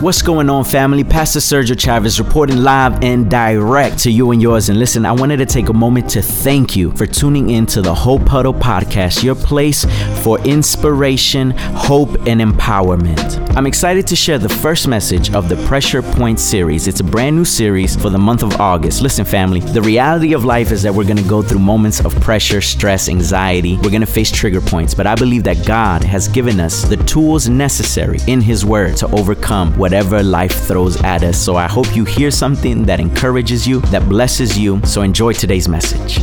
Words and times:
What's 0.00 0.22
going 0.22 0.48
on, 0.48 0.64
family? 0.64 1.04
Pastor 1.04 1.40
Sergio 1.40 1.78
Chavez 1.78 2.18
reporting 2.18 2.62
live 2.62 3.04
and 3.04 3.30
direct 3.30 3.98
to 3.98 4.10
you 4.10 4.30
and 4.30 4.40
yours. 4.40 4.70
And 4.70 4.78
listen, 4.78 5.04
I 5.04 5.12
wanted 5.12 5.36
to 5.36 5.44
take 5.44 5.68
a 5.68 5.74
moment 5.74 6.08
to 6.12 6.22
thank 6.22 6.74
you 6.74 6.90
for 6.92 7.04
tuning 7.04 7.50
in 7.50 7.66
to 7.66 7.82
the 7.82 7.94
Hope 7.94 8.26
Huddle 8.26 8.54
podcast, 8.54 9.22
your 9.22 9.34
place 9.34 9.84
for 10.24 10.40
inspiration, 10.40 11.50
hope, 11.50 12.14
and 12.26 12.40
empowerment. 12.40 13.54
I'm 13.54 13.66
excited 13.66 14.06
to 14.06 14.16
share 14.16 14.38
the 14.38 14.48
first 14.48 14.88
message 14.88 15.34
of 15.34 15.50
the 15.50 15.56
Pressure 15.66 16.00
Point 16.00 16.40
series. 16.40 16.88
It's 16.88 17.00
a 17.00 17.04
brand 17.04 17.36
new 17.36 17.44
series 17.44 17.94
for 17.94 18.08
the 18.08 18.16
month 18.16 18.42
of 18.42 18.58
August. 18.58 19.02
Listen, 19.02 19.26
family, 19.26 19.60
the 19.60 19.82
reality 19.82 20.32
of 20.32 20.46
life 20.46 20.72
is 20.72 20.82
that 20.82 20.94
we're 20.94 21.04
going 21.04 21.18
to 21.18 21.28
go 21.28 21.42
through 21.42 21.58
moments 21.58 22.02
of 22.02 22.18
pressure, 22.22 22.62
stress, 22.62 23.10
anxiety. 23.10 23.76
We're 23.76 23.90
going 23.90 24.00
to 24.00 24.06
face 24.06 24.32
trigger 24.32 24.62
points, 24.62 24.94
but 24.94 25.06
I 25.06 25.14
believe 25.14 25.44
that 25.44 25.66
God 25.66 26.02
has 26.04 26.26
given 26.26 26.58
us 26.58 26.84
the 26.84 26.96
tools 26.96 27.50
necessary 27.50 28.18
in 28.26 28.40
His 28.40 28.64
Word 28.64 28.96
to 28.96 29.06
overcome 29.08 29.76
what 29.76 29.89
whatever 29.90 30.22
life 30.22 30.52
throws 30.68 31.02
at 31.02 31.24
us. 31.24 31.36
So 31.36 31.56
I 31.56 31.66
hope 31.66 31.96
you 31.96 32.04
hear 32.04 32.30
something 32.30 32.84
that 32.84 33.00
encourages 33.00 33.66
you, 33.66 33.80
that 33.90 34.08
blesses 34.08 34.56
you. 34.56 34.80
So 34.86 35.02
enjoy 35.02 35.32
today's 35.32 35.68
message. 35.68 36.18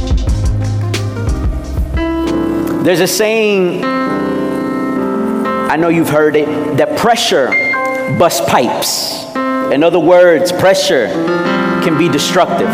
There's 2.85 3.01
a 3.01 3.07
saying, 3.07 3.83
I 3.83 5.75
know 5.75 5.89
you've 5.89 6.07
heard 6.07 6.37
it, 6.37 6.77
that 6.77 6.97
pressure 6.97 7.47
busts 8.17 8.49
pipes. 8.49 9.25
In 9.73 9.83
other 9.83 9.99
words, 9.99 10.53
pressure 10.53 11.07
can 11.83 11.97
be 11.97 12.07
destructive. 12.07 12.69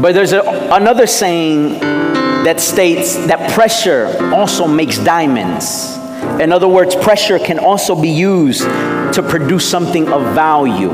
But 0.00 0.12
there's 0.12 0.32
a, 0.32 0.68
another 0.70 1.08
saying 1.08 1.80
that 2.44 2.60
states 2.60 3.16
that 3.26 3.50
pressure 3.54 4.16
also 4.32 4.68
makes 4.68 4.98
diamonds. 4.98 5.96
In 6.40 6.52
other 6.52 6.68
words, 6.68 6.94
pressure 6.94 7.40
can 7.40 7.58
also 7.58 8.00
be 8.00 8.08
used 8.08 8.62
to 9.14 9.22
produce 9.22 9.68
something 9.68 10.08
of 10.12 10.34
value. 10.34 10.90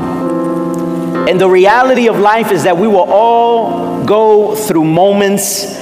And 1.27 1.39
the 1.39 1.49
reality 1.49 2.07
of 2.07 2.19
life 2.19 2.51
is 2.51 2.63
that 2.63 2.77
we 2.77 2.87
will 2.87 3.09
all 3.09 4.03
go 4.03 4.55
through 4.55 4.85
moments 4.85 5.77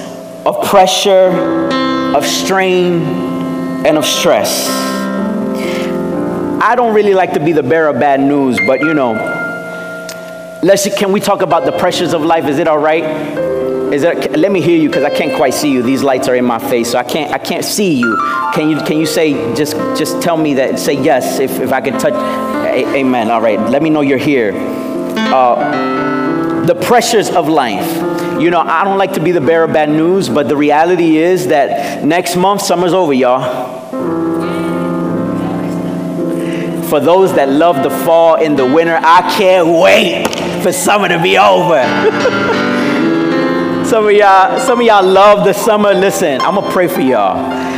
of 0.46 0.66
pressure, 0.66 1.30
of 2.16 2.26
strain, 2.26 3.02
and 3.86 3.98
of 3.98 4.06
stress. 4.06 4.68
I 6.62 6.76
don't 6.76 6.94
really 6.94 7.14
like 7.14 7.34
to 7.34 7.40
be 7.40 7.52
the 7.52 7.64
bearer 7.64 7.90
of 7.90 8.00
bad 8.00 8.20
news, 8.20 8.60
but 8.66 8.82
you 8.82 8.94
know, 8.94 9.14
let's 10.62 10.88
can 10.98 11.12
we 11.12 11.20
talk 11.20 11.42
about 11.42 11.66
the 11.66 11.72
pressures 11.72 12.14
of 12.14 12.22
life? 12.22 12.46
Is 12.46 12.60
it 12.60 12.68
all 12.68 12.80
right? 12.80 13.49
Is 13.92 14.04
that, 14.04 14.38
let 14.38 14.52
me 14.52 14.62
hear 14.62 14.80
you 14.80 14.88
because 14.88 15.04
I 15.04 15.10
can't 15.10 15.36
quite 15.36 15.54
see 15.54 15.72
you. 15.72 15.82
These 15.82 16.04
lights 16.04 16.28
are 16.28 16.36
in 16.36 16.46
my 16.46 16.60
face, 16.60 16.92
so 16.92 17.00
I 17.00 17.04
can't 17.04 17.34
I 17.34 17.40
can't 17.40 17.66
see 17.66 17.96
you. 17.96 18.16
Can 18.54 18.70
you 18.70 18.80
can 18.82 19.00
you 19.00 19.08
say 19.08 19.34
just 19.56 19.76
just 19.98 20.22
tell 20.22 20.38
me 20.38 20.54
that 20.56 20.78
say 20.78 20.94
yes 20.94 21.40
if, 21.40 21.60
if 21.60 21.72
I 21.72 21.82
could 21.82 22.00
touch 22.00 22.14
a, 22.14 22.96
amen. 22.96 23.32
All 23.32 23.42
right. 23.42 23.60
Let 23.60 23.82
me 23.82 23.90
know 23.90 24.02
you're 24.02 24.18
here. 24.18 24.54
Uh, 24.56 26.66
the 26.66 26.76
pressures 26.76 27.30
of 27.30 27.50
life. 27.50 27.96
You 28.40 28.52
know, 28.52 28.62
I 28.62 28.84
don't 28.84 28.98
like 28.98 29.14
to 29.14 29.20
be 29.20 29.32
the 29.32 29.42
bearer 29.42 29.66
of 29.66 29.74
bad 29.74 29.90
news, 29.90 30.30
but 30.30 30.48
the 30.48 30.56
reality 30.56 31.18
is 31.18 31.48
that 31.48 32.04
next 32.04 32.36
month 32.36 32.62
summer's 32.62 32.94
over, 32.94 33.12
y'all. 33.12 33.80
For 36.90 37.00
those 37.00 37.34
that 37.36 37.50
love 37.50 37.84
the 37.84 37.90
fall 37.90 38.36
and 38.36 38.58
the 38.58 38.66
winter, 38.66 38.98
I 39.02 39.36
can't 39.38 39.68
wait 39.68 40.28
for 40.64 40.72
summer 40.72 41.08
to 41.08 41.22
be 41.22 41.38
over. 41.38 42.56
Some 43.90 44.06
of 44.06 44.12
y'all, 44.12 44.60
some 44.60 44.82
of 44.82 44.86
y'all 44.86 45.04
love 45.04 45.44
the 45.44 45.54
summer. 45.54 45.96
Listen, 45.96 46.40
I'm 46.42 46.54
gonna 46.54 46.72
pray 46.72 46.88
for 46.88 47.02
y'all 47.02 47.69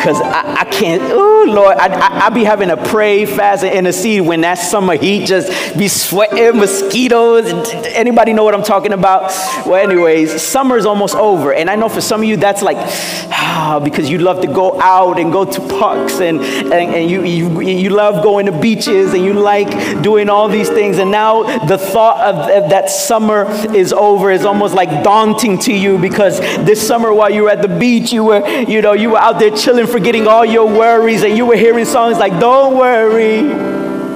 because 0.00 0.18
I, 0.22 0.60
I, 0.60 0.64
can't. 0.64 1.02
Oh 1.12 1.44
Lord, 1.46 1.76
I, 1.76 1.88
I, 1.88 2.26
I, 2.26 2.28
be 2.30 2.42
having 2.42 2.68
to 2.68 2.76
pray, 2.78 3.26
fast, 3.26 3.62
and 3.62 3.74
intercede 3.74 4.22
when 4.22 4.40
that 4.40 4.54
summer 4.54 4.96
heat 4.96 5.26
just 5.26 5.76
be 5.76 5.88
sweating, 5.88 6.58
mosquitoes. 6.58 7.52
Anybody 7.88 8.32
know 8.32 8.42
what 8.42 8.54
I'm 8.54 8.62
talking 8.62 8.94
about? 8.94 9.24
Well, 9.66 9.74
anyways, 9.74 10.40
summer's 10.40 10.86
almost 10.86 11.14
over, 11.14 11.52
and 11.52 11.68
I 11.68 11.76
know 11.76 11.90
for 11.90 12.00
some 12.00 12.22
of 12.22 12.26
you 12.26 12.38
that's 12.38 12.62
like 12.62 12.78
ah, 12.78 13.78
because 13.84 14.08
you 14.08 14.18
love 14.18 14.40
to 14.40 14.46
go 14.46 14.80
out 14.80 15.18
and 15.18 15.30
go 15.30 15.44
to 15.44 15.60
parks, 15.78 16.20
and 16.20 16.40
and, 16.40 16.72
and 16.72 17.10
you, 17.10 17.22
you 17.24 17.60
you 17.60 17.90
love 17.90 18.22
going 18.22 18.46
to 18.46 18.58
beaches, 18.58 19.12
and 19.12 19.22
you 19.22 19.34
like 19.34 20.02
doing 20.02 20.30
all 20.30 20.48
these 20.48 20.70
things, 20.70 20.96
and 20.96 21.10
now 21.10 21.42
the 21.66 21.76
thought 21.76 22.20
of, 22.20 22.64
of 22.64 22.70
that 22.70 22.88
summer 22.88 23.44
is 23.76 23.92
over 23.92 24.30
is 24.30 24.46
almost 24.46 24.74
like 24.74 25.04
daunting 25.04 25.58
to 25.58 25.74
you 25.74 25.98
because 25.98 26.40
this 26.64 26.86
summer 26.86 27.12
while 27.12 27.30
you 27.30 27.42
were 27.42 27.50
at 27.50 27.60
the 27.60 27.68
beach, 27.68 28.12
you 28.12 28.24
were 28.24 28.46
you 28.48 28.80
know 28.80 28.94
you 28.94 29.10
were 29.10 29.18
out 29.18 29.38
there 29.38 29.54
chilling 29.54 29.89
forgetting 29.90 30.26
all 30.26 30.44
your 30.44 30.66
worries, 30.66 31.22
and 31.22 31.36
you 31.36 31.46
were 31.46 31.56
hearing 31.56 31.84
songs 31.84 32.18
like, 32.18 32.38
Don't 32.38 32.76
worry 32.76 33.40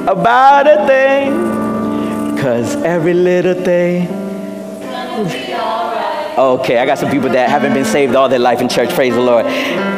about 0.07 0.67
a 0.67 0.87
thing, 0.87 2.35
because 2.35 2.75
every 2.83 3.15
little 3.15 3.55
thing. 3.55 4.23
Okay, 6.37 6.79
I 6.79 6.87
got 6.87 6.99
some 6.99 7.11
people 7.11 7.29
that 7.31 7.49
haven't 7.49 7.75
been 7.75 7.85
saved 7.85 8.17
all 8.17 8.29
their 8.29 8.41
life 8.41 8.61
in 8.61 8.69
church, 8.69 8.91
praise 8.91 9.15
the 9.15 9.21
Lord. 9.21 9.47
Or 9.47 9.51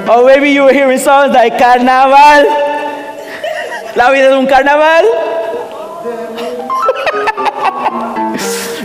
oh, 0.08 0.26
maybe 0.26 0.50
you 0.50 0.64
were 0.64 0.72
hearing 0.72 0.98
songs 0.98 1.32
like 1.32 1.58
Carnaval. 1.58 2.44
La 3.96 4.10
vida 4.12 4.26
es 4.26 4.32
un 4.32 4.46
carnaval. 4.46 5.04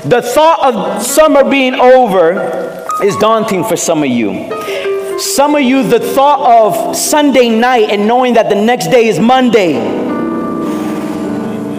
the 0.09 0.21
thought 0.21 0.73
of 0.73 1.03
summer 1.03 1.43
being 1.49 1.75
over 1.75 2.87
is 3.03 3.17
daunting 3.17 3.65
for 3.65 3.75
some 3.75 4.03
of 4.03 4.09
you. 4.09 4.47
Some 5.21 5.53
of 5.53 5.61
you, 5.61 5.87
the 5.87 5.99
thought 5.99 6.65
of 6.65 6.95
Sunday 6.95 7.47
night 7.47 7.91
and 7.91 8.07
knowing 8.07 8.33
that 8.33 8.49
the 8.49 8.55
next 8.55 8.87
day 8.87 9.07
is 9.07 9.19
Monday 9.19 9.75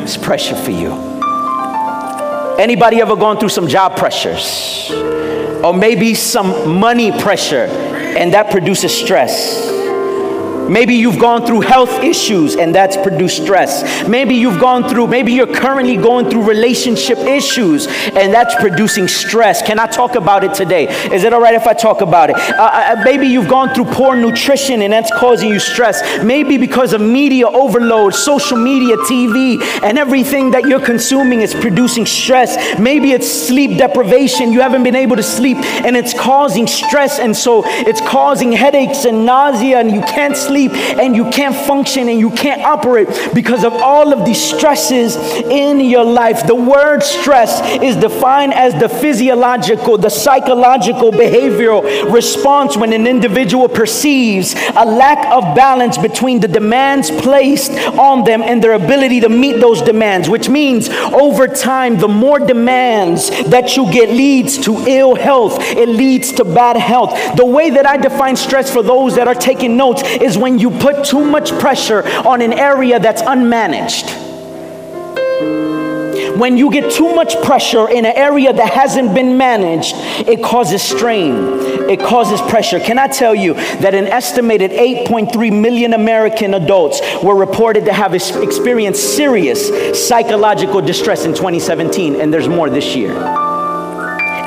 is 0.04 0.16
pressure 0.16 0.54
for 0.54 0.70
you. 0.70 0.92
Anybody 2.56 3.00
ever 3.00 3.16
gone 3.16 3.38
through 3.38 3.48
some 3.48 3.66
job 3.66 3.96
pressures? 3.96 4.92
Or 5.64 5.74
maybe 5.74 6.14
some 6.14 6.78
money 6.78 7.10
pressure 7.20 7.66
and 8.16 8.32
that 8.32 8.52
produces 8.52 8.96
stress? 8.96 9.71
Maybe 10.72 10.94
you've 10.94 11.18
gone 11.18 11.44
through 11.44 11.60
health 11.60 12.02
issues 12.02 12.56
and 12.56 12.74
that's 12.74 12.96
produced 12.96 13.42
stress. 13.42 14.08
Maybe 14.08 14.36
you've 14.36 14.58
gone 14.58 14.88
through, 14.88 15.06
maybe 15.06 15.30
you're 15.30 15.54
currently 15.54 15.98
going 15.98 16.30
through 16.30 16.44
relationship 16.44 17.18
issues 17.18 17.88
and 17.88 18.32
that's 18.32 18.54
producing 18.54 19.06
stress. 19.06 19.60
Can 19.60 19.78
I 19.78 19.86
talk 19.86 20.14
about 20.14 20.44
it 20.44 20.54
today? 20.54 20.88
Is 21.12 21.24
it 21.24 21.34
all 21.34 21.42
right 21.42 21.54
if 21.54 21.66
I 21.66 21.74
talk 21.74 22.00
about 22.00 22.30
it? 22.30 22.36
Uh, 22.36 22.54
uh, 22.62 22.96
uh 22.96 23.02
maybe 23.04 23.26
you've 23.26 23.50
gone 23.50 23.74
through 23.74 23.84
poor 23.84 24.16
nutrition 24.16 24.80
and 24.80 24.90
that's 24.90 25.12
causing 25.12 25.50
you 25.50 25.58
stress. 25.58 26.24
Maybe 26.24 26.56
because 26.56 26.94
of 26.94 27.02
media 27.02 27.48
overload, 27.48 28.14
social 28.14 28.56
media, 28.56 28.96
TV, 28.96 29.60
and 29.82 29.98
everything 29.98 30.52
that 30.52 30.64
you're 30.64 30.80
consuming 30.80 31.42
is 31.42 31.52
producing 31.52 32.06
stress. 32.06 32.78
Maybe 32.78 33.12
it's 33.12 33.30
sleep 33.30 33.76
deprivation. 33.76 34.54
You 34.54 34.62
haven't 34.62 34.84
been 34.84 34.96
able 34.96 35.16
to 35.16 35.22
sleep 35.22 35.58
and 35.84 35.98
it's 35.98 36.14
causing 36.18 36.66
stress. 36.66 37.18
And 37.18 37.36
so 37.36 37.62
it's 37.66 38.00
causing 38.00 38.52
headaches 38.52 39.04
and 39.04 39.26
nausea 39.26 39.78
and 39.78 39.90
you 39.90 40.00
can't 40.00 40.34
sleep 40.34 40.61
sleep 40.68 40.98
and 40.98 41.14
you 41.14 41.30
can't 41.30 41.54
function 41.54 42.08
and 42.08 42.18
you 42.18 42.30
can't 42.30 42.62
operate 42.62 43.08
because 43.34 43.64
of 43.64 43.72
all 43.72 44.12
of 44.12 44.24
these 44.24 44.42
stresses 44.42 45.16
in 45.16 45.80
your 45.80 46.04
life. 46.04 46.46
The 46.46 46.54
word 46.54 47.02
stress 47.02 47.60
is 47.82 47.96
defined 47.96 48.54
as 48.54 48.78
the 48.78 48.88
physiological, 48.88 49.98
the 49.98 50.10
psychological, 50.10 51.12
behavioral 51.12 52.12
response 52.12 52.76
when 52.76 52.92
an 52.92 53.06
individual 53.06 53.68
perceives 53.68 54.54
a 54.76 54.84
lack 54.84 55.26
of 55.30 55.54
balance 55.54 55.98
between 55.98 56.40
the 56.40 56.48
demands 56.48 57.10
placed 57.10 57.72
on 57.98 58.24
them 58.24 58.42
and 58.42 58.62
their 58.62 58.72
ability 58.72 59.20
to 59.20 59.28
meet 59.28 59.60
those 59.60 59.82
demands, 59.82 60.28
which 60.28 60.48
means 60.48 60.88
over 60.88 61.46
time, 61.46 61.98
the 61.98 62.08
more 62.08 62.38
demands 62.38 63.30
that 63.50 63.76
you 63.76 63.90
get 63.92 64.08
leads 64.10 64.58
to 64.58 64.84
ill 64.86 65.14
health, 65.14 65.58
it 65.60 65.88
leads 65.88 66.32
to 66.32 66.44
bad 66.44 66.76
health. 66.76 67.36
The 67.36 67.44
way 67.44 67.70
that 67.70 67.86
I 67.86 67.96
define 67.96 68.36
stress 68.36 68.72
for 68.72 68.82
those 68.82 69.16
that 69.16 69.28
are 69.28 69.34
taking 69.34 69.76
notes 69.76 70.02
is 70.20 70.36
when 70.42 70.58
you 70.58 70.70
put 70.70 71.04
too 71.04 71.24
much 71.24 71.52
pressure 71.60 72.02
on 72.26 72.42
an 72.42 72.52
area 72.52 72.98
that's 72.98 73.22
unmanaged. 73.22 74.18
When 76.36 76.56
you 76.56 76.72
get 76.72 76.90
too 76.90 77.14
much 77.14 77.40
pressure 77.42 77.88
in 77.88 78.04
an 78.04 78.16
area 78.16 78.52
that 78.52 78.72
hasn't 78.72 79.14
been 79.14 79.38
managed, 79.38 79.94
it 80.26 80.42
causes 80.42 80.82
strain, 80.82 81.34
it 81.88 82.00
causes 82.00 82.40
pressure. 82.50 82.80
Can 82.80 82.98
I 82.98 83.06
tell 83.06 83.36
you 83.36 83.54
that 83.54 83.94
an 83.94 84.06
estimated 84.06 84.72
8.3 84.72 85.60
million 85.60 85.94
American 85.94 86.54
adults 86.54 87.00
were 87.22 87.36
reported 87.36 87.84
to 87.84 87.92
have 87.92 88.12
experienced 88.12 89.14
serious 89.14 90.08
psychological 90.08 90.80
distress 90.80 91.24
in 91.24 91.34
2017, 91.34 92.20
and 92.20 92.34
there's 92.34 92.48
more 92.48 92.68
this 92.68 92.96
year? 92.96 93.51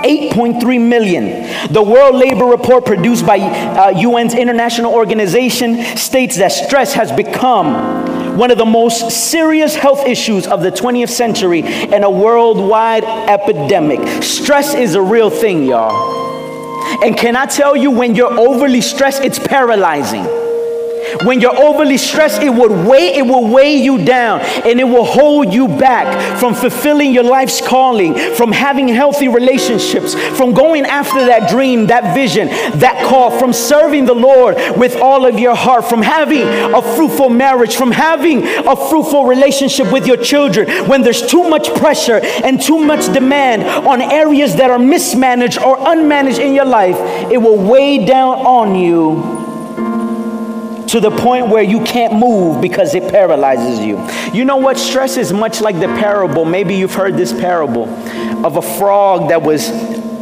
8.3 0.06 0.88
million. 0.88 1.74
The 1.74 1.82
World 1.82 2.16
Labor 2.16 2.46
Report 2.46 2.86
produced 2.86 3.26
by 3.26 3.40
uh, 3.40 3.92
UN's 3.98 4.36
international 4.36 4.94
organization 4.94 5.84
states 5.98 6.38
that 6.38 6.52
stress 6.52 6.94
has 6.94 7.12
become 7.12 8.38
one 8.38 8.52
of 8.52 8.60
the 8.60 8.66
most 8.66 9.10
serious 9.10 9.76
health 9.76 10.06
issues 10.06 10.46
of 10.46 10.62
the 10.62 10.70
20th 10.72 11.10
century 11.10 11.64
and 11.64 12.04
a 12.04 12.10
worldwide 12.10 13.04
epidemic. 13.04 14.22
Stress 14.22 14.76
is 14.76 14.94
a 14.94 15.02
real 15.02 15.32
thing, 15.32 15.64
y'all. 15.64 17.04
And 17.04 17.18
can 17.18 17.36
I 17.36 17.48
tell 17.48 17.76
you, 17.76 17.90
when 17.90 18.14
you're 18.14 18.40
overly 18.40 18.82
stressed, 18.82 19.24
it's 19.24 19.40
paralyzing. 19.40 20.45
When 21.24 21.42
you're 21.42 21.58
overly 21.58 21.98
stressed, 21.98 22.42
it 22.42 22.50
would 22.50 22.72
weigh, 22.72 23.16
it 23.16 23.26
will 23.26 23.48
weigh 23.48 23.76
you 23.76 24.04
down 24.04 24.42
and 24.42 24.80
it 24.80 24.84
will 24.84 25.06
hold 25.06 25.54
you 25.54 25.68
back 25.68 26.40
from 26.40 26.54
fulfilling 26.54 27.14
your 27.14 27.24
life's 27.24 27.62
calling, 27.66 28.16
from 28.36 28.52
having 28.52 28.88
healthy 28.88 29.28
relationships, 29.28 30.14
from 30.38 30.54
going 30.54 30.86
after 30.86 31.26
that 31.26 31.50
dream, 31.50 31.88
that 31.88 32.16
vision, 32.16 32.48
that 32.80 33.04
call, 33.08 33.38
from 33.38 33.54
serving 33.54 34.06
the 34.06 34.14
Lord 34.14 34.56
with 34.78 34.96
all 34.96 35.26
of 35.26 35.40
your 35.40 35.56
heart, 35.56 35.86
from 35.86 36.02
having 36.02 36.44
a 36.44 36.82
fruitful 36.82 37.30
marriage, 37.30 37.76
from 37.76 37.92
having 37.92 38.44
a 38.44 38.76
fruitful 38.76 39.26
relationship 39.26 39.92
with 39.92 40.08
your 40.08 40.18
children. 40.18 40.68
When 40.88 41.02
there's 41.02 41.26
too 41.26 41.48
much 41.50 41.74
pressure 41.76 42.20
and 42.44 42.62
too 42.62 42.80
much 42.80 43.12
demand 43.14 43.64
on 43.64 44.02
areas 44.02 44.56
that 44.56 44.70
are 44.70 44.80
mismanaged 44.80 45.60
or 45.60 45.78
unmanaged 45.78 46.40
in 46.40 46.54
your 46.54 46.66
life, 46.66 46.98
it 47.32 47.38
will 47.38 47.58
weigh 47.58 48.06
down 48.06 48.38
on 48.40 48.76
you 48.76 49.35
to 50.90 51.00
the 51.00 51.12
point 51.12 51.50
where 51.50 51.64
you 51.64 51.84
can't 51.84 52.14
move 52.14 52.62
because 52.62 52.94
it 52.96 53.12
paralyzes 53.12 53.80
you. 53.80 54.08
You 54.34 54.46
know 54.46 54.58
what? 54.58 54.78
Stress 54.78 55.18
is 55.18 55.34
much 55.34 55.62
like 55.62 55.80
the 55.80 55.88
parable. 55.88 56.46
Maybe 56.46 56.76
you've 56.76 56.94
heard 56.94 57.16
this 57.16 57.34
parable 57.34 57.88
of 58.46 58.58
a 58.58 58.62
frog 58.62 59.30
that 59.30 59.42
was 59.42 59.70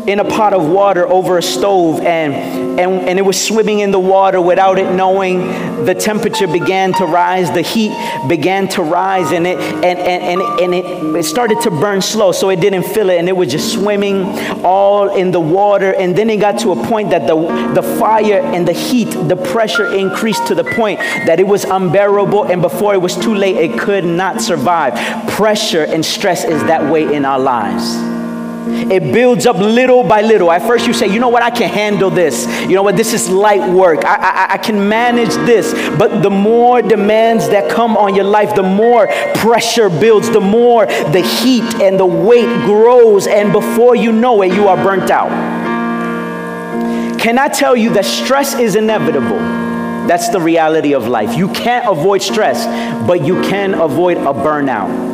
in 0.07 0.19
a 0.19 0.25
pot 0.25 0.53
of 0.53 0.67
water 0.67 1.07
over 1.07 1.37
a 1.37 1.41
stove 1.41 2.01
and, 2.01 2.33
and, 2.79 3.07
and 3.07 3.19
it 3.19 3.21
was 3.21 3.41
swimming 3.41 3.79
in 3.79 3.91
the 3.91 3.99
water 3.99 4.41
without 4.41 4.77
it 4.77 4.91
knowing 4.93 5.85
the 5.85 5.95
temperature 5.95 6.47
began 6.47 6.93
to 6.93 7.05
rise 7.05 7.51
the 7.51 7.61
heat 7.61 7.93
began 8.27 8.67
to 8.67 8.81
rise 8.81 9.31
and 9.31 9.47
it 9.47 9.57
and, 9.57 9.99
and, 9.99 10.41
and, 10.41 10.59
and 10.61 10.73
it, 10.73 10.85
it 11.15 11.23
started 11.23 11.59
to 11.61 11.71
burn 11.71 12.01
slow 12.01 12.31
so 12.31 12.49
it 12.49 12.59
didn't 12.59 12.83
feel 12.83 13.09
it 13.09 13.17
and 13.17 13.29
it 13.29 13.35
was 13.35 13.49
just 13.49 13.73
swimming 13.73 14.23
all 14.63 15.15
in 15.15 15.31
the 15.31 15.39
water 15.39 15.93
and 15.95 16.15
then 16.17 16.29
it 16.29 16.37
got 16.37 16.59
to 16.59 16.71
a 16.71 16.87
point 16.87 17.09
that 17.09 17.27
the, 17.27 17.35
the 17.73 17.83
fire 17.97 18.41
and 18.41 18.67
the 18.67 18.73
heat 18.73 19.05
the 19.05 19.35
pressure 19.35 19.93
increased 19.93 20.45
to 20.47 20.55
the 20.55 20.63
point 20.63 20.99
that 20.99 21.39
it 21.39 21.47
was 21.47 21.63
unbearable 21.63 22.43
and 22.45 22.61
before 22.61 22.93
it 22.93 23.01
was 23.01 23.15
too 23.17 23.33
late 23.33 23.55
it 23.55 23.79
could 23.79 24.03
not 24.03 24.41
survive. 24.41 24.93
Pressure 25.29 25.83
and 25.83 26.05
stress 26.05 26.43
is 26.43 26.61
that 26.63 26.91
way 26.91 27.13
in 27.13 27.25
our 27.25 27.39
lives 27.39 28.12
it 28.65 29.11
builds 29.11 29.45
up 29.45 29.57
little 29.57 30.03
by 30.03 30.21
little. 30.21 30.51
At 30.51 30.61
first, 30.61 30.87
you 30.87 30.93
say, 30.93 31.07
you 31.07 31.19
know 31.19 31.29
what, 31.29 31.43
I 31.43 31.49
can 31.49 31.69
handle 31.69 32.09
this. 32.09 32.45
You 32.61 32.75
know 32.75 32.83
what, 32.83 32.95
this 32.95 33.13
is 33.13 33.29
light 33.29 33.67
work. 33.69 34.05
I, 34.05 34.15
I, 34.15 34.53
I 34.53 34.57
can 34.57 34.87
manage 34.87 35.33
this. 35.45 35.73
But 35.97 36.21
the 36.21 36.29
more 36.29 36.81
demands 36.81 37.49
that 37.49 37.69
come 37.69 37.97
on 37.97 38.15
your 38.15 38.25
life, 38.25 38.55
the 38.55 38.63
more 38.63 39.07
pressure 39.35 39.89
builds, 39.89 40.29
the 40.29 40.41
more 40.41 40.85
the 40.85 41.21
heat 41.21 41.63
and 41.81 41.99
the 41.99 42.05
weight 42.05 42.65
grows. 42.65 43.27
And 43.27 43.51
before 43.51 43.95
you 43.95 44.11
know 44.11 44.41
it, 44.41 44.53
you 44.53 44.67
are 44.67 44.77
burnt 44.77 45.11
out. 45.11 45.29
Can 47.19 47.37
I 47.39 47.47
tell 47.47 47.75
you 47.75 47.93
that 47.93 48.05
stress 48.05 48.59
is 48.59 48.75
inevitable? 48.75 49.39
That's 50.07 50.29
the 50.29 50.41
reality 50.41 50.93
of 50.93 51.07
life. 51.07 51.37
You 51.37 51.47
can't 51.53 51.87
avoid 51.87 52.21
stress, 52.21 52.65
but 53.07 53.25
you 53.25 53.41
can 53.43 53.73
avoid 53.73 54.17
a 54.17 54.33
burnout. 54.33 55.12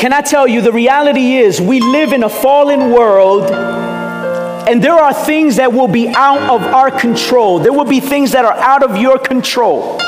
Can 0.00 0.14
I 0.14 0.22
tell 0.22 0.48
you, 0.48 0.62
the 0.62 0.72
reality 0.72 1.36
is 1.36 1.60
we 1.60 1.78
live 1.78 2.14
in 2.14 2.22
a 2.22 2.28
fallen 2.30 2.90
world 2.90 3.50
and 3.50 4.82
there 4.82 4.94
are 4.94 5.12
things 5.12 5.56
that 5.56 5.74
will 5.74 5.88
be 5.88 6.08
out 6.08 6.40
of 6.40 6.62
our 6.62 6.90
control. 6.90 7.58
There 7.58 7.74
will 7.74 7.84
be 7.84 8.00
things 8.00 8.32
that 8.32 8.46
are 8.46 8.54
out 8.54 8.82
of 8.82 8.96
your 8.96 9.18
control. 9.18 9.98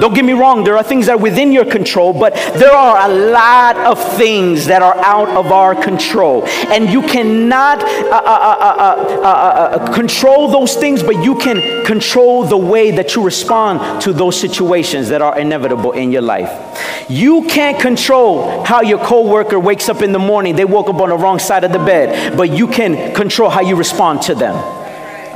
Don't 0.00 0.14
get 0.14 0.24
me 0.24 0.32
wrong, 0.32 0.64
there 0.64 0.76
are 0.76 0.82
things 0.82 1.06
that 1.06 1.12
are 1.12 1.18
within 1.18 1.52
your 1.52 1.64
control, 1.64 2.12
but 2.12 2.34
there 2.34 2.72
are 2.72 3.08
a 3.08 3.12
lot 3.12 3.76
of 3.78 3.98
things 4.16 4.66
that 4.66 4.82
are 4.82 4.96
out 4.98 5.28
of 5.28 5.46
our 5.46 5.74
control. 5.74 6.44
And 6.46 6.90
you 6.90 7.02
cannot 7.02 7.82
uh, 7.82 7.86
uh, 7.86 9.22
uh, 9.22 9.94
control 9.94 10.48
those 10.48 10.76
things, 10.76 11.02
but 11.02 11.22
you 11.24 11.36
can 11.36 11.84
control 11.84 12.44
the 12.44 12.56
way 12.56 12.90
that 12.90 13.14
you 13.14 13.24
respond 13.24 14.02
to 14.02 14.12
those 14.12 14.38
situations 14.38 15.08
that 15.08 15.22
are 15.22 15.38
inevitable 15.38 15.92
in 15.92 16.12
your 16.12 16.22
life. 16.22 16.50
You 17.08 17.46
can't 17.46 17.80
control 17.80 18.64
how 18.64 18.82
your 18.82 18.98
coworker 18.98 19.58
wakes 19.58 19.88
up 19.88 20.02
in 20.02 20.12
the 20.12 20.18
morning, 20.18 20.56
they 20.56 20.64
woke 20.64 20.88
up 20.88 21.00
on 21.00 21.08
the 21.08 21.16
wrong 21.16 21.38
side 21.38 21.64
of 21.64 21.72
the 21.72 21.78
bed, 21.78 22.36
but 22.36 22.50
you 22.50 22.66
can 22.68 23.14
control 23.14 23.48
how 23.48 23.60
you 23.60 23.76
respond 23.76 24.22
to 24.22 24.34
them. 24.34 24.85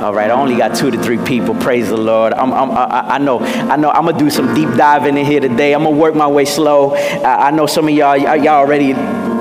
All 0.01 0.15
right, 0.15 0.31
I 0.31 0.33
only 0.33 0.55
got 0.55 0.75
two 0.75 0.89
to 0.89 0.97
three 0.97 1.19
people. 1.19 1.53
Praise 1.53 1.89
the 1.89 1.97
Lord. 1.97 2.33
I'm, 2.33 2.51
I'm, 2.53 2.71
I, 2.71 3.01
I 3.01 3.17
know, 3.19 3.39
I 3.39 3.75
know. 3.75 3.91
I'm 3.91 4.05
gonna 4.05 4.17
do 4.17 4.31
some 4.31 4.51
deep 4.55 4.69
diving 4.69 5.15
in 5.15 5.27
here 5.27 5.39
today. 5.39 5.75
I'm 5.75 5.83
gonna 5.83 5.95
work 5.95 6.15
my 6.15 6.25
way 6.25 6.43
slow. 6.43 6.95
I, 6.95 7.49
I 7.49 7.51
know 7.51 7.67
some 7.67 7.87
of 7.87 7.93
y'all, 7.93 8.17
y'all 8.17 8.47
already 8.47 8.93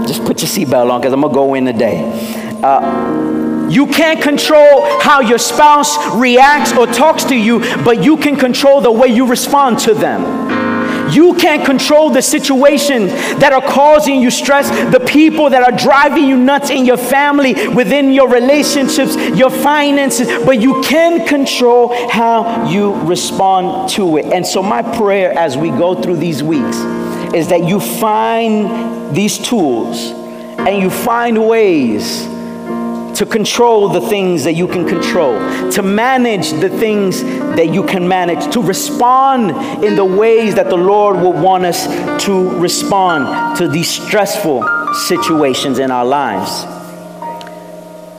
just 0.06 0.22
put 0.26 0.42
your 0.42 0.50
seatbelt 0.50 0.90
on 0.90 1.00
because 1.00 1.14
I'm 1.14 1.22
gonna 1.22 1.32
go 1.32 1.54
in 1.54 1.64
today. 1.64 2.60
Uh, 2.62 3.68
you 3.70 3.86
can't 3.86 4.20
control 4.20 4.82
how 5.00 5.22
your 5.22 5.38
spouse 5.38 5.96
reacts 6.14 6.76
or 6.76 6.86
talks 6.86 7.24
to 7.24 7.34
you, 7.34 7.60
but 7.82 8.04
you 8.04 8.18
can 8.18 8.36
control 8.36 8.82
the 8.82 8.92
way 8.92 9.08
you 9.08 9.26
respond 9.26 9.78
to 9.78 9.94
them. 9.94 10.59
You 11.12 11.34
can't 11.34 11.64
control 11.64 12.10
the 12.10 12.22
situations 12.22 13.10
that 13.40 13.52
are 13.52 13.62
causing 13.62 14.20
you 14.20 14.30
stress, 14.30 14.70
the 14.92 15.00
people 15.00 15.50
that 15.50 15.62
are 15.62 15.76
driving 15.76 16.26
you 16.26 16.36
nuts 16.36 16.70
in 16.70 16.84
your 16.84 16.96
family, 16.96 17.68
within 17.68 18.12
your 18.12 18.28
relationships, 18.28 19.16
your 19.16 19.50
finances, 19.50 20.28
but 20.44 20.60
you 20.60 20.82
can 20.82 21.26
control 21.26 22.10
how 22.10 22.68
you 22.68 22.94
respond 23.02 23.90
to 23.90 24.16
it. 24.18 24.26
And 24.26 24.46
so, 24.46 24.62
my 24.62 24.82
prayer 24.96 25.36
as 25.38 25.56
we 25.56 25.70
go 25.70 26.00
through 26.00 26.16
these 26.16 26.42
weeks 26.42 26.76
is 27.34 27.48
that 27.48 27.64
you 27.64 27.80
find 27.80 29.14
these 29.14 29.38
tools 29.38 30.10
and 30.58 30.82
you 30.82 30.90
find 30.90 31.48
ways 31.48 32.29
to 33.20 33.26
control 33.26 33.90
the 33.90 34.00
things 34.00 34.44
that 34.44 34.54
you 34.54 34.66
can 34.66 34.88
control, 34.88 35.34
to 35.70 35.82
manage 35.82 36.52
the 36.52 36.70
things 36.70 37.22
that 37.22 37.68
you 37.68 37.84
can 37.84 38.08
manage, 38.08 38.50
to 38.50 38.62
respond 38.62 39.50
in 39.84 39.94
the 39.94 40.04
ways 40.04 40.54
that 40.54 40.70
the 40.70 40.76
Lord 40.78 41.16
will 41.16 41.34
want 41.34 41.66
us 41.66 41.84
to 42.24 42.48
respond 42.58 43.58
to 43.58 43.68
these 43.68 43.90
stressful 43.90 44.66
situations 45.06 45.78
in 45.78 45.90
our 45.90 46.06
lives. 46.06 46.64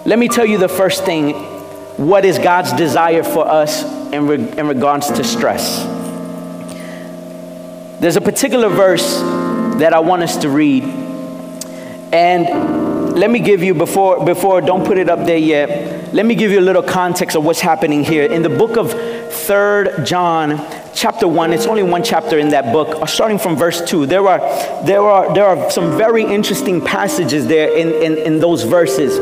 Let 0.06 0.19
me 0.19 0.27
tell 0.27 0.45
you 0.45 0.59
the 0.59 0.69
first 0.69 1.04
thing 1.04 1.33
what 1.97 2.24
is 2.24 2.38
God's 2.38 2.71
desire 2.74 3.24
for 3.24 3.47
us 3.47 3.83
in, 4.13 4.27
re- 4.27 4.51
in 4.56 4.68
regards 4.68 5.07
to 5.07 5.24
stress? 5.24 5.83
There's 8.00 8.18
a 8.18 8.21
particular 8.21 8.69
verse 8.69 9.18
that 9.80 9.94
I 9.94 10.00
want 10.00 10.21
us 10.21 10.38
to 10.38 10.50
read, 10.50 10.83
and 12.13 12.81
let 13.11 13.29
me 13.29 13.39
give 13.39 13.63
you 13.63 13.73
before 13.73 14.23
before 14.23 14.61
don't 14.61 14.85
put 14.85 14.97
it 14.97 15.09
up 15.09 15.25
there 15.25 15.37
yet. 15.37 16.13
Let 16.13 16.25
me 16.25 16.35
give 16.35 16.51
you 16.51 16.59
a 16.59 16.67
little 16.69 16.83
context 16.83 17.35
of 17.35 17.43
what's 17.43 17.61
happening 17.61 18.03
here. 18.03 18.25
In 18.25 18.41
the 18.41 18.49
book 18.49 18.77
of 18.77 18.91
third 19.31 20.05
john 20.05 20.59
chapter 20.93 21.27
1 21.27 21.53
it's 21.53 21.65
only 21.65 21.81
one 21.81 22.03
chapter 22.03 22.37
in 22.37 22.49
that 22.49 22.71
book 22.71 22.89
uh, 23.01 23.05
starting 23.05 23.39
from 23.39 23.55
verse 23.55 23.81
2 23.89 24.05
there 24.05 24.27
are 24.27 24.39
there 24.85 25.01
are 25.01 25.33
there 25.33 25.45
are 25.45 25.71
some 25.71 25.97
very 25.97 26.23
interesting 26.23 26.81
passages 26.81 27.47
there 27.47 27.75
in 27.75 27.89
in, 28.03 28.18
in 28.18 28.39
those 28.39 28.63
verses. 28.63 29.18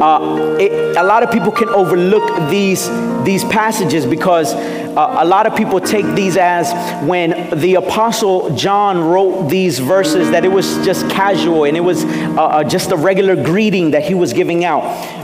Uh, 0.00 0.56
it, 0.60 0.94
a 0.96 1.02
lot 1.02 1.22
of 1.22 1.30
people 1.30 1.50
can 1.50 1.68
overlook 1.70 2.50
these 2.50 2.88
these 3.24 3.44
passages 3.44 4.04
because 4.04 4.54
a 4.96 5.24
lot 5.24 5.46
of 5.46 5.54
people 5.54 5.78
take 5.78 6.06
these 6.14 6.36
as 6.38 6.72
when 7.06 7.58
the 7.60 7.74
apostle 7.74 8.54
John 8.56 8.98
wrote 8.98 9.48
these 9.48 9.78
verses 9.78 10.30
that 10.30 10.44
it 10.44 10.48
was 10.48 10.82
just 10.84 11.08
casual 11.10 11.64
and 11.64 11.76
it 11.76 11.80
was 11.80 12.04
uh, 12.04 12.42
uh 12.42 12.64
just 12.64 12.92
a 12.92 12.96
regular 12.96 13.36
greeting 13.36 13.90
that 13.90 14.02
he 14.02 14.14
was 14.14 14.32
giving 14.32 14.64
out. 14.64 14.82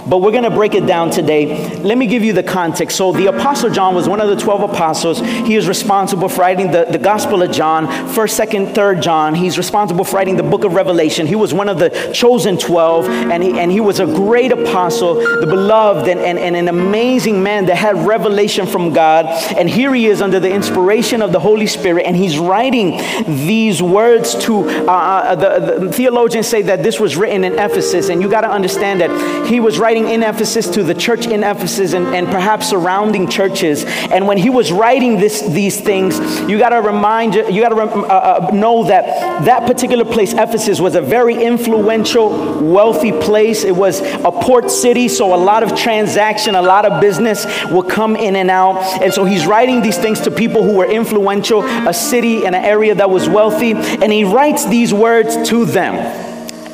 But 0.09 0.19
we're 0.19 0.33
going 0.33 0.43
to 0.43 0.51
break 0.51 0.75
it 0.75 0.85
down 0.87 1.11
today. 1.11 1.77
Let 1.79 1.97
me 1.97 2.07
give 2.07 2.25
you 2.25 2.33
the 2.33 2.43
context. 2.43 2.97
So, 2.97 3.13
the 3.13 3.27
apostle 3.27 3.71
John 3.71 3.95
was 3.95 4.09
one 4.09 4.21
of 4.21 4.29
the 4.29 4.37
12 4.37 4.73
apostles. 4.73 5.21
He 5.21 5.55
is 5.55 5.69
responsible 5.69 6.29
for 6.29 6.41
writing 6.41 6.73
the, 6.73 6.87
the 6.91 6.99
Gospel 6.99 7.41
of 7.43 7.53
John, 7.53 7.87
1st, 7.87 8.47
2nd, 8.47 8.75
3rd 8.75 9.01
John. 9.01 9.35
He's 9.35 9.57
responsible 9.57 10.05
for 10.05 10.17
writing 10.17 10.37
the 10.37 10.43
book 10.43 10.65
of 10.65 10.75
Revelation. 10.75 11.27
He 11.27 11.37
was 11.37 11.55
one 11.55 11.69
of 11.69 11.79
the 11.79 11.91
chosen 12.13 12.59
12, 12.59 13.09
and 13.09 13.43
he, 13.43 13.59
and 13.59 13.71
he 13.71 13.81
was 13.81 14.01
a 14.01 14.07
great 14.07 14.51
apostle, 14.51 15.15
the 15.15 15.47
beloved, 15.47 16.09
and, 16.09 16.19
and, 16.19 16.39
and 16.39 16.57
an 16.57 16.69
amazing 16.69 17.43
man 17.43 17.67
that 17.67 17.77
had 17.77 17.97
revelation 18.05 18.67
from 18.67 18.93
God 18.93 19.27
and 19.63 19.71
here 19.71 19.95
he 19.95 20.07
is 20.07 20.21
under 20.21 20.41
the 20.41 20.51
inspiration 20.51 21.23
of 21.23 21.31
the 21.31 21.39
Holy 21.39 21.69
Spirit, 21.69 22.05
and 22.05 22.17
he's 22.17 22.37
writing 22.37 23.01
these 23.47 23.81
words 23.81 24.35
to 24.47 24.69
uh, 24.89 24.93
uh, 24.93 25.35
the, 25.37 25.87
the 25.87 25.93
theologians 25.93 26.49
say 26.49 26.63
that 26.63 26.83
this 26.83 26.99
was 26.99 27.17
written 27.17 27.45
in 27.45 27.53
Ephesus. 27.53 28.09
And 28.09 28.21
you 28.21 28.29
got 28.29 28.41
to 28.41 28.51
understand 28.51 29.01
that 29.03 29.47
he 29.47 29.61
was 29.61 29.79
writing 29.79 30.09
in 30.09 30.25
Ephesus 30.25 30.69
to 30.71 30.83
the 30.83 30.95
church 30.95 31.27
in 31.27 31.45
Ephesus 31.45 31.93
and, 31.93 32.09
and 32.09 32.27
perhaps 32.27 32.71
surrounding 32.71 33.29
churches. 33.29 33.85
And 33.85 34.27
when 34.27 34.37
he 34.37 34.51
was 34.51 34.73
writing 34.73 35.21
this, 35.21 35.43
these 35.43 35.81
things, 35.81 36.19
you 36.51 36.59
got 36.59 36.71
to 36.71 36.81
remind 36.81 37.37
you, 37.37 37.63
got 37.63 37.69
to 37.69 37.77
uh, 37.77 38.49
uh, 38.51 38.51
know 38.53 38.83
that 38.89 39.45
that 39.45 39.69
particular 39.69 40.05
place, 40.05 40.33
Ephesus, 40.33 40.81
was 40.81 40.97
a 40.97 41.01
very 41.01 41.41
influential, 41.41 42.31
wealthy 42.61 43.13
place. 43.13 43.63
It 43.63 43.77
was 43.77 44.01
a 44.01 44.33
port 44.33 44.73
city, 44.73 45.07
so 45.07 45.33
a 45.33 45.37
lot 45.37 45.63
of 45.63 45.79
transaction, 45.79 46.57
a 46.57 46.63
lot 46.63 46.85
of 46.85 47.01
business 47.01 47.47
would 47.71 47.89
come 47.89 48.17
in 48.17 48.35
and 48.35 48.51
out. 48.51 48.79
And 49.01 49.15
so 49.15 49.25
he's 49.25 49.47
writing 49.53 49.83
these 49.83 49.99
things 49.99 50.19
to 50.23 50.31
people 50.31 50.63
who 50.63 50.79
were 50.79 50.91
influential, 50.91 51.63
a 51.63 51.93
city 51.93 52.47
and 52.47 52.55
an 52.57 52.65
area 52.65 52.95
that 52.95 53.11
was 53.11 53.29
wealthy, 53.29 53.73
and 53.73 54.11
he 54.11 54.25
writes 54.25 54.65
these 54.65 54.95
words 54.95 55.47
to 55.51 55.67
them. 55.67 55.95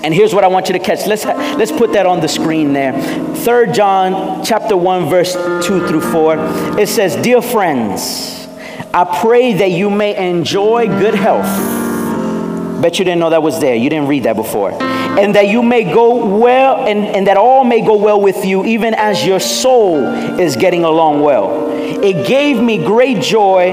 And 0.04 0.14
here's 0.14 0.32
what 0.32 0.44
I 0.44 0.47
want 0.47 0.68
you 0.68 0.75
to 0.75 0.78
catch. 0.78 1.04
Let's, 1.04 1.25
let's 1.25 1.73
put 1.73 1.94
that 1.94 2.06
on 2.06 2.20
the 2.20 2.28
screen 2.28 2.73
there. 2.73 2.92
Third 3.38 3.75
John 3.75 4.44
chapter 4.44 4.76
1, 4.76 5.11
verse 5.11 5.32
2 5.35 5.88
through 5.88 6.12
4. 6.12 6.78
It 6.78 6.88
says, 6.88 7.16
Dear 7.16 7.42
friends, 7.42 8.47
I 8.94 9.18
pray 9.23 9.54
that 9.54 9.73
you 9.73 9.90
may 9.90 10.30
enjoy 10.30 10.87
good 10.87 11.16
health. 11.16 11.50
Bet 12.80 13.00
you 13.00 13.04
didn't 13.04 13.18
know 13.18 13.30
that 13.30 13.42
was 13.42 13.61
there. 13.61 13.75
You 13.75 13.90
didn't 13.90 14.06
read 14.06 14.23
that 14.23 14.37
before. 14.37 14.70
And 15.19 15.35
that 15.35 15.49
you 15.49 15.63
may 15.63 15.85
go 15.85 16.39
well, 16.39 16.87
and, 16.87 17.05
and 17.05 17.27
that 17.27 17.37
all 17.37 17.65
may 17.65 17.81
go 17.81 17.97
well 17.97 18.21
with 18.21 18.45
you, 18.45 18.65
even 18.65 18.95
as 18.95 19.25
your 19.27 19.41
soul 19.41 20.05
is 20.39 20.57
getting 20.57 20.85
along 20.85 21.21
well. 21.23 21.69
It 21.73 22.27
gave 22.27 22.61
me 22.61 22.79
great 22.79 23.23
joy 23.23 23.73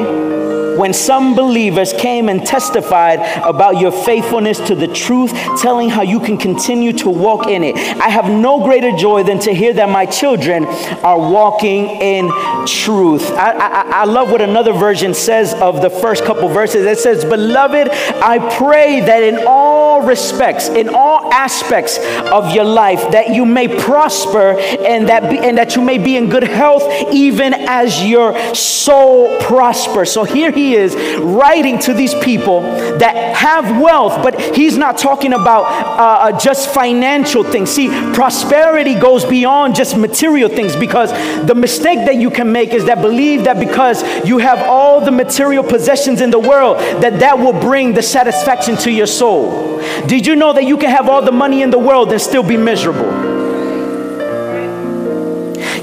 when 0.77 0.93
some 0.93 1.35
believers 1.35 1.93
came 1.93 2.29
and 2.29 2.45
testified 2.45 3.19
about 3.43 3.79
your 3.79 3.91
faithfulness 3.91 4.59
to 4.59 4.75
the 4.75 4.87
truth, 4.87 5.31
telling 5.61 5.89
how 5.89 6.01
you 6.01 6.19
can 6.19 6.37
continue 6.37 6.93
to 6.93 7.09
walk 7.09 7.47
in 7.47 7.63
it. 7.63 7.75
I 7.75 8.09
have 8.09 8.29
no 8.29 8.63
greater 8.63 8.91
joy 8.95 9.23
than 9.23 9.39
to 9.39 9.53
hear 9.53 9.73
that 9.73 9.89
my 9.89 10.05
children 10.05 10.65
are 10.65 11.17
walking 11.17 11.87
in 11.87 12.27
truth. 12.65 13.31
I, 13.31 13.51
I, 13.51 13.81
I 14.01 14.03
love 14.05 14.31
what 14.31 14.41
another 14.41 14.73
version 14.73 15.13
says 15.13 15.53
of 15.53 15.81
the 15.81 15.89
first 15.89 16.23
couple 16.25 16.47
verses. 16.49 16.85
It 16.85 16.99
says, 16.99 17.23
Beloved, 17.25 17.89
I 17.89 18.39
pray 18.57 19.01
that 19.01 19.23
in 19.23 19.43
all 19.47 20.01
respects, 20.01 20.67
in 20.67 20.89
all 20.89 21.31
aspects 21.33 21.97
of 22.31 22.51
your 22.51 22.63
life, 22.63 23.11
that 23.11 23.29
you 23.29 23.45
may 23.45 23.67
prosper 23.67 24.57
and 24.59 25.09
that, 25.09 25.29
be, 25.29 25.39
and 25.39 25.57
that 25.57 25.75
you 25.75 25.81
may 25.81 25.97
be 25.97 26.17
in 26.17 26.29
good 26.29 26.43
health, 26.43 26.83
even 27.11 27.53
as 27.53 28.03
your 28.03 28.55
soul 28.55 29.39
prospers. 29.39 30.11
So 30.11 30.23
here 30.23 30.51
he 30.51 30.64
is 30.73 30.95
writing 31.19 31.79
to 31.79 31.93
these 31.93 32.13
people 32.15 32.61
that 32.61 33.35
have 33.35 33.81
wealth, 33.81 34.23
but 34.23 34.39
he's 34.55 34.77
not 34.77 34.97
talking 34.97 35.33
about 35.33 35.63
uh, 35.63 36.33
uh, 36.33 36.39
just 36.39 36.73
financial 36.73 37.43
things. 37.43 37.69
See, 37.69 37.89
prosperity 38.13 38.95
goes 38.95 39.25
beyond 39.25 39.75
just 39.75 39.97
material 39.97 40.49
things 40.49 40.75
because 40.75 41.11
the 41.45 41.55
mistake 41.55 41.99
that 42.05 42.15
you 42.15 42.29
can 42.29 42.51
make 42.51 42.73
is 42.73 42.85
that 42.85 43.01
believe 43.01 43.43
that 43.43 43.59
because 43.59 44.03
you 44.25 44.39
have 44.39 44.59
all 44.59 45.01
the 45.01 45.11
material 45.11 45.63
possessions 45.63 46.21
in 46.21 46.31
the 46.31 46.39
world, 46.39 46.77
that 47.01 47.19
that 47.19 47.37
will 47.37 47.59
bring 47.59 47.93
the 47.93 48.03
satisfaction 48.03 48.75
to 48.77 48.91
your 48.91 49.07
soul. 49.07 49.79
Did 50.07 50.25
you 50.25 50.35
know 50.35 50.53
that 50.53 50.65
you 50.65 50.77
can 50.77 50.89
have 50.89 51.09
all 51.09 51.21
the 51.21 51.31
money 51.31 51.61
in 51.61 51.69
the 51.69 51.79
world 51.79 52.11
and 52.11 52.21
still 52.21 52.43
be 52.43 52.57
miserable? 52.57 53.34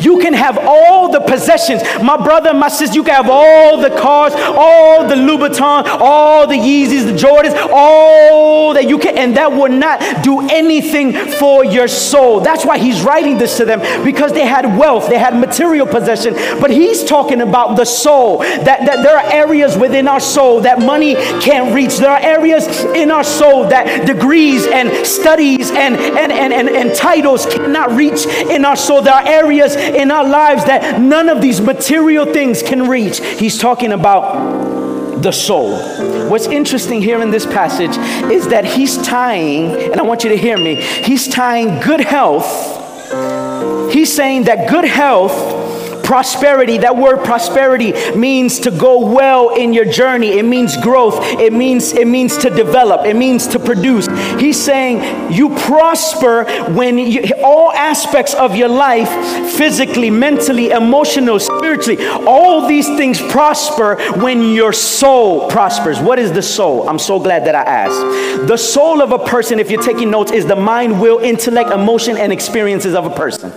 You 0.03 0.19
can 0.19 0.33
have 0.33 0.59
all 0.59 1.11
the 1.11 1.21
possessions. 1.21 1.83
My 2.03 2.17
brother, 2.17 2.53
my 2.55 2.69
sister, 2.69 2.95
you 2.95 3.05
can 3.05 3.15
have 3.15 3.31
all 3.31 3.81
the 3.81 3.91
cars, 3.91 4.33
all 4.35 5.07
the 5.07 5.15
Louboutin, 5.15 5.85
all 6.01 6.47
the 6.47 6.57
Yeezys, 6.57 7.05
the 7.05 7.13
Jordans, 7.13 7.57
all 7.73 8.75
that 8.75 8.89
you 8.89 8.99
can, 8.99 9.17
and 9.17 9.37
that 9.37 9.53
will 9.53 9.69
not 9.69 10.25
do 10.25 10.41
anything 10.49 11.13
for 11.13 11.65
your 11.65 11.89
soul. 11.89 12.41
That's 12.41 12.65
why 12.65 12.79
he's 12.79 13.03
writing 13.03 13.39
this 13.39 13.57
to 13.59 13.65
them 13.65 13.81
because 14.05 14.33
they 14.33 14.47
had 14.47 14.79
wealth, 14.79 15.09
they 15.09 15.19
had 15.19 15.39
material 15.39 15.87
possession, 15.87 16.35
but 16.61 16.71
he's 16.71 17.05
talking 17.05 17.41
about 17.41 17.77
the 17.77 17.85
soul. 17.85 18.39
That, 18.39 18.87
that 18.87 19.03
there 19.03 19.17
are 19.17 19.33
areas 19.33 19.77
within 19.77 20.09
our 20.09 20.21
soul 20.21 20.63
that 20.63 20.81
money 20.81 21.15
can't 21.41 21.75
reach. 21.75 21.99
There 21.99 22.11
are 22.11 22.21
areas 22.21 22.67
in 22.95 23.11
our 23.11 23.25
soul 23.25 23.69
that 23.69 24.07
degrees 24.07 24.67
and 24.67 25.07
studies 25.07 25.71
and, 25.71 25.97
and, 25.97 26.33
and, 26.33 26.53
and, 26.53 26.69
and 26.69 26.95
titles 26.95 27.47
cannot 27.47 27.93
reach 27.93 28.27
in 28.27 28.65
our 28.65 28.77
soul. 28.77 29.03
There 29.03 29.15
are 29.15 29.27
areas 29.27 29.77
in 29.95 30.11
our 30.11 30.27
lives 30.29 30.65
that 30.65 31.01
none 31.01 31.29
of 31.29 31.41
these 31.41 31.61
material 31.61 32.27
things 32.33 32.63
can 32.63 32.89
reach. 32.89 33.19
He's 33.21 33.59
talking 33.59 33.93
about 33.93 35.23
the 35.23 35.33
soul. 35.33 35.79
What's 36.29 36.47
interesting 36.47 37.01
here 37.01 37.21
in 37.21 37.31
this 37.31 37.47
passage 37.47 37.97
is 38.31 38.49
that 38.49 38.65
he's 38.65 38.97
tying, 38.99 39.71
and 39.93 40.01
I 40.01 40.03
want 40.03 40.25
you 40.25 40.31
to 40.31 40.37
hear 40.37 40.59
me, 40.59 40.77
he's 40.77 41.29
tying 41.29 41.81
good 41.81 42.01
health. 42.01 42.81
He's 43.93 44.13
saying 44.13 44.45
that 44.45 44.69
good 44.69 44.85
health 44.85 45.62
prosperity, 46.03 46.79
that 46.79 46.97
word 46.97 47.25
prosperity 47.25 47.93
means 48.17 48.61
to 48.61 48.71
go 48.71 49.07
well 49.07 49.55
in 49.55 49.73
your 49.73 49.85
journey. 49.85 50.39
It 50.39 50.45
means 50.45 50.77
growth. 50.77 51.17
It 51.41 51.53
means 51.53 51.93
it 51.93 52.07
means 52.07 52.37
to 52.39 52.51
develop. 52.51 53.07
It 53.07 53.17
means 53.17 53.47
to 53.49 53.59
produce. 53.59 54.07
He's 54.41 54.63
saying 54.63 55.33
you 55.33 55.55
prosper 55.57 56.45
when 56.73 56.99
you, 56.99 57.23
all 57.43 57.73
aspects 57.73 58.35
of 58.35 58.57
your 58.57 58.69
life, 58.69 59.11
physically, 59.57 60.11
mentally, 60.11 60.71
emotional, 60.71 61.39
spiritually, 61.39 62.05
all 62.27 62.67
these 62.67 62.87
things 62.87 63.21
prosper 63.21 63.97
when 64.21 64.43
your 64.43 64.73
soul 64.73 65.49
prospers. 65.51 66.01
What 66.01 66.19
is 66.19 66.33
the 66.33 66.43
soul? 66.43 66.89
I'm 66.89 66.99
so 66.99 67.19
glad 67.19 67.47
that 67.47 67.55
I 67.55 67.63
asked. 67.63 68.49
The 68.49 68.57
soul 68.57 69.03
of 69.03 69.13
a 69.13 69.19
person, 69.19 69.59
if 69.59 69.71
you're 69.71 69.83
taking 69.83 70.11
notes, 70.11 70.33
is 70.33 70.47
the 70.47 70.57
mind, 70.57 71.01
will, 71.01 71.19
intellect, 71.19 71.71
emotion, 71.71 72.17
and 72.17 72.33
experiences 72.33 72.95
of 72.95 73.07
a 73.07 73.11
person. 73.11 73.53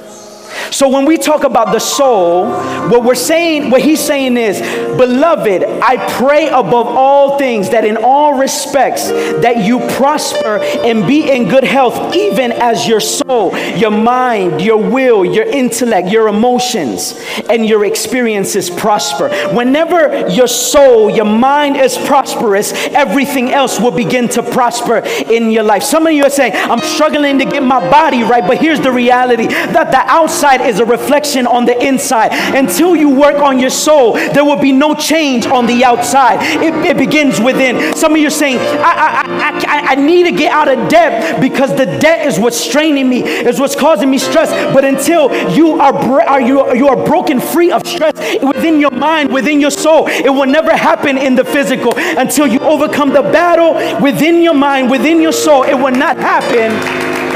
So 0.71 0.89
when 0.89 1.05
we 1.05 1.17
talk 1.17 1.43
about 1.43 1.71
the 1.71 1.79
soul, 1.79 2.45
what 2.89 3.03
we're 3.03 3.15
saying, 3.15 3.69
what 3.69 3.81
he's 3.81 3.99
saying 3.99 4.37
is, 4.37 4.59
beloved, 4.97 5.63
I 5.63 5.97
pray 6.13 6.47
above 6.47 6.87
all 6.87 7.37
things 7.37 7.69
that 7.69 7.85
in 7.85 7.97
all 7.97 8.37
respects 8.37 9.07
that 9.09 9.57
you 9.57 9.79
prosper 9.91 10.57
and 10.59 11.07
be 11.07 11.29
in 11.29 11.49
good 11.49 11.63
health, 11.63 12.15
even 12.15 12.51
as 12.51 12.87
your 12.87 12.99
soul, 12.99 13.57
your 13.77 13.91
mind, 13.91 14.61
your 14.61 14.77
will, 14.77 15.23
your 15.25 15.45
intellect, 15.45 16.09
your 16.09 16.27
emotions, 16.27 17.13
and 17.49 17.65
your 17.65 17.85
experiences 17.85 18.69
prosper. 18.69 19.29
Whenever 19.53 20.29
your 20.29 20.47
soul, 20.47 21.09
your 21.09 21.25
mind 21.25 21.77
is 21.77 21.97
prosperous, 21.97 22.73
everything 22.87 23.51
else 23.51 23.79
will 23.79 23.91
begin 23.91 24.27
to 24.29 24.43
prosper 24.43 24.97
in 25.29 25.51
your 25.51 25.63
life. 25.63 25.83
Some 25.83 26.07
of 26.07 26.13
you 26.13 26.23
are 26.23 26.29
saying, 26.29 26.53
I'm 26.55 26.81
struggling 26.81 27.39
to 27.39 27.45
get 27.45 27.63
my 27.63 27.79
body 27.89 28.23
right, 28.23 28.45
but 28.45 28.57
here's 28.57 28.79
the 28.79 28.91
reality 28.91 29.47
that 29.47 29.91
the 29.91 29.99
outside 30.11 30.54
outside 30.55 30.69
is 30.69 30.79
a 30.79 30.85
reflection 30.85 31.47
on 31.47 31.65
the 31.65 31.77
inside. 31.85 32.31
Until 32.55 32.95
you 32.95 33.09
work 33.09 33.37
on 33.37 33.59
your 33.59 33.69
soul, 33.69 34.13
there 34.13 34.43
will 34.43 34.59
be 34.59 34.71
no 34.71 34.93
change 34.95 35.45
on 35.45 35.65
the 35.65 35.83
outside. 35.83 36.39
It, 36.61 36.73
it 36.85 36.97
begins 36.97 37.39
within. 37.39 37.95
Some 37.95 38.13
of 38.13 38.17
you 38.17 38.27
are 38.27 38.31
saying, 38.31 38.57
I, 38.59 39.23
I, 39.25 39.65
I, 39.67 39.91
I 39.91 39.95
need 39.95 40.23
to 40.23 40.31
get 40.31 40.51
out 40.51 40.67
of 40.67 40.89
debt 40.89 41.41
because 41.41 41.71
the 41.71 41.85
debt 41.85 42.25
is 42.27 42.39
what's 42.39 42.57
straining 42.57 43.09
me, 43.09 43.23
is 43.23 43.59
what's 43.59 43.75
causing 43.75 44.09
me 44.09 44.17
stress. 44.17 44.51
But 44.73 44.85
until 44.85 45.33
you 45.51 45.79
are, 45.79 45.93
are 46.23 46.41
you, 46.41 46.73
you 46.73 46.87
are 46.87 47.05
broken 47.05 47.39
free 47.39 47.71
of 47.71 47.85
stress 47.85 48.13
within 48.41 48.79
your 48.79 48.91
mind, 48.91 49.31
within 49.31 49.59
your 49.59 49.71
soul, 49.71 50.07
it 50.07 50.29
will 50.29 50.47
never 50.47 50.75
happen 50.75 51.17
in 51.17 51.35
the 51.35 51.45
physical. 51.45 51.93
Until 51.95 52.47
you 52.47 52.59
overcome 52.59 53.11
the 53.11 53.21
battle 53.21 53.73
within 54.01 54.41
your 54.41 54.53
mind, 54.53 54.89
within 54.89 55.21
your 55.21 55.33
soul, 55.33 55.63
it 55.63 55.75
will 55.75 55.91
not 55.91 56.17
happen 56.17 56.71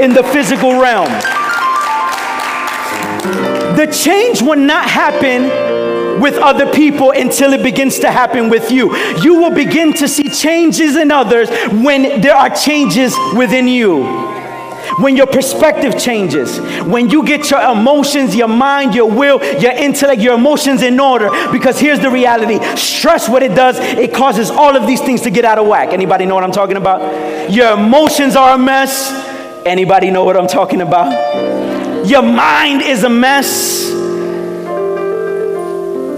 in 0.01 0.13
the 0.13 0.23
physical 0.23 0.79
realm 0.79 1.38
the 3.79 3.87
change 3.87 4.41
will 4.41 4.57
not 4.57 4.89
happen 4.89 5.43
with 6.19 6.35
other 6.35 6.69
people 6.73 7.11
until 7.11 7.53
it 7.53 7.63
begins 7.63 7.99
to 7.99 8.11
happen 8.11 8.49
with 8.49 8.71
you. 8.71 8.93
You 9.23 9.35
will 9.35 9.55
begin 9.55 9.93
to 9.93 10.07
see 10.09 10.27
changes 10.27 10.97
in 10.97 11.11
others 11.11 11.49
when 11.71 12.19
there 12.19 12.35
are 12.35 12.49
changes 12.49 13.15
within 13.37 13.69
you. 13.69 14.03
When 14.99 15.15
your 15.15 15.27
perspective 15.27 15.97
changes, 15.97 16.59
when 16.81 17.09
you 17.09 17.23
get 17.23 17.49
your 17.49 17.61
emotions, 17.71 18.35
your 18.35 18.49
mind, 18.49 18.95
your 18.95 19.09
will, 19.09 19.41
your 19.61 19.71
intellect, 19.71 20.21
your 20.21 20.33
emotions 20.33 20.81
in 20.81 20.99
order. 20.99 21.29
Because 21.49 21.79
here's 21.79 22.01
the 22.01 22.09
reality 22.09 22.59
stress, 22.75 23.29
what 23.29 23.43
it 23.43 23.55
does, 23.55 23.79
it 23.79 24.13
causes 24.13 24.49
all 24.49 24.75
of 24.75 24.87
these 24.87 24.99
things 24.99 25.21
to 25.21 25.29
get 25.29 25.45
out 25.45 25.57
of 25.57 25.67
whack. 25.67 25.93
Anybody 25.93 26.25
know 26.25 26.35
what 26.35 26.43
I'm 26.43 26.51
talking 26.51 26.75
about? 26.75 27.49
Your 27.49 27.75
emotions 27.79 28.35
are 28.35 28.55
a 28.55 28.57
mess. 28.57 29.09
Anybody 29.65 30.11
know 30.11 30.25
what 30.25 30.35
I'm 30.35 30.47
talking 30.47 30.81
about? 30.81 31.58
Your 32.05 32.21
mind 32.21 32.81
is 32.81 33.03
a 33.03 33.09
mess. 33.09 33.89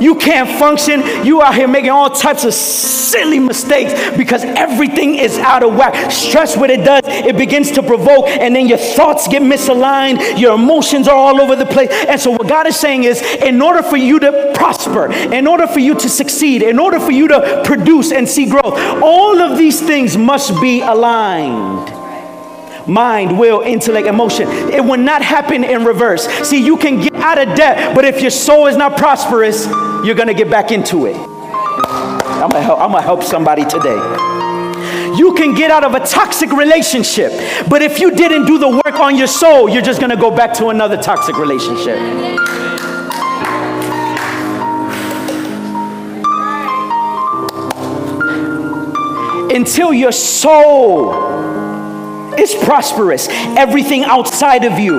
You 0.01 0.15
can't 0.15 0.50
function. 0.57 1.01
You 1.23 1.43
out 1.43 1.53
here 1.53 1.67
making 1.67 1.91
all 1.91 2.09
types 2.09 2.43
of 2.43 2.55
silly 2.55 3.38
mistakes 3.38 3.93
because 4.17 4.43
everything 4.43 5.15
is 5.15 5.38
out 5.38 5.61
of 5.61 5.75
whack. 5.75 6.11
Stress, 6.11 6.57
what 6.57 6.71
it 6.71 6.83
does, 6.83 7.01
it 7.05 7.38
begins 7.38 7.71
to 7.71 7.83
provoke, 7.83 8.27
and 8.27 8.55
then 8.55 8.67
your 8.67 8.79
thoughts 8.79 9.27
get 9.27 9.43
misaligned. 9.43 10.39
Your 10.39 10.55
emotions 10.55 11.07
are 11.07 11.15
all 11.15 11.39
over 11.39 11.55
the 11.55 11.67
place. 11.67 11.89
And 11.91 12.19
so, 12.19 12.31
what 12.31 12.47
God 12.47 12.65
is 12.65 12.75
saying 12.75 13.03
is, 13.03 13.21
in 13.21 13.61
order 13.61 13.83
for 13.83 13.97
you 13.97 14.19
to 14.19 14.51
prosper, 14.55 15.11
in 15.11 15.45
order 15.45 15.67
for 15.67 15.79
you 15.79 15.93
to 15.93 16.09
succeed, 16.09 16.63
in 16.63 16.79
order 16.79 17.00
for 17.00 17.11
you 17.11 17.27
to 17.27 17.61
produce 17.63 18.11
and 18.11 18.27
see 18.27 18.50
growth, 18.50 18.73
all 19.03 19.39
of 19.39 19.57
these 19.57 19.81
things 19.81 20.17
must 20.17 20.59
be 20.59 20.81
aligned 20.81 22.00
mind, 22.88 23.38
will, 23.38 23.61
intellect, 23.61 24.07
emotion. 24.07 24.47
It 24.50 24.83
will 24.83 24.97
not 24.97 25.21
happen 25.21 25.63
in 25.63 25.85
reverse. 25.85 26.27
See, 26.47 26.63
you 26.63 26.77
can 26.77 27.01
get 27.01 27.15
out 27.15 27.38
of 27.38 27.55
debt, 27.55 27.95
but 27.95 28.05
if 28.05 28.21
your 28.21 28.31
soul 28.31 28.67
is 28.67 28.75
not 28.75 28.97
prosperous, 28.97 29.65
you're 30.05 30.15
going 30.15 30.27
to 30.27 30.33
get 30.33 30.50
back 30.50 30.71
into 30.71 31.05
it. 31.05 31.15
I'm 31.15 32.50
going 32.50 32.63
to 32.63 33.01
help 33.01 33.23
somebody 33.23 33.65
today. 33.65 34.00
You 35.15 35.33
can 35.35 35.53
get 35.53 35.69
out 35.69 35.83
of 35.83 35.93
a 35.93 36.00
toxic 36.05 36.51
relationship, 36.51 37.31
but 37.69 37.81
if 37.81 38.00
you 38.00 38.15
didn't 38.15 38.45
do 38.45 38.57
the 38.57 38.69
work 38.69 39.00
on 39.00 39.15
your 39.15 39.27
soul, 39.27 39.69
you're 39.69 39.81
just 39.81 40.00
going 40.00 40.09
to 40.09 40.17
go 40.17 40.35
back 40.35 40.53
to 40.55 40.67
another 40.67 40.97
toxic 40.97 41.38
relationship. 41.38 41.97
Until 49.53 49.93
your 49.93 50.13
soul 50.13 51.11
is 52.41 52.55
prosperous, 52.55 53.27
everything 53.29 54.03
outside 54.03 54.65
of 54.65 54.79
you 54.79 54.95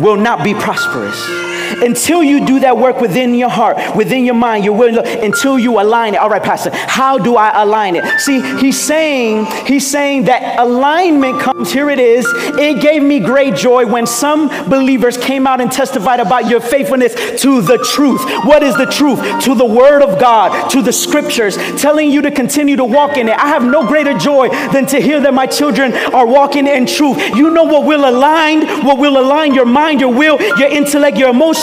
will 0.00 0.16
not 0.16 0.44
be 0.44 0.54
prosperous. 0.54 1.53
Until 1.82 2.22
you 2.22 2.44
do 2.44 2.60
that 2.60 2.76
work 2.76 3.00
within 3.00 3.34
your 3.34 3.48
heart, 3.48 3.96
within 3.96 4.24
your 4.24 4.34
mind, 4.34 4.64
your 4.64 4.76
will, 4.76 4.98
until 4.98 5.58
you 5.58 5.80
align 5.80 6.14
it. 6.14 6.18
All 6.18 6.28
right, 6.28 6.42
Pastor, 6.42 6.70
how 6.72 7.18
do 7.18 7.36
I 7.36 7.62
align 7.62 7.96
it? 7.96 8.20
See, 8.20 8.40
he's 8.58 8.80
saying, 8.80 9.46
he's 9.66 9.88
saying 9.90 10.24
that 10.24 10.58
alignment 10.58 11.40
comes, 11.40 11.72
here 11.72 11.90
it 11.90 11.98
is. 11.98 12.26
It 12.58 12.80
gave 12.80 13.02
me 13.02 13.20
great 13.20 13.54
joy 13.54 13.86
when 13.86 14.06
some 14.06 14.48
believers 14.68 15.16
came 15.16 15.46
out 15.46 15.60
and 15.60 15.70
testified 15.70 16.20
about 16.20 16.48
your 16.48 16.60
faithfulness 16.60 17.14
to 17.42 17.62
the 17.62 17.78
truth. 17.78 18.22
What 18.44 18.62
is 18.62 18.76
the 18.76 18.86
truth? 18.86 19.20
To 19.44 19.54
the 19.54 19.64
word 19.64 20.02
of 20.02 20.20
God, 20.20 20.68
to 20.70 20.82
the 20.82 20.92
scriptures, 20.92 21.56
telling 21.80 22.10
you 22.10 22.22
to 22.22 22.30
continue 22.30 22.76
to 22.76 22.84
walk 22.84 23.16
in 23.16 23.28
it. 23.28 23.38
I 23.38 23.48
have 23.48 23.64
no 23.64 23.86
greater 23.86 24.16
joy 24.16 24.48
than 24.72 24.86
to 24.86 25.00
hear 25.00 25.20
that 25.20 25.34
my 25.34 25.46
children 25.46 25.92
are 26.14 26.26
walking 26.26 26.66
in 26.66 26.86
truth. 26.86 27.18
You 27.34 27.50
know 27.50 27.64
what 27.64 27.86
will 27.86 28.08
align, 28.08 28.84
what 28.84 28.98
will 28.98 29.18
align 29.18 29.54
your 29.54 29.66
mind, 29.66 30.00
your 30.00 30.12
will, 30.12 30.40
your 30.58 30.68
intellect, 30.68 31.16
your 31.16 31.30
emotions 31.30 31.53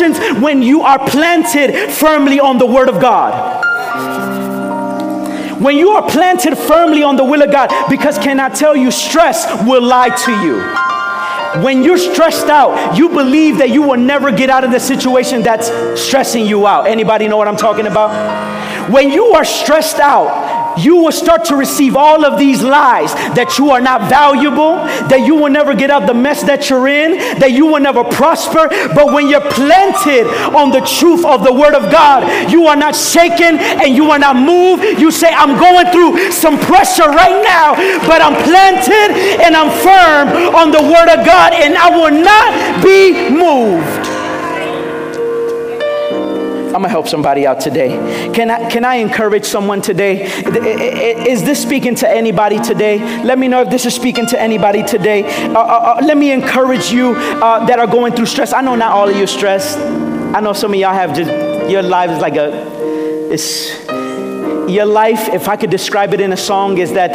when 0.41 0.61
you 0.61 0.81
are 0.81 0.99
planted 1.09 1.91
firmly 1.91 2.39
on 2.39 2.57
the 2.57 2.65
word 2.65 2.89
of 2.89 2.99
God. 3.01 3.59
When 5.61 5.77
you 5.77 5.89
are 5.91 6.09
planted 6.09 6.55
firmly 6.55 7.03
on 7.03 7.17
the 7.17 7.23
will 7.23 7.43
of 7.43 7.51
God, 7.51 7.69
because 7.89 8.17
can 8.17 8.39
I 8.39 8.49
tell 8.49 8.75
you, 8.75 8.89
stress 8.89 9.45
will 9.63 9.83
lie 9.83 10.09
to 10.09 10.31
you. 10.43 11.63
When 11.63 11.83
you're 11.83 11.97
stressed 11.97 12.47
out, 12.47 12.97
you 12.97 13.09
believe 13.09 13.57
that 13.57 13.69
you 13.69 13.81
will 13.81 13.99
never 13.99 14.31
get 14.31 14.49
out 14.49 14.63
of 14.63 14.71
the 14.71 14.79
situation 14.79 15.43
that's 15.43 15.69
stressing 16.01 16.45
you 16.45 16.65
out. 16.65 16.87
Anybody 16.87 17.27
know 17.27 17.37
what 17.37 17.47
I'm 17.47 17.57
talking 17.57 17.87
about? 17.87 18.89
When 18.89 19.09
you 19.11 19.25
are 19.33 19.45
stressed 19.45 19.99
out, 19.99 20.60
you 20.77 20.97
will 20.97 21.11
start 21.11 21.45
to 21.45 21.55
receive 21.55 21.95
all 21.95 22.25
of 22.25 22.37
these 22.37 22.61
lies 22.61 23.13
that 23.35 23.57
you 23.57 23.71
are 23.71 23.81
not 23.81 24.09
valuable, 24.09 24.75
that 25.09 25.25
you 25.25 25.35
will 25.35 25.49
never 25.49 25.73
get 25.73 25.89
out 25.89 26.07
the 26.07 26.13
mess 26.13 26.43
that 26.43 26.69
you're 26.69 26.87
in, 26.87 27.17
that 27.39 27.51
you 27.51 27.65
will 27.65 27.79
never 27.79 28.03
prosper. 28.03 28.67
But 28.93 29.13
when 29.13 29.27
you're 29.27 29.49
planted 29.51 30.27
on 30.55 30.71
the 30.71 30.81
truth 30.81 31.25
of 31.25 31.43
the 31.43 31.53
Word 31.53 31.75
of 31.75 31.91
God, 31.91 32.51
you 32.51 32.67
are 32.67 32.75
not 32.75 32.95
shaken 32.95 33.57
and 33.59 33.95
you 33.95 34.11
are 34.11 34.19
not 34.19 34.35
moved. 34.35 34.83
You 34.99 35.11
say, 35.11 35.31
I'm 35.31 35.57
going 35.59 35.87
through 35.91 36.31
some 36.31 36.57
pressure 36.59 37.09
right 37.09 37.41
now, 37.43 37.75
but 38.07 38.21
I'm 38.21 38.35
planted 38.43 39.15
and 39.41 39.55
I'm 39.55 39.71
firm 39.81 40.55
on 40.55 40.71
the 40.71 40.81
Word 40.81 41.09
of 41.09 41.25
God, 41.25 41.53
and 41.53 41.75
I 41.75 41.89
will 41.89 42.11
not 42.11 42.83
be 42.83 43.29
moved. 43.29 44.20
I'm 46.81 46.85
gonna 46.85 46.93
help 46.93 47.07
somebody 47.07 47.45
out 47.45 47.59
today. 47.59 47.89
Can 48.33 48.49
I, 48.49 48.67
can 48.67 48.83
I 48.83 48.95
encourage 48.95 49.45
someone 49.45 49.83
today? 49.83 50.23
Is 50.23 51.43
this 51.43 51.61
speaking 51.61 51.93
to 51.97 52.09
anybody 52.09 52.59
today? 52.59 52.97
Let 53.23 53.37
me 53.37 53.47
know 53.47 53.61
if 53.61 53.69
this 53.69 53.85
is 53.85 53.93
speaking 53.93 54.25
to 54.29 54.41
anybody 54.41 54.81
today. 54.81 55.21
Uh, 55.49 55.59
uh, 55.59 55.61
uh, 55.61 56.01
let 56.03 56.17
me 56.17 56.31
encourage 56.31 56.91
you 56.91 57.13
uh, 57.13 57.63
that 57.67 57.77
are 57.77 57.85
going 57.85 58.13
through 58.13 58.25
stress. 58.25 58.51
I 58.51 58.61
know 58.61 58.73
not 58.73 58.93
all 58.93 59.07
of 59.07 59.15
you 59.15 59.27
stressed. 59.27 59.77
I 59.77 60.39
know 60.39 60.53
some 60.53 60.73
of 60.73 60.79
y'all 60.79 60.91
have 60.91 61.15
just, 61.15 61.29
your 61.69 61.83
life 61.83 62.09
is 62.09 62.17
like 62.17 62.35
a, 62.35 62.49
it's, 63.31 63.69
your 64.67 64.85
life, 64.85 65.29
if 65.29 65.47
I 65.47 65.57
could 65.57 65.69
describe 65.69 66.15
it 66.15 66.19
in 66.19 66.33
a 66.33 66.37
song, 66.37 66.79
is 66.79 66.93
that 66.93 67.11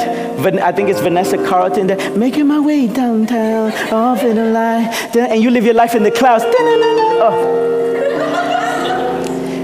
I 0.62 0.70
think 0.70 0.90
it's 0.90 1.00
Vanessa 1.00 1.44
Carlton 1.44 1.88
that 1.88 2.16
making 2.16 2.46
my 2.46 2.60
way 2.60 2.86
downtown, 2.86 3.72
off 3.92 4.22
in 4.22 4.36
the 4.36 4.44
light, 4.44 5.16
and 5.16 5.42
you 5.42 5.50
live 5.50 5.64
your 5.64 5.74
life 5.74 5.96
in 5.96 6.04
the 6.04 6.12
clouds. 6.12 6.44
Oh 6.46 7.76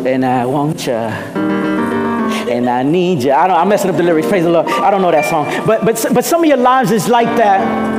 and 0.06 0.24
I 0.24 0.46
want 0.46 0.86
you 0.86 0.92
and 0.92 2.68
I 2.68 2.82
need 2.82 3.22
you. 3.22 3.32
I 3.32 3.46
don't, 3.46 3.56
I'm 3.56 3.68
messing 3.68 3.90
up 3.90 3.96
the 3.96 4.02
lyrics. 4.02 4.28
Praise 4.28 4.44
the 4.44 4.50
Lord. 4.50 4.66
I 4.66 4.90
don't 4.90 5.02
know 5.02 5.10
that 5.10 5.24
song, 5.24 5.46
but 5.66 5.84
but 5.84 6.04
but 6.12 6.24
some 6.24 6.42
of 6.42 6.46
your 6.46 6.58
lives 6.58 6.90
is 6.90 7.08
like 7.08 7.28
that. 7.36 7.91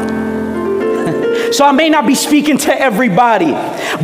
So 1.53 1.65
I 1.65 1.71
may 1.71 1.89
not 1.89 2.07
be 2.07 2.15
speaking 2.15 2.57
to 2.59 2.81
everybody, 2.81 3.51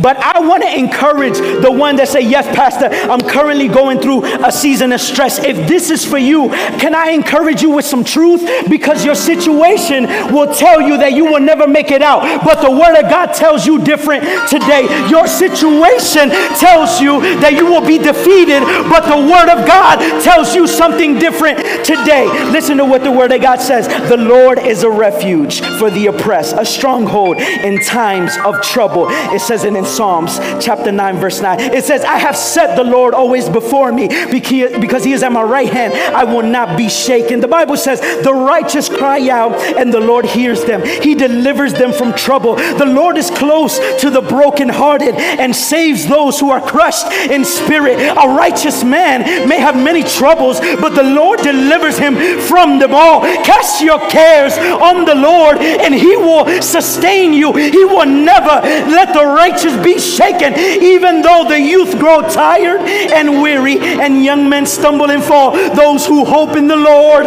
but 0.00 0.16
I 0.16 0.40
want 0.40 0.62
to 0.62 0.78
encourage 0.78 1.36
the 1.38 1.70
one 1.70 1.96
that 1.96 2.08
say, 2.08 2.20
"Yes, 2.20 2.46
Pastor, 2.54 2.88
I'm 3.10 3.20
currently 3.20 3.66
going 3.66 3.98
through 3.98 4.24
a 4.24 4.52
season 4.52 4.92
of 4.92 5.00
stress." 5.00 5.38
If 5.44 5.66
this 5.66 5.90
is 5.90 6.04
for 6.04 6.18
you, 6.18 6.50
can 6.78 6.94
I 6.94 7.10
encourage 7.10 7.60
you 7.60 7.70
with 7.70 7.84
some 7.84 8.04
truth? 8.04 8.48
Because 8.68 9.04
your 9.04 9.16
situation 9.16 10.08
will 10.32 10.54
tell 10.54 10.80
you 10.80 10.96
that 10.98 11.12
you 11.12 11.24
will 11.24 11.40
never 11.40 11.66
make 11.66 11.90
it 11.90 12.02
out, 12.02 12.44
but 12.44 12.60
the 12.62 12.70
Word 12.70 12.96
of 12.96 13.10
God 13.10 13.34
tells 13.34 13.66
you 13.66 13.78
different 13.78 14.24
today. 14.48 14.86
Your 15.08 15.26
situation 15.26 16.30
tells 16.56 17.00
you 17.00 17.20
that 17.40 17.54
you 17.54 17.66
will 17.66 17.80
be 17.80 17.98
defeated, 17.98 18.62
but 18.88 19.06
the 19.06 19.16
Word 19.16 19.48
of 19.48 19.66
God 19.66 19.98
tells 20.22 20.54
you 20.54 20.66
something 20.66 21.18
different 21.18 21.58
today. 21.84 22.28
Listen 22.52 22.78
to 22.78 22.84
what 22.84 23.02
the 23.02 23.10
Word 23.10 23.32
of 23.32 23.40
God 23.42 23.60
says: 23.60 23.88
"The 24.08 24.16
Lord 24.16 24.58
is 24.58 24.84
a 24.84 24.90
refuge 24.90 25.60
for 25.78 25.90
the 25.90 26.06
oppressed, 26.06 26.54
a 26.56 26.64
stronghold." 26.64 27.38
In 27.40 27.80
times 27.80 28.36
of 28.44 28.62
trouble. 28.62 29.06
It 29.08 29.40
says 29.40 29.64
it 29.64 29.74
in 29.74 29.84
Psalms 29.84 30.38
chapter 30.60 30.92
9, 30.92 31.16
verse 31.16 31.40
9. 31.40 31.60
It 31.60 31.84
says, 31.84 32.04
I 32.04 32.18
have 32.18 32.36
set 32.36 32.76
the 32.76 32.84
Lord 32.84 33.14
always 33.14 33.48
before 33.48 33.92
me 33.92 34.08
because 34.30 35.04
he 35.04 35.12
is 35.12 35.22
at 35.22 35.32
my 35.32 35.42
right 35.42 35.72
hand. 35.72 35.94
I 35.94 36.24
will 36.24 36.42
not 36.42 36.76
be 36.76 36.88
shaken. 36.88 37.40
The 37.40 37.48
Bible 37.48 37.76
says, 37.76 38.00
The 38.00 38.34
righteous 38.34 38.88
cry 38.88 39.28
out 39.28 39.54
and 39.76 39.92
the 39.92 40.00
Lord 40.00 40.24
hears 40.24 40.64
them. 40.64 40.84
He 40.84 41.14
delivers 41.14 41.72
them 41.74 41.92
from 41.92 42.14
trouble. 42.14 42.56
The 42.56 42.86
Lord 42.86 43.16
is 43.16 43.30
close 43.30 43.78
to 44.00 44.10
the 44.10 44.20
brokenhearted 44.20 45.14
and 45.14 45.54
saves 45.54 46.06
those 46.06 46.38
who 46.40 46.50
are 46.50 46.60
crushed 46.60 47.06
in 47.30 47.44
spirit. 47.44 47.98
A 48.00 48.28
righteous 48.28 48.84
man 48.84 49.48
may 49.48 49.58
have 49.58 49.76
many 49.76 50.02
troubles, 50.02 50.60
but 50.60 50.94
the 50.94 51.02
Lord 51.02 51.40
delivers 51.40 51.98
him 51.98 52.16
from 52.40 52.78
them 52.78 52.94
all. 52.94 53.20
Cast 53.44 53.82
your 53.82 53.98
cares 54.10 54.56
on 54.58 55.04
the 55.04 55.14
Lord 55.14 55.58
and 55.58 55.94
he 55.94 56.16
will 56.16 56.62
sustain 56.62 57.19
sustain 57.20 57.32
you. 57.32 57.52
He 57.52 57.84
will 57.84 58.06
never 58.06 58.60
let 58.90 59.12
the 59.12 59.24
righteous 59.24 59.76
be 59.84 59.98
shaken, 59.98 60.54
even 60.58 61.22
though 61.22 61.44
the 61.48 61.60
youth 61.60 61.98
grow 61.98 62.22
tired 62.22 62.80
and 62.80 63.42
weary 63.42 63.78
and 63.78 64.24
young 64.24 64.48
men 64.48 64.66
stumble 64.66 65.10
and 65.10 65.22
fall. 65.22 65.52
Those 65.74 66.06
who 66.06 66.24
hope 66.24 66.56
in 66.56 66.66
the 66.66 66.76
Lord 66.76 67.26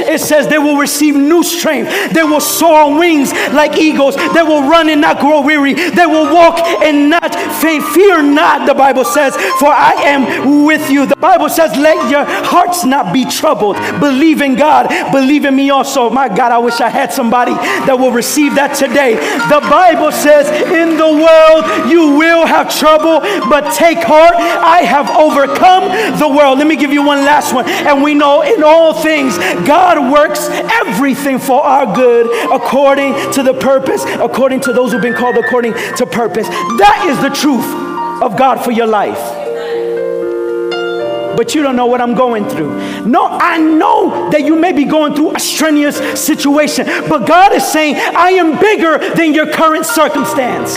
it 0.00 0.20
says 0.20 0.46
they 0.46 0.58
will 0.58 0.76
receive 0.76 1.14
new 1.16 1.42
strength. 1.42 2.12
They 2.12 2.22
will 2.22 2.40
soar 2.40 2.82
on 2.82 2.98
wings 2.98 3.32
like 3.52 3.78
eagles. 3.78 4.16
They 4.16 4.42
will 4.42 4.68
run 4.68 4.88
and 4.88 5.00
not 5.00 5.20
grow 5.20 5.40
weary. 5.40 5.74
They 5.74 6.06
will 6.06 6.32
walk 6.32 6.60
and 6.82 7.10
not 7.10 7.34
faint. 7.60 7.84
Fear 7.92 8.22
not, 8.22 8.66
the 8.66 8.74
Bible 8.74 9.04
says, 9.04 9.34
for 9.58 9.68
I 9.68 9.94
am 10.04 10.64
with 10.64 10.90
you. 10.90 11.06
The 11.06 11.16
Bible 11.16 11.48
says, 11.48 11.76
let 11.76 12.10
your 12.10 12.24
hearts 12.24 12.84
not 12.84 13.12
be 13.12 13.24
troubled. 13.24 13.76
Believe 14.00 14.40
in 14.40 14.54
God. 14.54 14.88
Believe 15.12 15.44
in 15.44 15.56
me 15.56 15.70
also. 15.70 16.10
My 16.10 16.28
God, 16.28 16.52
I 16.52 16.58
wish 16.58 16.80
I 16.80 16.88
had 16.88 17.12
somebody 17.12 17.52
that 17.52 17.98
will 17.98 18.12
receive 18.12 18.54
that 18.54 18.76
today. 18.76 19.14
The 19.48 19.60
Bible 19.68 20.12
says, 20.12 20.48
in 20.70 20.96
the 20.96 21.08
world 21.08 21.90
you 21.90 22.16
will 22.16 22.46
have 22.46 22.74
trouble, 22.74 23.20
but 23.48 23.74
take 23.74 23.98
heart. 23.98 24.34
I 24.36 24.82
have 24.82 25.10
overcome 25.10 26.18
the 26.18 26.28
world. 26.28 26.58
Let 26.58 26.66
me 26.66 26.76
give 26.76 26.92
you 26.92 27.02
one 27.02 27.24
last 27.24 27.52
one. 27.54 27.68
And 27.68 28.02
we 28.02 28.14
know 28.14 28.42
in 28.42 28.62
all 28.62 28.94
things, 28.94 29.36
God 29.66 29.71
works 30.12 30.48
everything 30.50 31.38
for 31.38 31.62
our 31.64 31.94
good 31.94 32.26
according 32.52 33.14
to 33.32 33.42
the 33.42 33.54
purpose, 33.54 34.04
according 34.04 34.60
to 34.60 34.72
those 34.72 34.92
who've 34.92 35.02
been 35.02 35.14
called 35.14 35.36
according 35.36 35.74
to 35.96 36.06
purpose. 36.06 36.48
That 36.48 37.06
is 37.08 37.18
the 37.20 37.30
truth 37.30 37.64
of 38.22 38.36
God 38.36 38.62
for 38.62 38.70
your 38.70 38.86
life. 38.86 39.18
But 41.36 41.54
you 41.54 41.62
don't 41.62 41.76
know 41.76 41.86
what 41.86 42.00
I'm 42.00 42.14
going 42.14 42.48
through. 42.48 43.06
No, 43.06 43.26
I 43.26 43.56
know 43.58 44.30
that 44.30 44.42
you 44.42 44.54
may 44.54 44.72
be 44.72 44.84
going 44.84 45.14
through 45.14 45.34
a 45.34 45.40
strenuous 45.40 45.96
situation, 46.22 46.86
but 47.08 47.26
God 47.26 47.52
is 47.52 47.66
saying, 47.66 47.96
I 47.96 48.32
am 48.32 48.60
bigger 48.60 48.98
than 49.14 49.32
your 49.32 49.50
current 49.50 49.86
circumstance. 49.86 50.76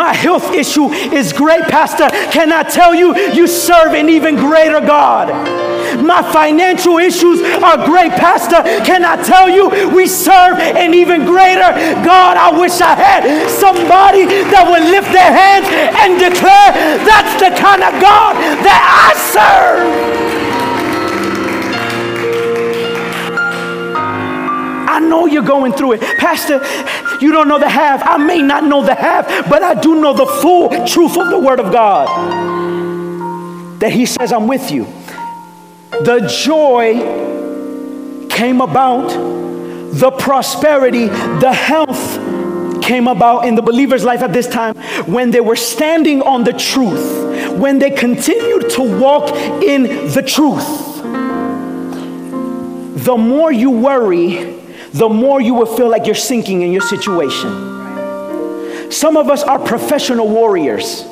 My 0.00 0.14
health 0.14 0.54
issue 0.54 0.88
is 0.88 1.30
great, 1.34 1.64
Pastor. 1.64 2.08
Can 2.32 2.52
I 2.52 2.62
tell 2.62 2.94
you, 2.94 3.14
you 3.34 3.46
serve 3.46 3.92
an 3.92 4.08
even 4.08 4.34
greater 4.34 4.80
God? 4.80 5.28
My 6.02 6.22
financial 6.32 6.96
issues 6.96 7.42
are 7.42 7.84
great, 7.84 8.12
Pastor. 8.12 8.62
Can 8.82 9.04
I 9.04 9.22
tell 9.22 9.50
you, 9.50 9.68
we 9.94 10.06
serve 10.06 10.56
an 10.56 10.94
even 10.94 11.26
greater 11.26 11.70
God? 12.00 12.38
I 12.38 12.48
wish 12.58 12.80
I 12.80 12.94
had 12.94 13.50
somebody 13.50 14.24
that 14.24 14.64
would 14.70 14.88
lift 14.88 15.12
their 15.12 15.32
hands 15.36 15.68
and 15.68 16.16
declare, 16.16 16.72
That's 17.04 17.34
the 17.36 17.50
kind 17.60 17.82
of 17.84 17.92
God 18.00 18.36
that 18.64 18.80
I 18.80 19.12
serve. 19.36 20.19
Know 25.10 25.26
you're 25.26 25.42
going 25.42 25.74
through 25.74 25.92
it. 25.92 26.00
Pastor, 26.18 26.62
you 27.20 27.32
don't 27.32 27.48
know 27.48 27.58
the 27.58 27.68
half. 27.68 28.02
I 28.02 28.16
may 28.16 28.40
not 28.40 28.64
know 28.64 28.82
the 28.82 28.94
half, 28.94 29.26
but 29.50 29.62
I 29.62 29.74
do 29.78 30.00
know 30.00 30.14
the 30.14 30.26
full 30.26 30.70
truth 30.86 31.18
of 31.18 31.28
the 31.28 31.38
Word 31.38 31.60
of 31.60 31.70
God. 31.70 32.08
That 33.80 33.92
He 33.92 34.06
says, 34.06 34.32
I'm 34.32 34.46
with 34.46 34.70
you. 34.70 34.86
The 35.90 36.26
joy 36.44 38.28
came 38.30 38.60
about, 38.62 39.08
the 39.92 40.10
prosperity, 40.12 41.08
the 41.08 41.52
health 41.52 42.18
came 42.82 43.06
about 43.06 43.46
in 43.46 43.54
the 43.54 43.62
believer's 43.62 44.04
life 44.04 44.22
at 44.22 44.32
this 44.32 44.46
time 44.46 44.74
when 45.06 45.30
they 45.30 45.40
were 45.40 45.56
standing 45.56 46.22
on 46.22 46.44
the 46.44 46.52
truth, 46.52 47.58
when 47.58 47.78
they 47.78 47.90
continued 47.90 48.70
to 48.70 48.82
walk 48.98 49.34
in 49.62 49.82
the 49.82 50.22
truth. 50.22 50.86
The 53.04 53.16
more 53.16 53.52
you 53.52 53.70
worry, 53.70 54.59
the 54.92 55.08
more 55.08 55.40
you 55.40 55.54
will 55.54 55.66
feel 55.66 55.88
like 55.88 56.06
you're 56.06 56.14
sinking 56.14 56.62
in 56.62 56.72
your 56.72 56.82
situation. 56.82 58.90
Some 58.90 59.16
of 59.16 59.30
us 59.30 59.42
are 59.42 59.58
professional 59.58 60.28
warriors. 60.28 61.04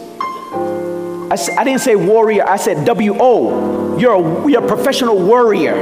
I, 1.31 1.37
I 1.59 1.65
didn't 1.65 1.81
say 1.81 1.95
warrior, 1.95 2.49
I 2.49 2.57
said 2.57 2.87
W 2.87 3.17
O. 3.21 3.99
You're 3.99 4.15
a, 4.15 4.51
you're 4.51 4.65
a 4.65 4.67
professional 4.67 5.21
warrior. 5.21 5.77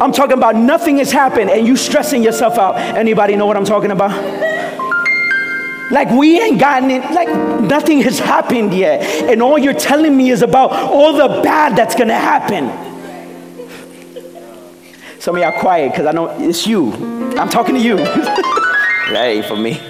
I'm 0.00 0.10
talking 0.10 0.36
about 0.36 0.56
nothing 0.56 0.98
has 0.98 1.12
happened 1.12 1.50
and 1.50 1.66
you 1.66 1.76
stressing 1.76 2.22
yourself 2.22 2.58
out. 2.58 2.76
Anybody 2.76 3.36
know 3.36 3.46
what 3.46 3.56
I'm 3.56 3.64
talking 3.64 3.92
about? 3.92 4.10
Like 5.92 6.10
we 6.10 6.40
ain't 6.40 6.58
gotten 6.58 6.90
it, 6.90 7.08
like 7.12 7.28
nothing 7.60 8.00
has 8.00 8.18
happened 8.18 8.74
yet. 8.74 9.02
And 9.30 9.40
all 9.40 9.56
you're 9.56 9.72
telling 9.72 10.16
me 10.16 10.30
is 10.30 10.42
about 10.42 10.72
all 10.72 11.12
the 11.12 11.42
bad 11.42 11.76
that's 11.76 11.94
gonna 11.94 12.18
happen. 12.18 12.64
Some 15.24 15.36
of 15.36 15.40
y'all 15.40 15.58
quiet 15.58 15.90
because 15.90 16.04
I 16.04 16.12
know 16.12 16.28
it's 16.38 16.66
you. 16.66 16.92
I'm 17.38 17.48
talking 17.48 17.76
to 17.76 17.80
you. 17.80 17.96
ain't 19.16 19.46
for 19.46 19.56
me. 19.56 19.80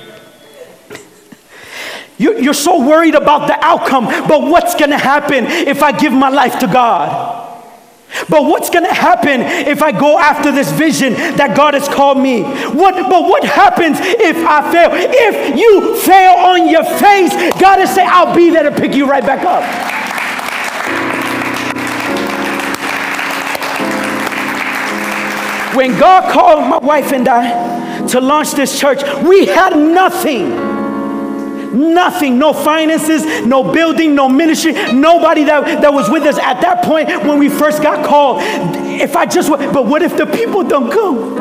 You're 2.18 2.54
so 2.54 2.86
worried 2.86 3.16
about 3.16 3.48
the 3.48 3.58
outcome, 3.58 4.04
but 4.04 4.42
what's 4.42 4.76
gonna 4.76 4.96
happen 4.96 5.46
if 5.46 5.82
I 5.82 5.90
give 5.90 6.12
my 6.12 6.28
life 6.28 6.60
to 6.60 6.68
God? 6.68 7.40
But 8.28 8.44
what's 8.44 8.70
going 8.70 8.84
to 8.84 8.94
happen 8.94 9.40
if 9.40 9.82
I 9.82 9.90
go 9.90 10.16
after 10.20 10.52
this 10.52 10.70
vision 10.70 11.14
that 11.14 11.56
God 11.56 11.74
has 11.74 11.88
called 11.88 12.16
me? 12.16 12.42
What, 12.42 12.94
but 12.94 13.24
what 13.24 13.42
happens 13.42 13.98
if 14.00 14.36
I 14.36 14.70
fail? 14.70 14.90
If 14.92 15.58
you 15.58 15.96
fail 16.00 16.34
on 16.34 16.68
your 16.70 16.84
face, 16.84 17.34
God 17.60 17.80
is 17.80 17.92
saying, 17.92 18.08
I'll 18.08 18.32
be 18.32 18.50
there 18.50 18.70
to 18.70 18.70
pick 18.70 18.94
you 18.94 19.10
right 19.10 19.26
back 19.26 19.44
up. 19.44 19.93
When 25.74 25.98
God 25.98 26.32
called 26.32 26.68
my 26.68 26.78
wife 26.78 27.12
and 27.12 27.26
I 27.28 28.06
to 28.08 28.20
launch 28.20 28.52
this 28.52 28.78
church, 28.78 29.02
we 29.24 29.46
had 29.46 29.76
nothing. 29.76 30.74
Nothing, 31.92 32.38
no 32.38 32.52
finances, 32.52 33.24
no 33.44 33.72
building, 33.72 34.14
no 34.14 34.28
ministry, 34.28 34.72
nobody 34.92 35.42
that, 35.44 35.82
that 35.82 35.92
was 35.92 36.08
with 36.08 36.22
us 36.22 36.38
at 36.38 36.60
that 36.60 36.84
point 36.84 37.08
when 37.26 37.40
we 37.40 37.48
first 37.48 37.82
got 37.82 38.06
called. 38.06 38.38
If 39.00 39.16
I 39.16 39.26
just, 39.26 39.50
but 39.50 39.84
what 39.86 40.02
if 40.02 40.16
the 40.16 40.26
people 40.26 40.62
don't 40.62 40.92
come? 40.92 41.34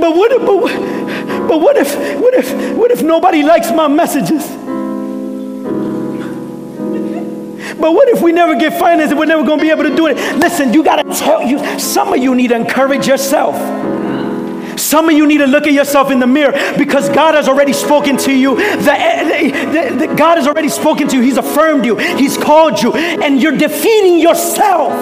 But 0.00 0.16
what 0.16 0.32
if, 0.32 0.40
but, 0.40 1.48
but 1.48 1.60
what 1.60 1.76
if, 1.76 1.94
what 2.18 2.34
if, 2.34 2.76
what 2.76 2.90
if 2.90 3.02
nobody 3.02 3.42
likes 3.42 3.70
my 3.70 3.88
messages? 3.88 4.61
But 7.82 7.94
what 7.94 8.08
if 8.10 8.22
we 8.22 8.30
never 8.30 8.54
get 8.54 8.78
financed 8.78 9.10
and 9.10 9.18
we're 9.18 9.26
never 9.26 9.42
going 9.42 9.58
to 9.58 9.64
be 9.64 9.72
able 9.72 9.82
to 9.82 9.96
do 9.96 10.06
it? 10.06 10.14
Listen, 10.36 10.72
you 10.72 10.84
got 10.84 11.02
to 11.02 11.18
tell 11.18 11.42
you, 11.42 11.58
some 11.80 12.12
of 12.12 12.20
you 12.20 12.32
need 12.32 12.48
to 12.48 12.54
encourage 12.54 13.08
yourself. 13.08 13.56
Some 14.78 15.08
of 15.08 15.16
you 15.16 15.26
need 15.26 15.38
to 15.38 15.48
look 15.48 15.66
at 15.66 15.72
yourself 15.72 16.12
in 16.12 16.20
the 16.20 16.26
mirror 16.28 16.52
because 16.78 17.08
God 17.08 17.34
has 17.34 17.48
already 17.48 17.72
spoken 17.72 18.16
to 18.18 18.32
you. 18.32 18.54
The, 18.54 18.84
the, 18.84 20.06
the, 20.06 20.14
God 20.14 20.38
has 20.38 20.46
already 20.46 20.68
spoken 20.68 21.08
to 21.08 21.16
you. 21.16 21.22
He's 21.22 21.38
affirmed 21.38 21.84
you, 21.84 21.96
He's 21.96 22.36
called 22.36 22.80
you, 22.80 22.92
and 22.94 23.42
you're 23.42 23.56
defeating 23.56 24.20
yourself 24.20 24.92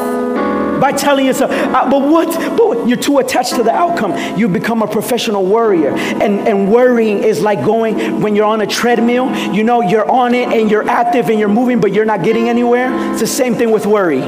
by 0.81 0.93
telling 0.93 1.27
yourself, 1.27 1.51
uh, 1.51 1.89
but 1.91 2.01
what? 2.01 2.29
But 2.57 2.89
you're 2.89 2.97
too 2.97 3.19
attached 3.19 3.55
to 3.57 3.63
the 3.63 3.73
outcome. 3.73 4.39
You 4.39 4.49
become 4.49 4.83
a 4.83 4.87
professional 4.87 5.45
worrier. 5.45 5.95
And, 5.95 6.49
and 6.49 6.71
worrying 6.71 7.23
is 7.23 7.41
like 7.41 7.65
going 7.65 8.21
when 8.21 8.35
you're 8.35 8.47
on 8.47 8.61
a 8.61 8.67
treadmill, 8.67 9.35
you 9.55 9.65
know, 9.65 9.81
you're 9.83 10.11
on 10.11 10.35
it 10.35 10.49
and 10.49 10.71
you're 10.71 10.89
active 10.89 11.29
and 11.29 11.39
you're 11.39 11.49
moving, 11.49 11.81
but 11.81 11.93
you're 11.93 12.05
not 12.05 12.23
getting 12.25 12.49
anywhere. 12.49 12.89
It's 13.13 13.21
the 13.21 13.27
same 13.27 13.55
thing 13.55 13.71
with 13.71 13.87
worry. 13.87 14.23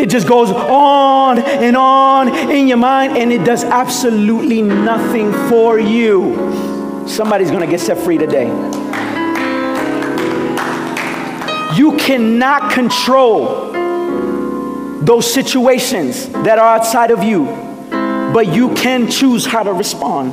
It 0.00 0.08
just 0.08 0.26
goes 0.26 0.50
on 0.50 1.38
and 1.38 1.76
on 1.76 2.28
in 2.50 2.68
your 2.68 2.78
mind, 2.78 3.18
and 3.18 3.30
it 3.30 3.44
does 3.44 3.64
absolutely 3.64 4.62
nothing 4.62 5.30
for 5.50 5.78
you. 5.78 7.04
Somebody's 7.06 7.50
gonna 7.50 7.66
get 7.66 7.80
set 7.80 7.98
free 7.98 8.16
today. 8.16 8.46
You 11.76 11.96
cannot 11.98 12.72
control 12.72 13.69
those 15.10 15.34
situations 15.34 16.28
that 16.28 16.56
are 16.60 16.76
outside 16.76 17.10
of 17.10 17.24
you, 17.24 17.44
but 18.32 18.46
you 18.54 18.72
can 18.74 19.10
choose 19.10 19.44
how 19.44 19.60
to 19.60 19.72
respond. 19.72 20.32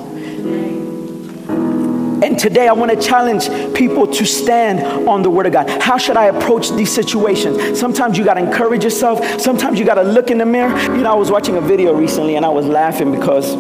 And 2.23 2.37
today 2.37 2.67
I 2.67 2.73
want 2.73 2.91
to 2.91 3.01
challenge 3.01 3.49
people 3.73 4.05
to 4.05 4.23
stand 4.23 5.09
on 5.09 5.23
the 5.23 5.31
Word 5.31 5.47
of 5.47 5.53
God. 5.53 5.67
How 5.81 5.97
should 5.97 6.15
I 6.15 6.25
approach 6.25 6.69
these 6.69 6.93
situations? 6.93 7.79
Sometimes 7.79 8.19
you 8.19 8.23
got 8.23 8.35
to 8.35 8.41
encourage 8.41 8.83
yourself. 8.83 9.41
Sometimes 9.41 9.79
you 9.79 9.85
got 9.85 9.95
to 9.95 10.03
look 10.03 10.29
in 10.29 10.37
the 10.37 10.45
mirror. 10.45 10.69
You 10.79 10.97
know, 10.97 11.11
I 11.11 11.15
was 11.15 11.31
watching 11.31 11.57
a 11.57 11.61
video 11.61 11.95
recently 11.95 12.35
and 12.35 12.45
I 12.45 12.49
was 12.49 12.67
laughing 12.67 13.11
because 13.11 13.55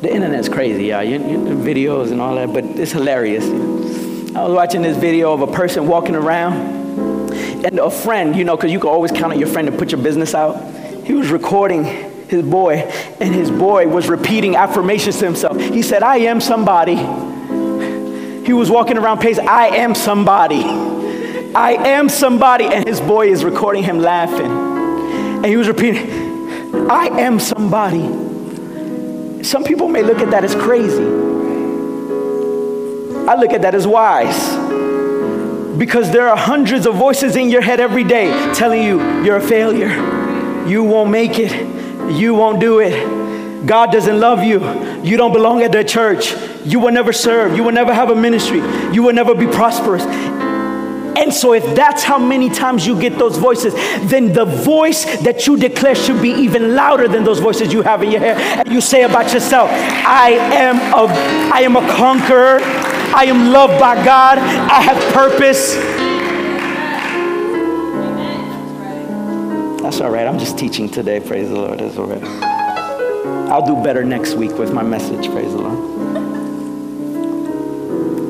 the 0.00 0.10
internet's 0.10 0.48
crazy, 0.48 0.86
yeah. 0.86 1.02
You, 1.02 1.18
you, 1.18 1.38
videos 1.56 2.10
and 2.10 2.22
all 2.22 2.36
that, 2.36 2.54
but 2.54 2.64
it's 2.64 2.92
hilarious. 2.92 3.44
I 4.34 4.44
was 4.44 4.54
watching 4.54 4.80
this 4.80 4.96
video 4.96 5.34
of 5.34 5.42
a 5.42 5.52
person 5.52 5.86
walking 5.86 6.14
around 6.14 6.81
and 7.64 7.78
a 7.78 7.90
friend, 7.90 8.34
you 8.36 8.44
know, 8.44 8.56
because 8.56 8.72
you 8.72 8.80
can 8.80 8.88
always 8.88 9.10
count 9.12 9.32
on 9.32 9.38
your 9.38 9.48
friend 9.48 9.70
to 9.70 9.76
put 9.76 9.92
your 9.92 10.02
business 10.02 10.34
out. 10.34 10.60
He 11.04 11.14
was 11.14 11.30
recording 11.30 11.84
his 11.84 12.42
boy, 12.42 12.76
and 13.20 13.34
his 13.34 13.50
boy 13.50 13.88
was 13.88 14.08
repeating 14.08 14.56
affirmations 14.56 15.18
to 15.18 15.26
himself. 15.26 15.58
He 15.60 15.82
said, 15.82 16.02
I 16.02 16.18
am 16.18 16.40
somebody. 16.40 16.96
He 18.46 18.52
was 18.52 18.70
walking 18.70 18.98
around 18.98 19.20
pace, 19.20 19.38
I 19.38 19.68
am 19.68 19.94
somebody. 19.94 20.64
I 21.54 21.72
am 21.72 22.08
somebody. 22.08 22.64
And 22.66 22.86
his 22.86 23.00
boy 23.00 23.28
is 23.28 23.44
recording 23.44 23.82
him 23.82 23.98
laughing. 23.98 24.50
And 24.50 25.46
he 25.46 25.56
was 25.56 25.68
repeating, 25.68 26.90
I 26.90 27.06
am 27.20 27.38
somebody. 27.38 28.02
Some 29.44 29.64
people 29.64 29.88
may 29.88 30.02
look 30.02 30.18
at 30.18 30.30
that 30.30 30.44
as 30.44 30.54
crazy. 30.54 31.04
I 33.28 33.34
look 33.36 33.52
at 33.52 33.62
that 33.62 33.74
as 33.74 33.86
wise. 33.86 34.81
Because 35.78 36.10
there 36.10 36.28
are 36.28 36.36
hundreds 36.36 36.86
of 36.86 36.94
voices 36.94 37.36
in 37.36 37.50
your 37.50 37.62
head 37.62 37.80
every 37.80 38.04
day 38.04 38.30
telling 38.52 38.82
you 38.82 39.22
you're 39.24 39.36
a 39.36 39.40
failure, 39.40 39.88
you 40.66 40.84
won't 40.84 41.10
make 41.10 41.38
it, 41.38 41.52
you 42.12 42.34
won't 42.34 42.60
do 42.60 42.80
it. 42.80 43.66
God 43.66 43.92
doesn't 43.92 44.18
love 44.18 44.42
you. 44.42 44.60
You 45.02 45.16
don't 45.16 45.32
belong 45.32 45.62
at 45.62 45.72
the 45.72 45.84
church. 45.84 46.34
You 46.64 46.80
will 46.80 46.92
never 46.92 47.12
serve. 47.12 47.56
You 47.56 47.62
will 47.62 47.72
never 47.72 47.94
have 47.94 48.10
a 48.10 48.16
ministry. 48.16 48.58
You 48.92 49.02
will 49.02 49.12
never 49.12 49.34
be 49.34 49.46
prosperous. 49.46 50.04
And 51.14 51.32
so, 51.32 51.52
if 51.52 51.64
that's 51.76 52.02
how 52.02 52.18
many 52.18 52.48
times 52.48 52.86
you 52.86 52.98
get 52.98 53.18
those 53.18 53.36
voices, 53.36 53.74
then 54.10 54.32
the 54.32 54.44
voice 54.44 55.04
that 55.20 55.46
you 55.46 55.56
declare 55.56 55.94
should 55.94 56.20
be 56.22 56.30
even 56.30 56.74
louder 56.74 57.06
than 57.06 57.22
those 57.22 57.38
voices 57.38 57.72
you 57.72 57.82
have 57.82 58.02
in 58.02 58.10
your 58.10 58.20
head. 58.20 58.66
And 58.66 58.74
you 58.74 58.80
say 58.80 59.02
about 59.02 59.32
yourself, 59.32 59.70
I 59.70 60.30
am 60.30 60.76
a, 60.76 61.12
I 61.52 61.60
am 61.60 61.76
a 61.76 61.86
conqueror. 61.96 62.60
I 63.14 63.26
am 63.26 63.52
loved 63.52 63.78
by 63.78 64.02
God. 64.04 64.38
I 64.38 64.80
have 64.80 65.12
purpose. 65.12 65.74
That's 69.82 70.00
all 70.00 70.10
right. 70.10 70.26
I'm 70.26 70.38
just 70.38 70.56
teaching 70.56 70.88
today. 70.88 71.20
Praise 71.20 71.50
the 71.50 71.56
Lord. 71.56 71.80
That's 71.80 71.96
all 71.98 72.06
right. 72.06 72.22
I'll 73.50 73.66
do 73.66 73.74
better 73.82 74.02
next 74.02 74.34
week 74.34 74.52
with 74.52 74.72
my 74.72 74.82
message. 74.82 75.30
Praise 75.30 75.52
the 75.52 75.58
Lord. 75.58 75.92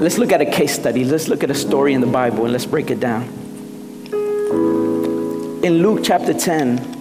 Let's 0.01 0.19
look 0.19 0.33
at 0.33 0.41
a 0.41 0.47
case 0.47 0.75
study. 0.75 1.05
Let's 1.05 1.29
look 1.29 1.45
at 1.45 1.51
a 1.51 1.55
story 1.55 1.95
in 1.95 2.01
the 2.01 2.09
Bible 2.09 2.43
and 2.43 2.53
let's 2.53 2.67
break 2.67 2.91
it 2.91 2.99
down. 2.99 3.23
In 5.63 5.81
Luke 5.81 6.01
chapter 6.03 6.35
10, 6.35 6.92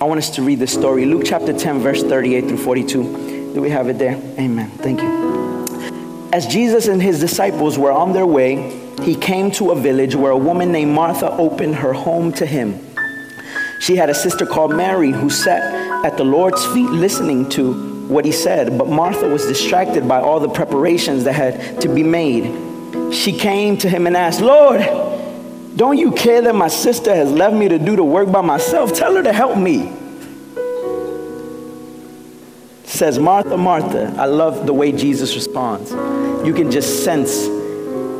I 0.00 0.04
want 0.04 0.16
us 0.16 0.30
to 0.30 0.42
read 0.42 0.58
this 0.58 0.72
story. 0.72 1.04
Luke 1.04 1.24
chapter 1.26 1.52
10, 1.52 1.80
verse 1.80 2.02
38 2.02 2.46
through 2.46 2.56
42. 2.56 3.52
Do 3.52 3.60
we 3.60 3.68
have 3.68 3.90
it 3.90 3.98
there? 3.98 4.14
Amen. 4.38 4.70
Thank 4.78 5.02
you. 5.02 6.30
As 6.32 6.46
Jesus 6.46 6.88
and 6.88 7.02
his 7.02 7.20
disciples 7.20 7.76
were 7.76 7.92
on 7.92 8.14
their 8.14 8.24
way, 8.24 8.70
he 9.02 9.14
came 9.14 9.50
to 9.52 9.72
a 9.72 9.76
village 9.76 10.14
where 10.14 10.32
a 10.32 10.38
woman 10.38 10.72
named 10.72 10.94
Martha 10.94 11.30
opened 11.32 11.74
her 11.74 11.92
home 11.92 12.32
to 12.34 12.46
him. 12.46 12.80
She 13.80 13.94
had 13.94 14.08
a 14.08 14.14
sister 14.14 14.46
called 14.46 14.74
Mary 14.74 15.10
who 15.10 15.28
sat 15.28 15.60
at 16.02 16.16
the 16.16 16.24
Lord's 16.24 16.64
feet 16.68 16.88
listening 16.88 17.50
to 17.50 18.06
what 18.08 18.24
he 18.24 18.32
said, 18.32 18.78
but 18.78 18.88
Martha 18.88 19.28
was 19.28 19.44
distracted 19.44 20.08
by 20.08 20.18
all 20.18 20.40
the 20.40 20.48
preparations 20.48 21.24
that 21.24 21.34
had 21.34 21.78
to 21.82 21.94
be 21.94 22.02
made. 22.02 23.14
She 23.14 23.36
came 23.36 23.76
to 23.76 23.88
him 23.90 24.06
and 24.06 24.16
asked, 24.16 24.40
Lord, 24.40 24.80
don't 25.76 25.96
you 25.96 26.12
care 26.12 26.42
that 26.42 26.54
my 26.54 26.68
sister 26.68 27.14
has 27.14 27.30
left 27.30 27.54
me 27.54 27.68
to 27.68 27.78
do 27.78 27.96
the 27.96 28.04
work 28.04 28.30
by 28.30 28.40
myself? 28.40 28.92
Tell 28.92 29.14
her 29.16 29.22
to 29.22 29.32
help 29.32 29.56
me. 29.56 29.92
Says 32.84 33.18
Martha, 33.18 33.56
Martha. 33.56 34.14
I 34.18 34.26
love 34.26 34.66
the 34.66 34.74
way 34.74 34.92
Jesus 34.92 35.34
responds. 35.34 35.92
You 36.46 36.52
can 36.52 36.70
just 36.70 37.04
sense 37.04 37.46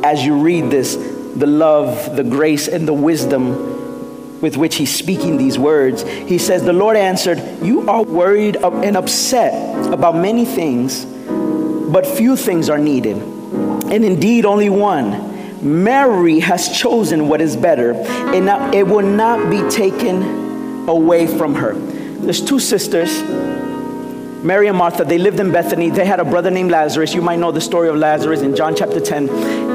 as 0.03 0.25
you 0.25 0.37
read 0.37 0.71
this, 0.71 0.95
the 0.95 1.45
love, 1.45 2.15
the 2.15 2.23
grace, 2.23 2.67
and 2.67 2.87
the 2.87 2.93
wisdom 2.93 4.41
with 4.41 4.57
which 4.57 4.75
he's 4.75 4.93
speaking 4.93 5.37
these 5.37 5.59
words. 5.59 6.03
He 6.03 6.37
says, 6.37 6.63
The 6.63 6.73
Lord 6.73 6.97
answered, 6.97 7.39
You 7.61 7.87
are 7.89 8.03
worried 8.03 8.57
and 8.57 8.97
upset 8.97 9.93
about 9.93 10.15
many 10.15 10.45
things, 10.45 11.05
but 11.05 12.07
few 12.07 12.35
things 12.35 12.69
are 12.69 12.79
needed. 12.79 13.17
And 13.17 14.05
indeed, 14.05 14.45
only 14.45 14.69
one. 14.69 15.30
Mary 15.61 16.39
has 16.39 16.69
chosen 16.77 17.27
what 17.27 17.41
is 17.41 17.55
better, 17.55 17.93
and 17.93 18.73
it 18.73 18.87
will 18.87 19.05
not 19.05 19.49
be 19.49 19.67
taken 19.69 20.87
away 20.87 21.27
from 21.27 21.55
her. 21.55 21.73
There's 21.73 22.43
two 22.43 22.59
sisters, 22.59 23.21
Mary 24.43 24.67
and 24.67 24.77
Martha, 24.77 25.03
they 25.03 25.19
lived 25.19 25.39
in 25.39 25.51
Bethany. 25.51 25.91
They 25.91 26.05
had 26.05 26.19
a 26.19 26.25
brother 26.25 26.49
named 26.49 26.71
Lazarus. 26.71 27.13
You 27.13 27.21
might 27.21 27.37
know 27.37 27.51
the 27.51 27.61
story 27.61 27.89
of 27.89 27.97
Lazarus 27.97 28.41
in 28.41 28.55
John 28.55 28.75
chapter 28.75 28.99
10. 28.99 29.29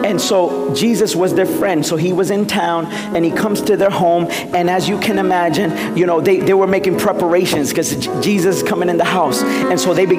And 0.05 0.20
so 0.20 0.75
Jesus 0.75 1.14
was 1.14 1.35
their 1.35 1.46
friend. 1.46 1.87
So 1.87 1.96
he 1.96 2.12
was 2.12 2.31
in 2.31 2.46
town 2.46 2.87
and 2.87 3.25
he 3.25 3.31
comes 3.31 3.61
to 3.62 3.77
their 3.77 3.90
home. 3.90 4.27
And 4.29 4.68
as 4.68 4.88
you 4.88 4.99
can 4.99 5.18
imagine, 5.18 5.96
you 5.96 6.05
know, 6.05 6.20
they, 6.20 6.38
they 6.38 6.55
were 6.55 6.66
making 6.66 6.99
preparations 6.99 7.68
because 7.68 8.09
Jesus 8.25 8.64
coming 8.64 8.88
in 8.88 8.96
the 8.96 9.05
house. 9.05 9.40
And 9.42 9.79
so 9.79 9.94
they, 9.94 10.05
be, 10.05 10.16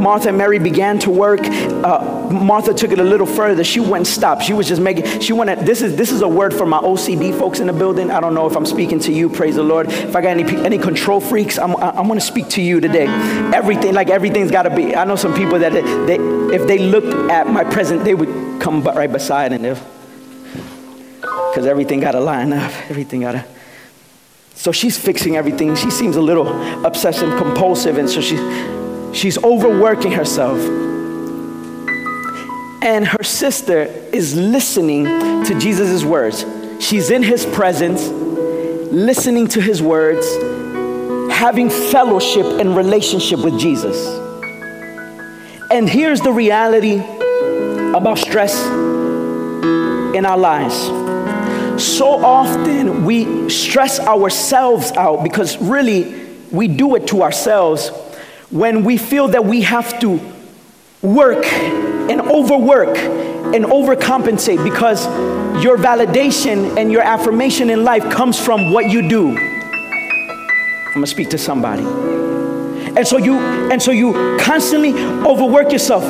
Martha 0.00 0.28
and 0.28 0.38
Mary 0.38 0.58
began 0.58 0.98
to 1.00 1.10
work. 1.10 1.40
Uh, 1.42 2.28
Martha 2.30 2.72
took 2.72 2.90
it 2.90 2.98
a 2.98 3.04
little 3.04 3.26
further. 3.26 3.62
She 3.62 3.80
went 3.80 3.96
and 3.96 4.06
stopped. 4.06 4.42
She 4.42 4.52
was 4.52 4.66
just 4.66 4.80
making, 4.80 5.20
she 5.20 5.32
wanted, 5.32 5.60
this 5.60 5.82
is, 5.82 5.96
this 5.96 6.10
is 6.10 6.22
a 6.22 6.28
word 6.28 6.54
for 6.54 6.64
my 6.64 6.78
OCD 6.78 7.38
folks 7.38 7.60
in 7.60 7.66
the 7.66 7.72
building. 7.72 8.10
I 8.10 8.20
don't 8.20 8.34
know 8.34 8.46
if 8.46 8.56
I'm 8.56 8.66
speaking 8.66 8.98
to 9.00 9.12
you, 9.12 9.28
praise 9.28 9.56
the 9.56 9.62
Lord. 9.62 9.88
If 9.88 10.16
I 10.16 10.22
got 10.22 10.30
any, 10.30 10.44
any 10.64 10.78
control 10.78 11.20
freaks, 11.20 11.58
I'm, 11.58 11.76
I'm 11.76 12.06
going 12.06 12.18
to 12.18 12.24
speak 12.24 12.48
to 12.50 12.62
you 12.62 12.80
today. 12.80 13.06
Everything, 13.54 13.94
like 13.94 14.08
everything's 14.08 14.50
got 14.50 14.62
to 14.62 14.74
be, 14.74 14.96
I 14.96 15.04
know 15.04 15.16
some 15.16 15.34
people 15.34 15.58
that 15.58 15.72
they, 15.72 16.16
if 16.54 16.66
they 16.66 16.78
looked 16.78 17.30
at 17.30 17.46
my 17.46 17.64
present, 17.64 18.04
they 18.04 18.14
would 18.14 18.60
come 18.60 18.82
right 18.82 19.12
beside 19.12 19.52
and 19.52 19.66
if, 19.66 19.84
because 21.20 21.66
everything 21.66 22.00
got 22.00 22.12
to 22.12 22.20
line 22.20 22.52
up. 22.52 22.72
Everything 22.90 23.20
got 23.20 23.32
to, 23.32 23.44
so 24.54 24.72
she's 24.72 24.98
fixing 24.98 25.36
everything. 25.36 25.74
She 25.74 25.90
seems 25.90 26.16
a 26.16 26.20
little 26.20 26.46
obsessive 26.84 27.38
compulsive. 27.38 27.96
And 27.96 28.10
so 28.10 28.20
she, 28.20 28.36
She's 29.12 29.42
overworking 29.42 30.12
herself. 30.12 30.58
And 32.82 33.06
her 33.06 33.22
sister 33.22 33.82
is 34.12 34.36
listening 34.36 35.04
to 35.44 35.58
Jesus' 35.58 36.04
words. 36.04 36.44
She's 36.78 37.10
in 37.10 37.22
his 37.22 37.44
presence, 37.44 38.08
listening 38.08 39.48
to 39.48 39.60
his 39.60 39.82
words, 39.82 40.26
having 41.32 41.68
fellowship 41.70 42.46
and 42.46 42.76
relationship 42.76 43.40
with 43.40 43.58
Jesus. 43.58 43.96
And 45.70 45.88
here's 45.88 46.20
the 46.20 46.32
reality 46.32 46.98
about 47.94 48.18
stress 48.18 48.54
in 50.14 50.24
our 50.24 50.38
lives. 50.38 50.76
So 51.82 52.24
often 52.24 53.04
we 53.04 53.48
stress 53.48 54.00
ourselves 54.00 54.92
out 54.92 55.22
because 55.22 55.58
really 55.58 56.26
we 56.50 56.68
do 56.68 56.94
it 56.96 57.06
to 57.08 57.22
ourselves 57.22 57.90
when 58.50 58.84
we 58.84 58.96
feel 58.96 59.28
that 59.28 59.44
we 59.44 59.62
have 59.62 59.98
to 60.00 60.20
work 61.02 61.44
and 61.46 62.20
overwork 62.20 62.96
and 62.98 63.64
overcompensate 63.64 64.62
because 64.62 65.06
your 65.62 65.76
validation 65.76 66.76
and 66.76 66.90
your 66.90 67.02
affirmation 67.02 67.70
in 67.70 67.84
life 67.84 68.10
comes 68.10 68.38
from 68.38 68.72
what 68.72 68.90
you 68.90 69.08
do. 69.08 69.36
I'm 69.36 70.94
gonna 70.94 71.06
speak 71.06 71.30
to 71.30 71.38
somebody. 71.38 71.84
And 72.96 73.06
so 73.06 73.16
you 73.18 73.38
and 73.38 73.80
so 73.80 73.92
you 73.92 74.36
constantly 74.40 74.92
overwork 74.94 75.72
yourself. 75.72 76.02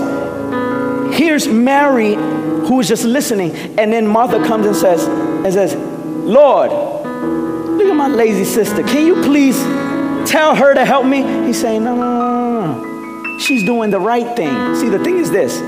Here's 1.13 1.47
Mary 1.47 2.15
who 2.15 2.81
is 2.81 2.89
just 2.89 3.05
listening, 3.05 3.55
and 3.79 3.93
then 3.93 4.07
Martha 4.07 4.43
comes 4.47 4.65
and 4.65 4.77
says, 4.77 5.05
and 5.05 5.53
says, 5.53 5.75
Lord, 5.75 6.71
look 6.71 7.89
at 7.89 7.95
my 7.95 8.09
lazy 8.09 8.45
sister. 8.45 8.83
Can 8.83 9.07
you 9.07 9.17
please 9.23 9.61
tell 10.27 10.55
her 10.55 10.75
to 10.75 10.85
help 10.85 11.07
me? 11.07 11.23
He's 11.47 11.61
saying, 11.61 11.85
no, 11.85 11.95
no, 11.97 12.03
no, 12.03 13.23
no. 13.23 13.39
She's 13.39 13.65
doing 13.65 13.91
the 13.91 14.01
right 14.01 14.37
thing. 14.37 14.77
See, 14.77 14.89
the 14.89 14.99
thing 14.99 15.19
is 15.19 15.31
this. 15.31 15.59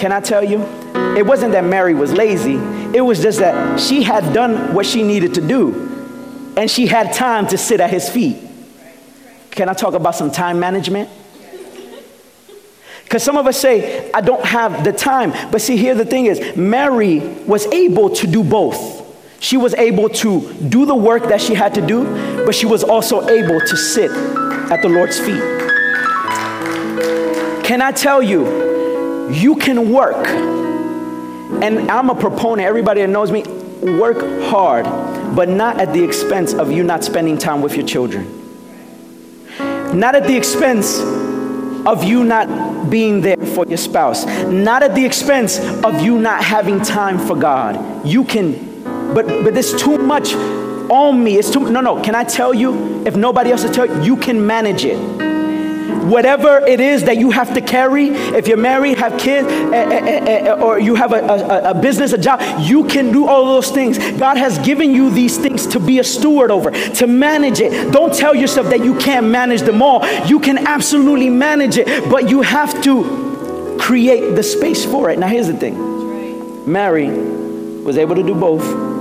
Can 0.00 0.12
I 0.12 0.20
tell 0.20 0.42
you? 0.42 0.62
It 1.16 1.26
wasn't 1.26 1.52
that 1.52 1.64
Mary 1.64 1.94
was 1.94 2.12
lazy. 2.12 2.54
It 2.96 3.04
was 3.04 3.20
just 3.20 3.40
that 3.40 3.78
she 3.78 4.02
had 4.02 4.32
done 4.32 4.74
what 4.74 4.86
she 4.86 5.02
needed 5.02 5.34
to 5.34 5.40
do. 5.46 6.54
And 6.56 6.70
she 6.70 6.86
had 6.86 7.12
time 7.12 7.46
to 7.48 7.58
sit 7.58 7.80
at 7.80 7.90
his 7.90 8.08
feet. 8.08 8.36
Can 9.50 9.68
I 9.68 9.74
talk 9.74 9.94
about 9.94 10.14
some 10.14 10.30
time 10.30 10.58
management? 10.60 11.10
Because 13.04 13.22
some 13.22 13.36
of 13.36 13.46
us 13.46 13.58
say, 13.58 14.10
I 14.12 14.20
don't 14.20 14.44
have 14.44 14.84
the 14.84 14.92
time. 14.92 15.32
But 15.50 15.62
see, 15.62 15.76
here 15.76 15.94
the 15.94 16.04
thing 16.04 16.26
is, 16.26 16.56
Mary 16.56 17.18
was 17.18 17.66
able 17.66 18.10
to 18.10 18.26
do 18.26 18.44
both. 18.44 18.97
She 19.40 19.56
was 19.56 19.74
able 19.74 20.08
to 20.08 20.52
do 20.54 20.84
the 20.84 20.94
work 20.94 21.28
that 21.28 21.40
she 21.40 21.54
had 21.54 21.74
to 21.74 21.86
do, 21.86 22.04
but 22.44 22.54
she 22.54 22.66
was 22.66 22.82
also 22.82 23.28
able 23.28 23.60
to 23.60 23.76
sit 23.76 24.10
at 24.10 24.82
the 24.82 24.88
Lord's 24.88 25.18
feet. 25.18 25.42
Can 27.64 27.80
I 27.82 27.92
tell 27.92 28.22
you, 28.22 29.30
you 29.30 29.56
can 29.56 29.92
work, 29.92 30.26
and 31.62 31.90
I'm 31.90 32.10
a 32.10 32.14
proponent, 32.14 32.66
everybody 32.66 33.02
that 33.02 33.08
knows 33.08 33.30
me, 33.30 33.42
work 33.98 34.18
hard, 34.48 34.84
but 35.36 35.48
not 35.48 35.80
at 35.80 35.92
the 35.92 36.02
expense 36.02 36.54
of 36.54 36.72
you 36.72 36.82
not 36.82 37.04
spending 37.04 37.38
time 37.38 37.62
with 37.62 37.76
your 37.76 37.86
children. 37.86 38.26
Not 39.96 40.14
at 40.14 40.24
the 40.24 40.36
expense 40.36 40.98
of 41.86 42.04
you 42.04 42.24
not 42.24 42.90
being 42.90 43.20
there 43.20 43.36
for 43.36 43.64
your 43.66 43.78
spouse. 43.78 44.26
Not 44.46 44.82
at 44.82 44.94
the 44.94 45.04
expense 45.04 45.58
of 45.58 46.02
you 46.02 46.18
not 46.18 46.42
having 46.42 46.82
time 46.82 47.18
for 47.18 47.36
God. 47.36 48.06
You 48.06 48.24
can 48.24 48.67
but 49.14 49.26
but 49.44 49.54
there's 49.54 49.74
too 49.74 49.98
much 49.98 50.34
on 50.90 51.22
me. 51.22 51.36
It's 51.38 51.50
too 51.50 51.70
no 51.70 51.80
no. 51.80 52.02
Can 52.02 52.14
I 52.14 52.24
tell 52.24 52.54
you? 52.54 53.04
If 53.06 53.16
nobody 53.16 53.50
else 53.52 53.62
to 53.62 53.70
tell 53.70 53.86
you, 53.86 54.02
you 54.02 54.16
can 54.16 54.46
manage 54.46 54.84
it. 54.84 54.98
Whatever 56.08 56.64
it 56.66 56.80
is 56.80 57.04
that 57.04 57.18
you 57.18 57.30
have 57.30 57.52
to 57.54 57.60
carry, 57.60 58.08
if 58.08 58.48
you're 58.48 58.56
married, 58.56 58.98
have 58.98 59.18
kids, 59.20 59.46
eh, 59.48 59.74
eh, 59.74 60.46
eh, 60.48 60.52
or 60.52 60.78
you 60.78 60.94
have 60.94 61.12
a, 61.12 61.16
a, 61.16 61.70
a 61.70 61.74
business, 61.74 62.12
a 62.12 62.18
job, 62.18 62.40
you 62.60 62.84
can 62.84 63.12
do 63.12 63.26
all 63.26 63.44
those 63.44 63.70
things. 63.70 63.98
God 64.18 64.38
has 64.38 64.58
given 64.58 64.94
you 64.94 65.10
these 65.10 65.36
things 65.36 65.66
to 65.68 65.80
be 65.80 65.98
a 65.98 66.04
steward 66.04 66.50
over, 66.50 66.70
to 66.70 67.06
manage 67.06 67.60
it. 67.60 67.92
Don't 67.92 68.14
tell 68.14 68.34
yourself 68.34 68.68
that 68.68 68.82
you 68.82 68.96
can't 68.96 69.26
manage 69.26 69.62
them 69.62 69.82
all. 69.82 70.06
You 70.24 70.40
can 70.40 70.66
absolutely 70.66 71.28
manage 71.28 71.76
it, 71.76 71.86
but 72.10 72.30
you 72.30 72.40
have 72.40 72.82
to 72.84 73.76
create 73.78 74.34
the 74.34 74.42
space 74.42 74.84
for 74.84 75.10
it. 75.10 75.18
Now, 75.18 75.28
here's 75.28 75.46
the 75.46 75.56
thing 75.56 76.70
Mary 76.70 77.08
was 77.08 77.98
able 77.98 78.14
to 78.14 78.22
do 78.22 78.34
both 78.34 78.97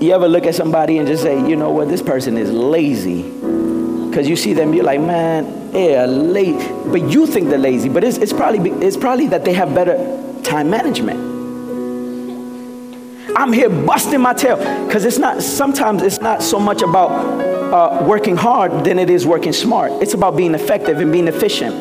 you 0.00 0.14
ever 0.14 0.28
look 0.28 0.46
at 0.46 0.54
somebody 0.54 0.98
and 0.98 1.06
just 1.06 1.22
say, 1.22 1.36
you 1.46 1.56
know 1.56 1.70
what, 1.70 1.88
this 1.88 2.02
person 2.02 2.38
is 2.38 2.50
lazy? 2.50 3.22
Because 3.22 4.28
you 4.28 4.34
see 4.34 4.54
them, 4.54 4.72
you're 4.72 4.84
like, 4.84 5.00
man, 5.00 5.70
they're 5.72 6.06
lazy. 6.06 6.66
But 6.86 7.02
you 7.02 7.26
think 7.26 7.48
they're 7.48 7.58
lazy, 7.58 7.88
but 7.88 8.02
it's, 8.02 8.16
it's, 8.16 8.32
probably, 8.32 8.70
it's 8.84 8.96
probably 8.96 9.28
that 9.28 9.44
they 9.44 9.52
have 9.52 9.74
better 9.74 9.96
time 10.42 10.70
management. 10.70 11.28
I'm 13.36 13.52
here 13.52 13.70
busting 13.70 14.20
my 14.20 14.34
tail 14.34 14.56
because 14.86 15.04
it's 15.04 15.18
not, 15.18 15.42
sometimes 15.42 16.02
it's 16.02 16.20
not 16.20 16.42
so 16.42 16.58
much 16.58 16.82
about 16.82 17.10
uh, 17.10 18.04
working 18.04 18.36
hard 18.36 18.84
than 18.84 18.98
it 18.98 19.10
is 19.10 19.26
working 19.26 19.52
smart. 19.52 19.92
It's 20.02 20.14
about 20.14 20.36
being 20.36 20.54
effective 20.54 20.98
and 20.98 21.12
being 21.12 21.28
efficient. 21.28 21.74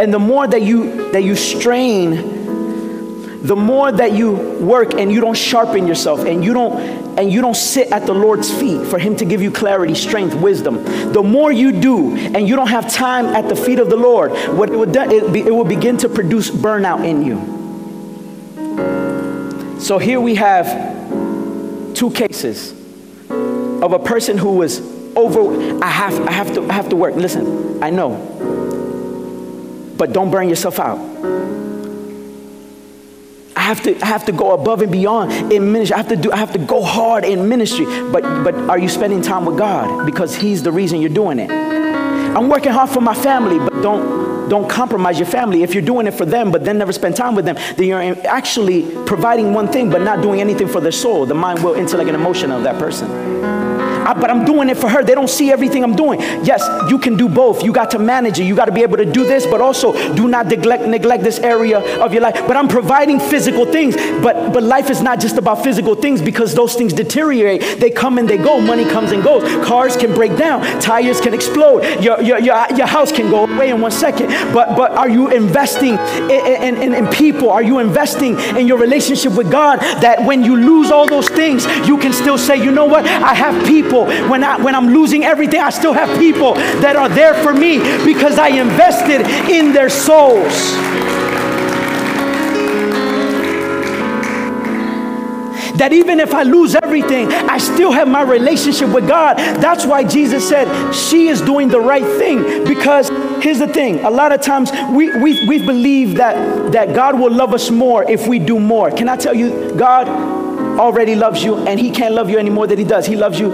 And 0.00 0.12
the 0.12 0.18
more 0.18 0.46
that 0.46 0.62
you, 0.62 1.12
that 1.12 1.22
you 1.22 1.36
strain 1.36 2.38
the 3.42 3.54
more 3.54 3.92
that 3.92 4.12
you 4.12 4.32
work 4.32 4.94
and 4.94 5.12
you 5.12 5.20
don't 5.20 5.36
sharpen 5.36 5.86
yourself 5.86 6.20
and 6.26 6.44
you 6.44 6.52
don't 6.52 7.07
and 7.18 7.32
you 7.32 7.40
don't 7.40 7.56
sit 7.56 7.90
at 7.90 8.06
the 8.06 8.14
Lord's 8.14 8.48
feet 8.48 8.86
for 8.86 8.96
him 8.96 9.16
to 9.16 9.24
give 9.24 9.42
you 9.42 9.50
clarity, 9.50 9.96
strength, 9.96 10.34
wisdom, 10.36 10.84
the 11.12 11.22
more 11.22 11.50
you 11.50 11.72
do 11.72 12.16
and 12.16 12.48
you 12.48 12.54
don't 12.54 12.68
have 12.68 12.90
time 12.92 13.26
at 13.26 13.48
the 13.48 13.56
feet 13.56 13.80
of 13.80 13.90
the 13.90 13.96
Lord, 13.96 14.30
what 14.56 14.70
it 14.70 14.76
would 14.76 14.92
do, 14.92 15.00
it, 15.00 15.32
be, 15.32 15.40
it 15.40 15.50
will 15.50 15.64
begin 15.64 15.96
to 15.98 16.08
produce 16.08 16.48
burnout 16.48 17.04
in 17.04 17.24
you. 17.24 17.58
So 19.80 19.98
here 19.98 20.20
we 20.20 20.36
have 20.36 20.66
two 21.94 22.12
cases 22.12 22.70
of 23.30 23.92
a 23.92 23.98
person 23.98 24.38
who 24.38 24.52
was 24.52 24.80
over 25.16 25.82
I 25.82 25.88
have 25.88 26.20
I 26.28 26.30
have 26.30 26.54
to 26.54 26.62
I 26.68 26.72
have 26.72 26.88
to 26.90 26.96
work. 26.96 27.16
Listen, 27.16 27.82
I 27.82 27.90
know. 27.90 28.14
But 29.96 30.12
don't 30.12 30.30
burn 30.30 30.48
yourself 30.48 30.78
out 30.78 30.98
have 33.68 33.82
to 33.82 34.00
I 34.02 34.06
have 34.06 34.24
to 34.24 34.32
go 34.32 34.52
above 34.52 34.82
and 34.82 34.90
beyond 34.90 35.52
in 35.52 35.72
ministry. 35.72 35.94
I 35.94 35.98
have 35.98 36.08
to 36.08 36.16
do 36.16 36.32
I 36.32 36.36
have 36.36 36.52
to 36.52 36.58
go 36.58 36.82
hard 36.82 37.24
in 37.24 37.48
ministry. 37.48 37.86
But 37.86 38.22
but 38.42 38.54
are 38.70 38.78
you 38.78 38.88
spending 38.88 39.22
time 39.22 39.44
with 39.44 39.58
God? 39.58 40.06
Because 40.06 40.34
He's 40.34 40.62
the 40.62 40.72
reason 40.72 41.00
you're 41.00 41.18
doing 41.22 41.38
it. 41.38 41.50
I'm 41.50 42.48
working 42.48 42.72
hard 42.72 42.90
for 42.90 43.00
my 43.00 43.14
family, 43.14 43.58
but 43.58 43.82
don't 43.82 44.48
don't 44.48 44.68
compromise 44.68 45.18
your 45.18 45.28
family. 45.28 45.62
If 45.62 45.74
you're 45.74 45.84
doing 45.84 46.06
it 46.06 46.14
for 46.14 46.24
them, 46.24 46.50
but 46.50 46.64
then 46.64 46.78
never 46.78 46.92
spend 46.92 47.16
time 47.16 47.34
with 47.34 47.44
them, 47.44 47.56
then 47.76 47.86
you're 47.86 48.26
actually 48.26 48.82
providing 49.04 49.52
one 49.52 49.68
thing, 49.68 49.90
but 49.90 50.00
not 50.02 50.22
doing 50.22 50.40
anything 50.40 50.68
for 50.68 50.80
their 50.80 50.92
soul, 50.92 51.26
the 51.26 51.34
mind, 51.34 51.62
will, 51.62 51.74
intellect, 51.74 52.08
and 52.08 52.16
emotion 52.16 52.50
of 52.50 52.62
that 52.62 52.78
person. 52.78 53.57
I, 54.08 54.14
but 54.14 54.30
I'm 54.30 54.46
doing 54.46 54.70
it 54.70 54.78
for 54.78 54.88
her. 54.88 55.04
They 55.04 55.14
don't 55.14 55.28
see 55.28 55.52
everything 55.52 55.84
I'm 55.84 55.94
doing. 55.94 56.18
Yes, 56.42 56.66
you 56.90 56.98
can 56.98 57.18
do 57.18 57.28
both. 57.28 57.62
You 57.62 57.72
got 57.72 57.90
to 57.90 57.98
manage 57.98 58.40
it. 58.40 58.44
You 58.44 58.56
got 58.56 58.64
to 58.64 58.72
be 58.72 58.82
able 58.82 58.96
to 58.96 59.04
do 59.04 59.24
this, 59.24 59.44
but 59.46 59.60
also 59.60 59.92
do 60.14 60.28
not 60.28 60.46
neglect, 60.46 60.84
neglect 60.84 61.22
this 61.22 61.38
area 61.40 61.78
of 62.02 62.14
your 62.14 62.22
life. 62.22 62.34
But 62.46 62.56
I'm 62.56 62.68
providing 62.68 63.20
physical 63.20 63.66
things. 63.66 63.96
But, 63.96 64.54
but 64.54 64.62
life 64.62 64.88
is 64.88 65.02
not 65.02 65.20
just 65.20 65.36
about 65.36 65.62
physical 65.62 65.94
things 65.94 66.22
because 66.22 66.54
those 66.54 66.74
things 66.74 66.94
deteriorate. 66.94 67.80
They 67.80 67.90
come 67.90 68.16
and 68.16 68.26
they 68.26 68.38
go. 68.38 68.60
Money 68.60 68.84
comes 68.84 69.12
and 69.12 69.22
goes. 69.22 69.42
Cars 69.66 69.94
can 69.94 70.14
break 70.14 70.38
down. 70.38 70.62
Tires 70.80 71.20
can 71.20 71.34
explode. 71.34 71.82
Your, 72.02 72.18
your, 72.22 72.38
your, 72.38 72.66
your 72.74 72.86
house 72.86 73.12
can 73.12 73.30
go 73.30 73.44
away 73.44 73.68
in 73.68 73.82
one 73.82 73.90
second. 73.90 74.28
But, 74.54 74.74
but 74.74 74.92
are 74.92 75.10
you 75.10 75.28
investing 75.30 75.98
in, 76.30 76.76
in, 76.78 76.94
in 76.94 77.06
people? 77.08 77.50
Are 77.50 77.62
you 77.62 77.78
investing 77.78 78.38
in 78.56 78.66
your 78.66 78.78
relationship 78.78 79.34
with 79.34 79.52
God 79.52 79.80
that 80.00 80.24
when 80.24 80.42
you 80.42 80.56
lose 80.56 80.90
all 80.90 81.06
those 81.06 81.28
things, 81.28 81.66
you 81.86 81.98
can 81.98 82.14
still 82.14 82.38
say, 82.38 82.56
you 82.56 82.70
know 82.70 82.86
what? 82.86 83.04
I 83.04 83.34
have 83.34 83.66
people. 83.66 83.97
When, 84.06 84.44
I, 84.44 84.62
when 84.62 84.74
I'm 84.74 84.88
losing 84.88 85.24
everything, 85.24 85.60
I 85.60 85.70
still 85.70 85.92
have 85.92 86.18
people 86.18 86.54
that 86.54 86.96
are 86.96 87.08
there 87.08 87.34
for 87.42 87.52
me 87.52 87.78
because 88.04 88.38
I 88.38 88.48
invested 88.48 89.22
in 89.50 89.72
their 89.72 89.88
souls. 89.88 90.76
that 95.78 95.92
even 95.92 96.20
if 96.20 96.34
I 96.34 96.42
lose 96.42 96.74
everything, 96.74 97.32
I 97.32 97.58
still 97.58 97.92
have 97.92 98.08
my 98.08 98.22
relationship 98.22 98.88
with 98.90 99.08
God. 99.08 99.38
That's 99.38 99.86
why 99.86 100.04
Jesus 100.04 100.46
said 100.48 100.92
she 100.92 101.28
is 101.28 101.40
doing 101.40 101.68
the 101.68 101.80
right 101.80 102.04
thing. 102.04 102.64
Because 102.64 103.08
here's 103.42 103.60
the 103.60 103.68
thing 103.68 104.04
a 104.04 104.10
lot 104.10 104.32
of 104.32 104.40
times 104.40 104.70
we, 104.90 105.16
we, 105.18 105.46
we 105.48 105.64
believe 105.64 106.16
that, 106.16 106.72
that 106.72 106.94
God 106.94 107.18
will 107.18 107.32
love 107.32 107.54
us 107.54 107.70
more 107.70 108.08
if 108.10 108.26
we 108.26 108.38
do 108.38 108.58
more. 108.58 108.90
Can 108.90 109.08
I 109.08 109.16
tell 109.16 109.34
you, 109.34 109.72
God 109.76 110.08
already 110.78 111.14
loves 111.14 111.42
you 111.42 111.56
and 111.56 111.78
He 111.78 111.90
can't 111.90 112.14
love 112.14 112.28
you 112.28 112.38
any 112.38 112.50
more 112.50 112.66
than 112.66 112.78
He 112.78 112.84
does. 112.84 113.06
He 113.06 113.16
loves 113.16 113.38
you 113.38 113.50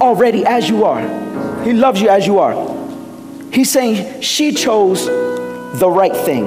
already 0.00 0.44
as 0.44 0.68
you 0.68 0.84
are. 0.84 1.02
He 1.64 1.72
loves 1.72 2.00
you 2.00 2.08
as 2.08 2.26
you 2.26 2.38
are. 2.38 2.54
He's 3.52 3.70
saying 3.70 4.20
she 4.20 4.52
chose 4.52 5.06
the 5.06 5.88
right 5.88 6.16
thing, 6.16 6.44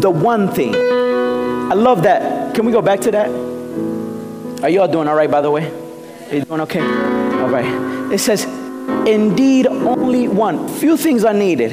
the 0.00 0.10
one 0.10 0.52
thing. 0.52 0.74
I 0.74 1.74
love 1.74 2.02
that. 2.02 2.54
Can 2.54 2.66
we 2.66 2.72
go 2.72 2.82
back 2.82 3.00
to 3.00 3.10
that? 3.12 3.28
Are 4.62 4.68
you 4.68 4.80
all 4.80 4.88
doing 4.88 5.06
all 5.06 5.14
right, 5.14 5.30
by 5.30 5.40
the 5.40 5.50
way? 5.50 5.70
Are 6.30 6.34
you 6.34 6.44
doing 6.44 6.60
okay? 6.62 6.80
All 6.80 7.48
right. 7.48 8.12
It 8.12 8.18
says, 8.18 8.44
indeed, 9.06 9.66
only 9.66 10.28
one. 10.28 10.68
Few 10.68 10.96
things 10.96 11.24
are 11.24 11.34
needed. 11.34 11.72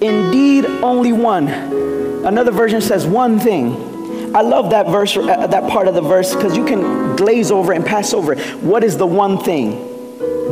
Indeed, 0.00 0.66
only 0.66 1.12
one. 1.12 1.48
Another 1.48 2.52
version 2.52 2.80
says, 2.80 3.06
one 3.06 3.38
thing. 3.38 3.88
I 4.34 4.42
love 4.42 4.70
that 4.70 4.86
verse, 4.86 5.16
uh, 5.16 5.48
that 5.48 5.68
part 5.70 5.88
of 5.88 5.94
the 5.94 6.02
verse, 6.02 6.34
because 6.34 6.56
you 6.56 6.64
can 6.64 7.16
glaze 7.16 7.50
over 7.50 7.72
and 7.72 7.84
pass 7.84 8.14
over. 8.14 8.36
What 8.60 8.84
is 8.84 8.96
the 8.96 9.06
one 9.06 9.38
thing? 9.38 9.89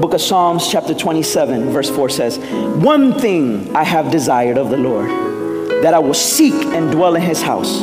Book 0.01 0.15
of 0.15 0.21
Psalms, 0.21 0.69
chapter 0.71 0.95
27, 0.95 1.71
verse 1.71 1.91
4 1.91 2.09
says, 2.09 2.39
One 2.39 3.13
thing 3.19 3.75
I 3.75 3.83
have 3.83 4.13
desired 4.13 4.57
of 4.57 4.71
the 4.71 4.77
Lord, 4.77 5.11
that 5.83 5.93
I 5.93 5.99
will 5.99 6.15
seek 6.15 6.55
and 6.55 6.93
dwell 6.93 7.17
in 7.17 7.23
his 7.23 7.43
house 7.43 7.83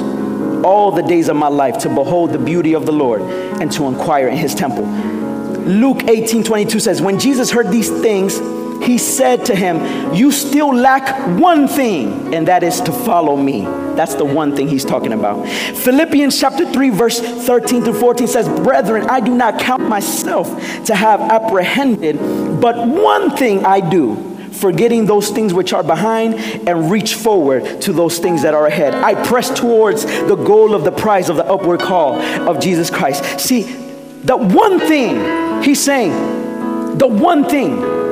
all 0.63 0.91
the 0.91 1.03
days 1.03 1.27
of 1.27 1.35
my 1.35 1.49
life 1.49 1.77
to 1.79 1.89
behold 1.89 2.31
the 2.31 2.39
beauty 2.39 2.73
of 2.73 2.85
the 2.85 2.93
Lord 2.93 3.21
and 3.21 3.69
to 3.73 3.85
inquire 3.85 4.29
in 4.29 4.37
his 4.37 4.55
temple. 4.55 4.85
Luke 4.85 6.07
18 6.07 6.43
22 6.43 6.79
says, 6.79 7.01
When 7.01 7.19
Jesus 7.19 7.51
heard 7.51 7.69
these 7.69 7.89
things, 7.89 8.39
he 8.85 8.97
said 8.97 9.45
to 9.45 9.55
him, 9.55 10.13
You 10.13 10.31
still 10.31 10.73
lack 10.73 11.39
one 11.39 11.67
thing, 11.67 12.33
and 12.33 12.47
that 12.47 12.63
is 12.63 12.81
to 12.81 12.91
follow 12.91 13.35
me. 13.35 13.61
That's 13.95 14.15
the 14.15 14.25
one 14.25 14.55
thing 14.55 14.67
he's 14.67 14.85
talking 14.85 15.13
about. 15.13 15.47
Philippians 15.47 16.39
chapter 16.39 16.69
3, 16.69 16.89
verse 16.89 17.19
13 17.19 17.85
to 17.85 17.93
14 17.93 18.27
says, 18.27 18.47
Brethren, 18.61 19.07
I 19.09 19.19
do 19.19 19.33
not 19.33 19.59
count 19.59 19.83
myself 19.83 20.47
to 20.85 20.95
have 20.95 21.21
apprehended, 21.21 22.17
but 22.61 22.87
one 22.87 23.35
thing 23.35 23.65
I 23.65 23.79
do 23.79 24.33
forgetting 24.55 25.05
those 25.05 25.29
things 25.31 25.53
which 25.53 25.73
are 25.73 25.83
behind 25.83 26.35
and 26.67 26.89
reach 26.89 27.15
forward 27.15 27.81
to 27.81 27.91
those 27.91 28.19
things 28.19 28.43
that 28.43 28.53
are 28.53 28.67
ahead. 28.67 28.93
I 28.95 29.13
press 29.27 29.49
towards 29.49 30.05
the 30.05 30.35
goal 30.35 30.73
of 30.73 30.85
the 30.85 30.91
prize 30.93 31.29
of 31.29 31.35
the 31.35 31.45
upward 31.45 31.81
call 31.81 32.15
of 32.21 32.61
Jesus 32.61 32.89
Christ. 32.89 33.39
See, 33.39 33.63
the 33.63 34.37
one 34.37 34.79
thing 34.79 35.61
he's 35.61 35.83
saying, 35.83 36.97
the 36.97 37.07
one 37.07 37.47
thing 37.49 38.04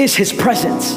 is 0.00 0.16
his 0.16 0.32
presence. 0.32 0.94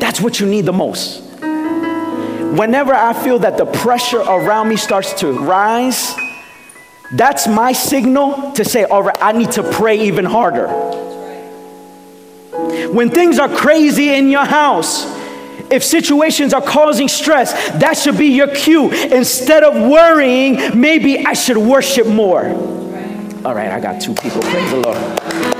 That's 0.00 0.20
what 0.20 0.40
you 0.40 0.46
need 0.46 0.66
the 0.66 0.72
most. 0.72 1.22
Whenever 1.40 2.94
I 2.94 3.12
feel 3.12 3.40
that 3.40 3.56
the 3.56 3.66
pressure 3.66 4.20
around 4.20 4.68
me 4.68 4.76
starts 4.76 5.12
to 5.20 5.32
rise, 5.32 6.14
that's 7.12 7.48
my 7.48 7.72
signal 7.72 8.52
to 8.52 8.64
say, 8.64 8.84
all 8.84 9.02
right, 9.02 9.16
I 9.20 9.32
need 9.32 9.52
to 9.52 9.62
pray 9.62 10.06
even 10.06 10.24
harder. 10.24 10.68
When 12.92 13.10
things 13.10 13.38
are 13.38 13.48
crazy 13.48 14.14
in 14.14 14.30
your 14.30 14.44
house, 14.44 15.04
if 15.70 15.82
situations 15.82 16.54
are 16.54 16.62
causing 16.62 17.08
stress, 17.08 17.52
that 17.80 17.96
should 17.96 18.18
be 18.18 18.26
your 18.26 18.48
cue. 18.48 18.90
Instead 18.90 19.64
of 19.64 19.74
worrying, 19.74 20.80
maybe 20.80 21.26
I 21.26 21.32
should 21.32 21.56
worship 21.56 22.06
more. 22.06 22.46
All 23.44 23.54
right, 23.54 23.70
I 23.70 23.80
got 23.80 24.00
two 24.00 24.14
people. 24.14 24.40
Praise 24.42 24.70
the 24.70 24.76
Lord. 24.78 25.53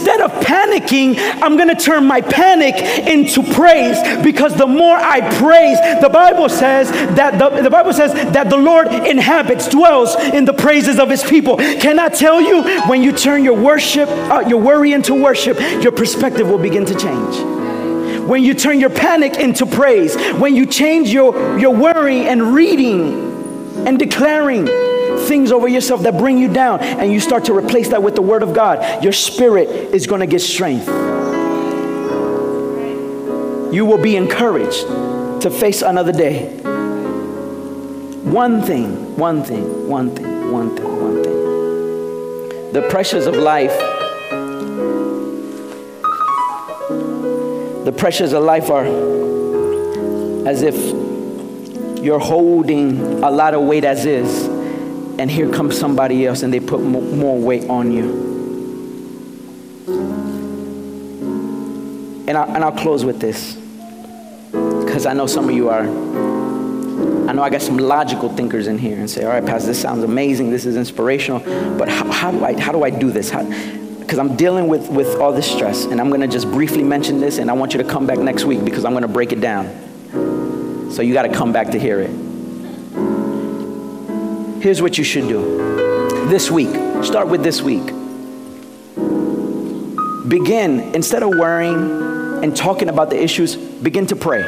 Instead 0.00 0.22
of 0.22 0.30
panicking, 0.42 1.14
I'm 1.42 1.58
going 1.58 1.68
to 1.68 1.74
turn 1.74 2.06
my 2.06 2.22
panic 2.22 2.74
into 3.06 3.42
praise 3.42 4.00
because 4.24 4.56
the 4.56 4.66
more 4.66 4.96
I 4.96 5.20
praise, 5.36 5.78
the 6.00 6.08
Bible 6.08 6.48
says 6.48 6.90
that 7.16 7.38
the, 7.38 7.60
the 7.60 7.68
Bible 7.68 7.92
says 7.92 8.14
that 8.32 8.48
the 8.48 8.56
Lord 8.56 8.86
inhabits, 8.86 9.68
dwells 9.68 10.14
in 10.14 10.46
the 10.46 10.54
praises 10.54 10.98
of 10.98 11.10
his 11.10 11.22
people. 11.22 11.58
Can 11.58 11.98
I 11.98 12.08
tell 12.08 12.40
you 12.40 12.62
when 12.88 13.02
you 13.02 13.12
turn 13.12 13.44
your 13.44 13.60
worship, 13.60 14.08
uh, 14.08 14.42
your 14.48 14.62
worry 14.62 14.94
into 14.94 15.12
worship, 15.12 15.60
your 15.82 15.92
perspective 15.92 16.48
will 16.48 16.56
begin 16.58 16.86
to 16.86 16.94
change 16.94 17.60
when 18.26 18.42
you 18.42 18.54
turn 18.54 18.80
your 18.80 18.90
panic 18.90 19.36
into 19.38 19.66
praise, 19.66 20.16
when 20.34 20.54
you 20.54 20.64
change 20.64 21.10
your, 21.10 21.58
your 21.58 21.74
worry 21.74 22.28
and 22.28 22.54
reading 22.54 23.86
and 23.86 23.98
declaring 23.98 24.66
things 25.18 25.52
over 25.52 25.68
yourself 25.68 26.02
that 26.02 26.18
bring 26.18 26.38
you 26.38 26.52
down 26.52 26.80
and 26.80 27.12
you 27.12 27.20
start 27.20 27.44
to 27.46 27.56
replace 27.56 27.88
that 27.88 28.02
with 28.02 28.14
the 28.14 28.22
Word 28.22 28.42
of 28.42 28.54
God, 28.54 29.02
your 29.02 29.12
spirit 29.12 29.68
is 29.68 30.06
going 30.06 30.20
to 30.20 30.26
get 30.26 30.40
strength. 30.40 30.86
You 33.72 33.86
will 33.86 34.02
be 34.02 34.16
encouraged 34.16 34.86
to 35.42 35.50
face 35.50 35.82
another 35.82 36.12
day. 36.12 36.56
One 38.24 38.62
thing, 38.62 39.16
one 39.16 39.44
thing, 39.44 39.88
one 39.88 40.14
thing, 40.14 40.52
one 40.52 40.76
thing, 40.76 41.00
one 41.00 41.22
thing. 41.22 42.72
The 42.72 42.86
pressures 42.90 43.26
of 43.26 43.36
life, 43.36 43.76
the 47.84 47.92
pressures 47.96 48.32
of 48.32 48.42
life 48.42 48.70
are 48.70 48.84
as 50.46 50.62
if 50.62 50.74
you're 52.02 52.18
holding 52.18 53.22
a 53.22 53.30
lot 53.30 53.54
of 53.54 53.62
weight 53.62 53.84
as 53.84 54.04
is 54.04 54.49
and 55.20 55.30
here 55.30 55.52
comes 55.52 55.78
somebody 55.78 56.26
else 56.26 56.42
and 56.42 56.50
they 56.50 56.60
put 56.60 56.80
more 56.80 57.38
weight 57.38 57.68
on 57.68 57.92
you. 57.92 58.04
And, 62.26 62.38
I, 62.38 62.46
and 62.46 62.64
I'll 62.64 62.72
close 62.72 63.04
with 63.04 63.20
this 63.20 63.54
because 64.50 65.04
I 65.04 65.12
know 65.12 65.26
some 65.26 65.44
of 65.46 65.54
you 65.54 65.68
are. 65.68 65.82
I 65.82 67.32
know 67.32 67.42
I 67.42 67.50
got 67.50 67.60
some 67.60 67.76
logical 67.76 68.30
thinkers 68.30 68.66
in 68.66 68.78
here 68.78 68.96
and 68.96 69.10
say, 69.10 69.24
all 69.24 69.28
right, 69.28 69.44
Pastor, 69.44 69.66
this 69.68 69.82
sounds 69.82 70.04
amazing. 70.04 70.50
This 70.50 70.64
is 70.64 70.76
inspirational. 70.76 71.40
But 71.76 71.90
how, 71.90 72.10
how 72.10 72.30
do, 72.30 72.42
I, 72.42 72.58
how 72.58 72.72
do 72.72 72.82
I 72.82 72.88
do 72.88 73.12
this? 73.12 73.30
Because 73.30 74.18
I'm 74.18 74.36
dealing 74.36 74.68
with, 74.68 74.88
with 74.88 75.16
all 75.16 75.34
this 75.34 75.52
stress. 75.52 75.84
And 75.84 76.00
I'm 76.00 76.08
going 76.08 76.22
to 76.22 76.28
just 76.28 76.50
briefly 76.50 76.82
mention 76.82 77.20
this. 77.20 77.36
And 77.36 77.50
I 77.50 77.52
want 77.52 77.74
you 77.74 77.82
to 77.82 77.88
come 77.88 78.06
back 78.06 78.18
next 78.18 78.46
week 78.46 78.64
because 78.64 78.86
I'm 78.86 78.92
going 78.92 79.02
to 79.02 79.08
break 79.08 79.32
it 79.32 79.40
down. 79.42 80.90
So 80.90 81.02
you 81.02 81.12
got 81.12 81.24
to 81.24 81.32
come 81.32 81.52
back 81.52 81.72
to 81.72 81.78
hear 81.78 82.00
it. 82.00 82.29
Here's 84.60 84.82
what 84.82 84.98
you 84.98 85.04
should 85.04 85.26
do 85.26 86.26
this 86.28 86.50
week. 86.50 86.68
Start 87.02 87.28
with 87.28 87.42
this 87.42 87.62
week. 87.62 87.86
Begin, 90.28 90.80
instead 90.94 91.22
of 91.22 91.30
worrying 91.30 92.44
and 92.44 92.54
talking 92.54 92.90
about 92.90 93.08
the 93.08 93.20
issues, 93.20 93.56
begin 93.56 94.06
to 94.08 94.16
pray. 94.16 94.42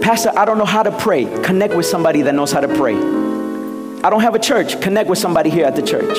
Pastor, 0.00 0.30
I 0.36 0.44
don't 0.44 0.58
know 0.58 0.64
how 0.64 0.84
to 0.84 0.96
pray. 0.96 1.24
Connect 1.42 1.74
with 1.74 1.86
somebody 1.86 2.22
that 2.22 2.34
knows 2.36 2.52
how 2.52 2.60
to 2.60 2.68
pray. 2.68 2.94
I 2.94 4.10
don't 4.10 4.20
have 4.20 4.36
a 4.36 4.38
church. 4.38 4.80
Connect 4.80 5.10
with 5.10 5.18
somebody 5.18 5.50
here 5.50 5.66
at 5.66 5.74
the 5.74 5.82
church. 5.82 6.16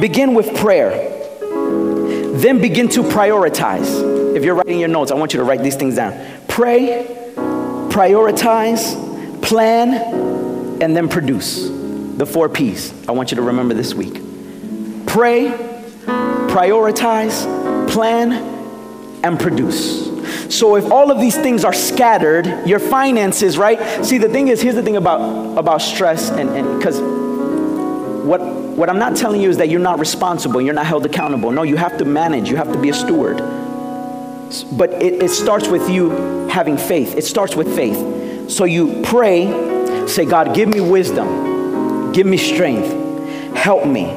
Begin 0.00 0.34
with 0.34 0.56
prayer. 0.56 0.90
Then 2.38 2.60
begin 2.60 2.88
to 2.90 3.02
prioritize. 3.02 4.36
If 4.36 4.44
you're 4.44 4.54
writing 4.54 4.78
your 4.78 4.88
notes, 4.88 5.10
I 5.10 5.14
want 5.16 5.34
you 5.34 5.38
to 5.40 5.44
write 5.44 5.64
these 5.64 5.74
things 5.74 5.96
down. 5.96 6.12
Pray, 6.46 7.06
prioritize, 7.90 9.42
plan, 9.42 10.27
and 10.80 10.96
then 10.96 11.08
produce. 11.08 11.68
The 11.68 12.26
four 12.26 12.48
P's 12.48 12.92
I 13.08 13.12
want 13.12 13.30
you 13.30 13.36
to 13.36 13.42
remember 13.42 13.74
this 13.74 13.94
week 13.94 14.22
pray, 15.06 15.48
prioritize, 16.48 17.44
plan, 17.90 18.32
and 19.24 19.38
produce. 19.38 20.06
So 20.54 20.76
if 20.76 20.90
all 20.90 21.10
of 21.10 21.20
these 21.20 21.36
things 21.36 21.64
are 21.64 21.72
scattered, 21.72 22.66
your 22.66 22.78
finances, 22.78 23.56
right? 23.58 24.04
See, 24.04 24.18
the 24.18 24.28
thing 24.28 24.48
is, 24.48 24.60
here's 24.60 24.74
the 24.74 24.82
thing 24.82 24.96
about 24.96 25.58
about 25.58 25.82
stress, 25.82 26.30
and 26.30 26.78
because 26.78 27.00
what 28.24 28.40
what 28.40 28.88
I'm 28.88 28.98
not 28.98 29.16
telling 29.16 29.40
you 29.40 29.48
is 29.48 29.56
that 29.56 29.68
you're 29.68 29.80
not 29.80 29.98
responsible, 29.98 30.60
you're 30.60 30.74
not 30.74 30.86
held 30.86 31.04
accountable. 31.04 31.50
No, 31.50 31.62
you 31.62 31.76
have 31.76 31.98
to 31.98 32.04
manage, 32.04 32.50
you 32.50 32.56
have 32.56 32.72
to 32.72 32.78
be 32.78 32.90
a 32.90 32.94
steward. 32.94 33.38
But 34.72 34.92
it, 35.02 35.22
it 35.22 35.30
starts 35.30 35.68
with 35.68 35.90
you 35.90 36.10
having 36.48 36.78
faith. 36.78 37.16
It 37.16 37.24
starts 37.24 37.54
with 37.54 37.74
faith. 37.74 38.50
So 38.50 38.64
you 38.64 39.02
pray, 39.02 39.46
say, 40.08 40.24
God, 40.24 40.54
give 40.54 40.68
me 40.68 40.80
wisdom, 40.80 42.12
give 42.12 42.26
me 42.26 42.36
strength, 42.36 43.56
help 43.56 43.86
me. 43.86 44.16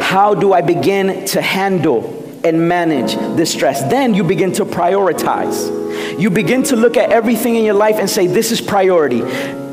How 0.00 0.34
do 0.34 0.52
I 0.52 0.60
begin 0.60 1.26
to 1.26 1.42
handle 1.42 2.22
and 2.44 2.68
manage 2.68 3.14
this 3.36 3.52
stress? 3.52 3.82
Then 3.82 4.14
you 4.14 4.24
begin 4.24 4.52
to 4.52 4.64
prioritize. 4.64 5.82
You 6.18 6.30
begin 6.30 6.62
to 6.64 6.76
look 6.76 6.96
at 6.96 7.10
everything 7.10 7.56
in 7.56 7.64
your 7.64 7.74
life 7.74 7.96
and 7.96 8.08
say, 8.08 8.26
This 8.26 8.52
is 8.52 8.60
priority. 8.60 9.22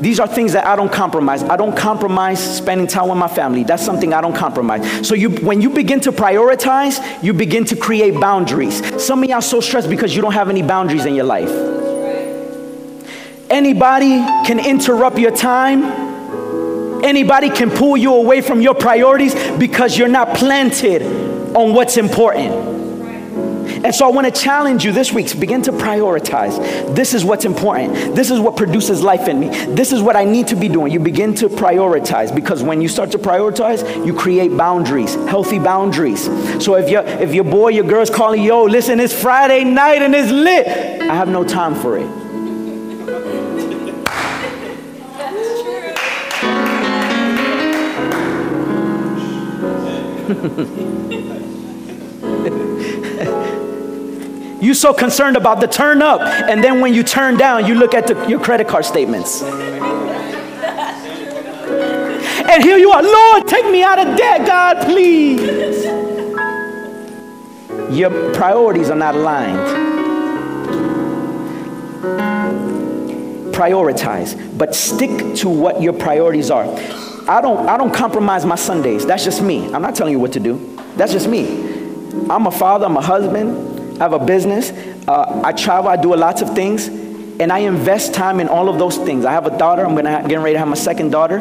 These 0.00 0.18
are 0.18 0.26
things 0.26 0.52
that 0.54 0.66
I 0.66 0.74
don't 0.74 0.92
compromise. 0.92 1.44
I 1.44 1.56
don't 1.56 1.76
compromise 1.76 2.40
spending 2.56 2.88
time 2.88 3.08
with 3.08 3.18
my 3.18 3.28
family. 3.28 3.62
That's 3.62 3.84
something 3.84 4.12
I 4.12 4.20
don't 4.20 4.34
compromise. 4.34 5.06
So 5.06 5.14
you, 5.14 5.30
when 5.30 5.60
you 5.60 5.70
begin 5.70 6.00
to 6.00 6.12
prioritize, 6.12 7.22
you 7.22 7.32
begin 7.32 7.64
to 7.66 7.76
create 7.76 8.20
boundaries. 8.20 8.82
Some 9.04 9.22
of 9.22 9.28
y'all 9.30 9.40
so 9.40 9.60
stressed 9.60 9.88
because 9.88 10.14
you 10.14 10.20
don't 10.20 10.32
have 10.32 10.50
any 10.50 10.62
boundaries 10.62 11.06
in 11.06 11.14
your 11.14 11.24
life. 11.24 11.50
Anybody 13.52 14.16
can 14.46 14.58
interrupt 14.58 15.18
your 15.18 15.30
time. 15.30 15.84
Anybody 17.04 17.50
can 17.50 17.70
pull 17.70 17.98
you 17.98 18.14
away 18.14 18.40
from 18.40 18.62
your 18.62 18.74
priorities 18.74 19.34
because 19.58 19.98
you're 19.98 20.08
not 20.08 20.34
planted 20.34 21.02
on 21.54 21.74
what's 21.74 21.98
important. 21.98 22.72
And 23.84 23.94
so 23.94 24.08
I 24.08 24.10
want 24.10 24.32
to 24.32 24.40
challenge 24.40 24.86
you 24.86 24.92
this 24.92 25.12
week 25.12 25.26
to 25.28 25.36
begin 25.36 25.60
to 25.62 25.72
prioritize. 25.72 26.94
This 26.94 27.12
is 27.12 27.26
what's 27.26 27.44
important. 27.44 28.16
This 28.16 28.30
is 28.30 28.40
what 28.40 28.56
produces 28.56 29.02
life 29.02 29.28
in 29.28 29.38
me. 29.38 29.48
This 29.66 29.92
is 29.92 30.00
what 30.00 30.16
I 30.16 30.24
need 30.24 30.46
to 30.46 30.56
be 30.56 30.68
doing. 30.68 30.90
You 30.90 31.00
begin 31.00 31.34
to 31.34 31.50
prioritize 31.50 32.34
because 32.34 32.62
when 32.62 32.80
you 32.80 32.88
start 32.88 33.10
to 33.10 33.18
prioritize, 33.18 34.06
you 34.06 34.14
create 34.14 34.56
boundaries, 34.56 35.14
healthy 35.26 35.58
boundaries. 35.58 36.24
So 36.64 36.76
if 36.76 36.88
your 36.88 37.02
if 37.02 37.34
your 37.34 37.44
boy, 37.44 37.68
your 37.70 37.84
girl's 37.84 38.08
calling, 38.08 38.42
yo, 38.42 38.64
listen, 38.64 38.98
it's 38.98 39.12
Friday 39.12 39.64
night 39.64 40.00
and 40.00 40.14
it's 40.14 40.30
lit. 40.30 40.66
I 41.02 41.14
have 41.14 41.28
no 41.28 41.44
time 41.44 41.74
for 41.74 41.98
it. 41.98 43.41
You 54.62 54.74
so 54.74 54.94
concerned 54.94 55.36
about 55.36 55.60
the 55.60 55.66
turn 55.66 56.02
up, 56.02 56.20
and 56.20 56.62
then 56.62 56.80
when 56.80 56.94
you 56.94 57.02
turn 57.02 57.36
down, 57.36 57.66
you 57.66 57.74
look 57.74 57.94
at 57.94 58.06
the, 58.06 58.28
your 58.28 58.38
credit 58.38 58.68
card 58.68 58.84
statements. 58.84 59.42
And 62.52 62.62
here 62.62 62.76
you 62.76 62.92
are, 62.92 63.02
Lord, 63.02 63.48
take 63.48 63.64
me 63.72 63.82
out 63.82 63.98
of 63.98 64.16
debt, 64.16 64.46
God, 64.46 64.86
please. 64.86 65.84
Your 67.90 68.32
priorities 68.34 68.88
are 68.88 68.96
not 68.96 69.16
aligned. 69.16 69.58
Prioritize, 73.52 74.36
but 74.56 74.76
stick 74.76 75.34
to 75.38 75.48
what 75.48 75.82
your 75.82 75.92
priorities 75.92 76.52
are. 76.52 76.66
I 77.28 77.40
don't, 77.40 77.68
I 77.68 77.76
don't 77.76 77.94
compromise 77.94 78.44
my 78.44 78.56
Sundays. 78.56 79.06
That's 79.06 79.24
just 79.24 79.42
me. 79.42 79.72
I'm 79.72 79.82
not 79.82 79.94
telling 79.94 80.12
you 80.12 80.18
what 80.18 80.32
to 80.32 80.40
do. 80.40 80.78
That's 80.96 81.12
just 81.12 81.28
me. 81.28 81.70
I'm 82.28 82.46
a 82.46 82.50
father, 82.50 82.86
I'm 82.86 82.96
a 82.96 83.02
husband, 83.02 83.72
I 84.02 84.04
have 84.04 84.12
a 84.14 84.24
business. 84.24 84.70
Uh, 85.06 85.42
I 85.44 85.52
travel. 85.52 85.88
I 85.90 85.96
do 85.96 86.14
a 86.14 86.16
lots 86.16 86.42
of 86.42 86.54
things. 86.54 86.88
And 86.88 87.52
I 87.52 87.60
invest 87.60 88.14
time 88.14 88.40
in 88.40 88.48
all 88.48 88.68
of 88.68 88.78
those 88.78 88.96
things. 88.96 89.24
I 89.24 89.32
have 89.32 89.46
a 89.46 89.56
daughter. 89.56 89.84
I'm 89.84 89.94
gonna 89.94 90.26
get 90.28 90.36
ready 90.40 90.54
to 90.54 90.58
have 90.58 90.68
my 90.68 90.74
second 90.74 91.10
daughter. 91.10 91.38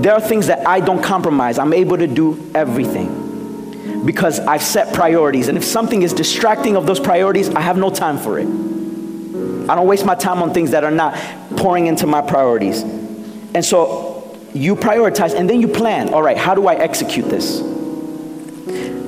There 0.00 0.12
are 0.12 0.20
things 0.20 0.46
that 0.46 0.66
I 0.66 0.80
don't 0.80 1.02
compromise. 1.02 1.58
I'm 1.58 1.72
able 1.72 1.96
to 1.98 2.06
do 2.06 2.50
everything 2.54 4.04
because 4.04 4.40
I've 4.40 4.62
set 4.62 4.94
priorities. 4.94 5.48
And 5.48 5.58
if 5.58 5.64
something 5.64 6.02
is 6.02 6.12
distracting 6.12 6.76
of 6.76 6.86
those 6.86 7.00
priorities, 7.00 7.50
I 7.50 7.60
have 7.60 7.76
no 7.76 7.90
time 7.90 8.18
for 8.18 8.38
it. 8.38 8.46
I 8.46 9.74
don't 9.74 9.86
waste 9.86 10.06
my 10.06 10.14
time 10.14 10.42
on 10.42 10.54
things 10.54 10.70
that 10.70 10.84
are 10.84 10.90
not 10.90 11.14
pouring 11.56 11.86
into 11.88 12.06
my 12.06 12.22
priorities. 12.22 12.82
And 12.82 13.62
so 13.62 14.07
you 14.54 14.76
prioritize 14.76 15.34
and 15.34 15.48
then 15.48 15.60
you 15.60 15.68
plan. 15.68 16.12
All 16.14 16.22
right, 16.22 16.36
how 16.36 16.54
do 16.54 16.66
I 16.66 16.74
execute 16.74 17.28
this? 17.28 17.60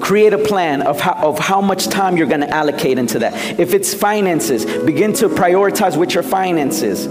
Create 0.01 0.33
a 0.33 0.39
plan 0.39 0.83
of 0.83 1.01
how, 1.01 1.13
of 1.13 1.39
how 1.39 1.61
much 1.61 1.89
time 1.89 2.17
you're 2.17 2.27
going 2.27 2.41
to 2.41 2.51
allocate 2.51 2.99
into 2.99 3.19
that. 3.21 3.61
If 3.61 3.75
it's 3.75 3.93
finances, 3.93 4.65
begin 4.85 5.13
to 5.15 5.29
prioritize 5.29 5.97
with 5.97 6.15
your 6.15 6.23
finances. 6.23 7.07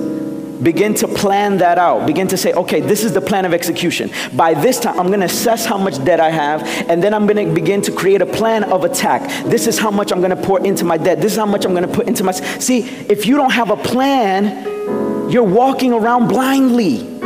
Begin 0.62 0.94
to 0.96 1.08
plan 1.08 1.60
that 1.60 1.78
out. 1.78 2.06
Begin 2.06 2.28
to 2.28 2.38
say, 2.38 2.52
okay, 2.52 2.82
this 2.82 3.06
is 3.06 3.14
the 3.14 3.22
plan 3.22 3.46
of 3.46 3.54
execution. 3.54 4.12
By 4.36 4.54
this 4.54 4.80
time, 4.80 5.00
I'm 5.00 5.08
going 5.08 5.22
to 5.22 5.28
assess 5.28 5.66
how 5.66 5.78
much 5.78 6.04
debt 6.04 6.20
I 6.20 6.30
have, 6.32 6.64
and 6.90 7.02
then 7.02 7.14
I'm 7.14 7.28
going 7.28 7.48
to 7.48 7.54
begin 7.54 7.82
to 7.84 7.94
create 7.94 8.22
a 8.22 8.26
plan 8.26 8.66
of 8.66 8.84
attack. 8.84 9.22
This 9.46 9.68
is 9.68 9.80
how 9.80 9.90
much 9.90 10.12
I'm 10.12 10.20
going 10.20 10.36
to 10.36 10.44
pour 10.44 10.60
into 10.66 10.84
my 10.84 10.98
debt. 10.98 11.22
This 11.22 11.32
is 11.34 11.38
how 11.38 11.46
much 11.46 11.64
I'm 11.64 11.74
going 11.74 11.88
to 11.88 11.94
put 11.94 12.08
into 12.08 12.26
my. 12.26 12.34
See, 12.34 12.80
if 12.80 13.26
you 13.26 13.38
don't 13.38 13.54
have 13.54 13.70
a 13.70 13.78
plan, 13.78 15.32
you're 15.32 15.44
walking 15.44 15.94
around 15.94 16.28
blindly. 16.28 17.19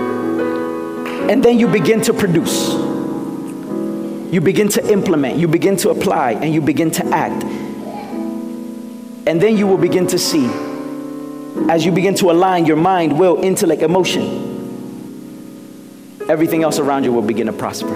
And 1.30 1.44
then 1.44 1.60
you 1.60 1.68
begin 1.68 2.02
to 2.02 2.14
produce 2.14 2.94
you 4.34 4.42
begin 4.42 4.68
to 4.70 4.92
implement, 4.92 5.38
you 5.38 5.48
begin 5.48 5.78
to 5.78 5.92
apply, 5.92 6.32
and 6.32 6.52
you 6.52 6.60
begin 6.60 6.90
to 6.90 7.06
act. 7.14 7.44
And 9.28 9.40
then 9.40 9.56
you 9.56 9.68
will 9.68 9.78
begin 9.78 10.08
to 10.08 10.18
see, 10.18 10.48
as 11.70 11.86
you 11.86 11.92
begin 11.92 12.16
to 12.16 12.32
align 12.32 12.66
your 12.66 12.78
mind, 12.78 13.20
will, 13.20 13.44
intellect, 13.44 13.84
emotion, 13.84 14.50
everything 16.28 16.64
else 16.64 16.80
around 16.80 17.04
you 17.04 17.14
will 17.14 17.22
begin 17.22 17.46
to 17.46 17.54
prosper. 17.54 17.94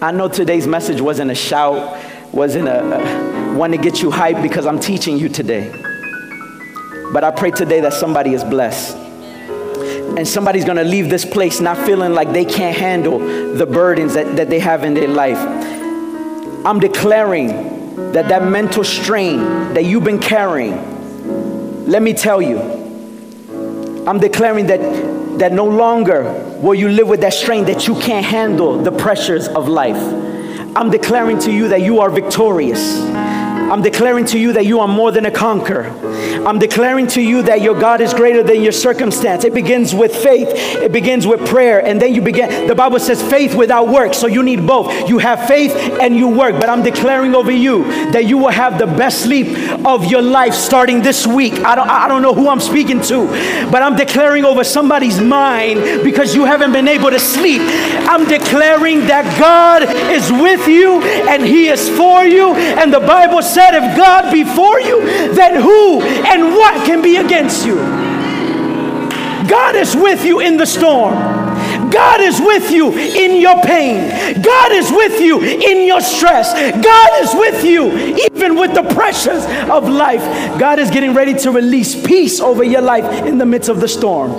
I 0.00 0.12
know 0.12 0.28
today's 0.28 0.68
message 0.68 1.00
wasn't 1.00 1.32
a 1.32 1.34
shout, 1.34 1.98
wasn't 2.32 2.68
a, 2.68 3.00
a 3.00 3.54
one 3.56 3.72
to 3.72 3.76
get 3.76 4.02
you 4.02 4.10
hyped 4.10 4.42
because 4.44 4.66
I'm 4.66 4.78
teaching 4.78 5.18
you 5.18 5.28
today. 5.28 5.68
But 7.12 7.24
I 7.24 7.32
pray 7.32 7.50
today 7.50 7.80
that 7.80 7.94
somebody 7.94 8.34
is 8.34 8.44
blessed 8.44 8.96
and 10.16 10.26
somebody's 10.26 10.64
gonna 10.64 10.84
leave 10.84 11.08
this 11.08 11.24
place 11.24 11.60
not 11.60 11.78
feeling 11.78 12.12
like 12.12 12.32
they 12.32 12.44
can't 12.44 12.76
handle 12.76 13.18
the 13.18 13.66
burdens 13.66 14.14
that, 14.14 14.36
that 14.36 14.50
they 14.50 14.58
have 14.58 14.84
in 14.84 14.94
their 14.94 15.08
life. 15.08 15.38
I'm 16.64 16.80
declaring 16.80 18.12
that 18.12 18.28
that 18.28 18.44
mental 18.44 18.84
strain 18.84 19.38
that 19.74 19.84
you've 19.84 20.04
been 20.04 20.18
carrying, 20.18 21.86
let 21.86 22.02
me 22.02 22.12
tell 22.12 22.42
you, 22.42 22.58
I'm 24.06 24.18
declaring 24.18 24.66
that 24.66 24.80
that 25.40 25.52
no 25.52 25.64
longer 25.64 26.24
will 26.60 26.74
you 26.74 26.90
live 26.90 27.08
with 27.08 27.22
that 27.22 27.32
strain 27.32 27.64
that 27.64 27.88
you 27.88 27.98
can't 27.98 28.26
handle 28.26 28.76
the 28.82 28.92
pressures 28.92 29.48
of 29.48 29.68
life. 29.68 29.96
I'm 30.76 30.90
declaring 30.90 31.38
to 31.40 31.50
you 31.50 31.68
that 31.68 31.80
you 31.80 32.00
are 32.00 32.10
victorious. 32.10 33.00
I'm 33.70 33.82
declaring 33.82 34.24
to 34.26 34.38
you 34.38 34.54
that 34.54 34.66
you 34.66 34.80
are 34.80 34.88
more 34.88 35.12
than 35.12 35.26
a 35.26 35.30
conqueror. 35.30 35.86
I'm 36.44 36.58
declaring 36.58 37.06
to 37.08 37.22
you 37.22 37.42
that 37.42 37.62
your 37.62 37.78
God 37.78 38.00
is 38.00 38.12
greater 38.12 38.42
than 38.42 38.62
your 38.62 38.72
circumstance. 38.72 39.44
It 39.44 39.54
begins 39.54 39.94
with 39.94 40.12
faith, 40.12 40.48
it 40.50 40.90
begins 40.90 41.24
with 41.24 41.46
prayer, 41.48 41.78
and 41.78 42.02
then 42.02 42.12
you 42.12 42.20
begin. 42.20 42.66
The 42.66 42.74
Bible 42.74 42.98
says 42.98 43.22
faith 43.22 43.54
without 43.54 43.86
work, 43.86 44.12
so 44.12 44.26
you 44.26 44.42
need 44.42 44.66
both. 44.66 45.08
You 45.08 45.18
have 45.18 45.46
faith 45.46 45.70
and 45.70 46.16
you 46.16 46.26
work. 46.26 46.54
But 46.54 46.68
I'm 46.68 46.82
declaring 46.82 47.32
over 47.36 47.52
you 47.52 47.84
that 48.10 48.24
you 48.24 48.38
will 48.38 48.50
have 48.50 48.76
the 48.76 48.86
best 48.86 49.22
sleep 49.22 49.56
of 49.86 50.04
your 50.06 50.22
life 50.22 50.54
starting 50.54 51.00
this 51.00 51.24
week. 51.24 51.52
I 51.60 51.76
don't, 51.76 51.88
I 51.88 52.08
don't 52.08 52.22
know 52.22 52.34
who 52.34 52.48
I'm 52.48 52.58
speaking 52.58 53.00
to, 53.02 53.28
but 53.70 53.82
I'm 53.82 53.94
declaring 53.94 54.44
over 54.44 54.64
somebody's 54.64 55.20
mind 55.20 56.02
because 56.02 56.34
you 56.34 56.44
haven't 56.44 56.72
been 56.72 56.88
able 56.88 57.10
to 57.10 57.20
sleep. 57.20 57.62
I'm 57.62 58.26
declaring 58.26 59.06
that 59.06 59.38
God 59.38 59.84
is 60.10 60.32
with 60.32 60.66
you 60.66 61.02
and 61.02 61.44
He 61.44 61.68
is 61.68 61.88
for 61.88 62.24
you, 62.24 62.54
and 62.54 62.92
the 62.92 62.98
Bible 62.98 63.42
says 63.42 63.59
said, 63.60 63.74
If 63.74 63.96
God 63.96 64.32
be 64.32 64.44
for 64.44 64.80
you, 64.80 65.02
then 65.34 65.60
who 65.60 66.00
and 66.00 66.54
what 66.54 66.86
can 66.86 67.02
be 67.02 67.16
against 67.16 67.66
you? 67.66 67.76
God 69.48 69.76
is 69.76 69.94
with 69.94 70.24
you 70.24 70.40
in 70.40 70.56
the 70.56 70.66
storm. 70.66 71.39
God 71.90 72.20
is 72.20 72.40
with 72.40 72.70
you 72.70 72.92
in 72.92 73.40
your 73.40 73.60
pain. 73.62 74.42
God 74.42 74.72
is 74.72 74.90
with 74.90 75.20
you 75.20 75.40
in 75.40 75.86
your 75.86 76.00
stress. 76.00 76.52
God 76.52 77.22
is 77.22 77.34
with 77.34 77.64
you 77.64 77.90
even 78.30 78.56
with 78.56 78.74
the 78.74 78.82
pressures 78.94 79.44
of 79.68 79.88
life. 79.88 80.22
God 80.58 80.78
is 80.78 80.90
getting 80.90 81.14
ready 81.14 81.34
to 81.34 81.50
release 81.50 81.94
peace 82.06 82.40
over 82.40 82.64
your 82.64 82.80
life 82.82 83.26
in 83.26 83.38
the 83.38 83.46
midst 83.46 83.68
of 83.68 83.80
the 83.80 83.88
storm. 83.88 84.32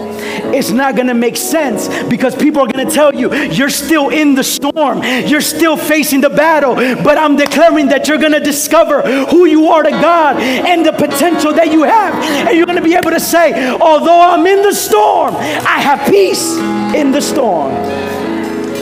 It's 0.53 0.71
not 0.71 0.95
going 0.95 1.07
to 1.07 1.13
make 1.13 1.37
sense 1.37 1.87
because 2.03 2.35
people 2.35 2.61
are 2.61 2.67
going 2.67 2.87
to 2.87 2.93
tell 2.93 3.13
you 3.13 3.33
you're 3.33 3.69
still 3.69 4.09
in 4.09 4.35
the 4.35 4.43
storm. 4.43 5.03
You're 5.03 5.41
still 5.41 5.77
facing 5.77 6.21
the 6.21 6.29
battle, 6.29 6.75
but 6.75 7.17
I'm 7.17 7.35
declaring 7.35 7.87
that 7.87 8.07
you're 8.07 8.17
going 8.17 8.33
to 8.33 8.39
discover 8.39 9.01
who 9.27 9.45
you 9.45 9.67
are 9.67 9.83
to 9.83 9.91
God 9.91 10.37
and 10.37 10.85
the 10.85 10.93
potential 10.93 11.53
that 11.53 11.71
you 11.71 11.83
have. 11.83 12.13
And 12.47 12.57
you're 12.57 12.65
going 12.65 12.77
to 12.77 12.83
be 12.83 12.95
able 12.95 13.11
to 13.11 13.19
say, 13.19 13.69
although 13.77 14.21
I'm 14.21 14.45
in 14.45 14.61
the 14.61 14.73
storm, 14.73 15.35
I 15.35 15.79
have 15.79 16.09
peace 16.09 16.57
in 16.95 17.11
the 17.11 17.21
storm 17.21 17.40
on. 17.41 18.10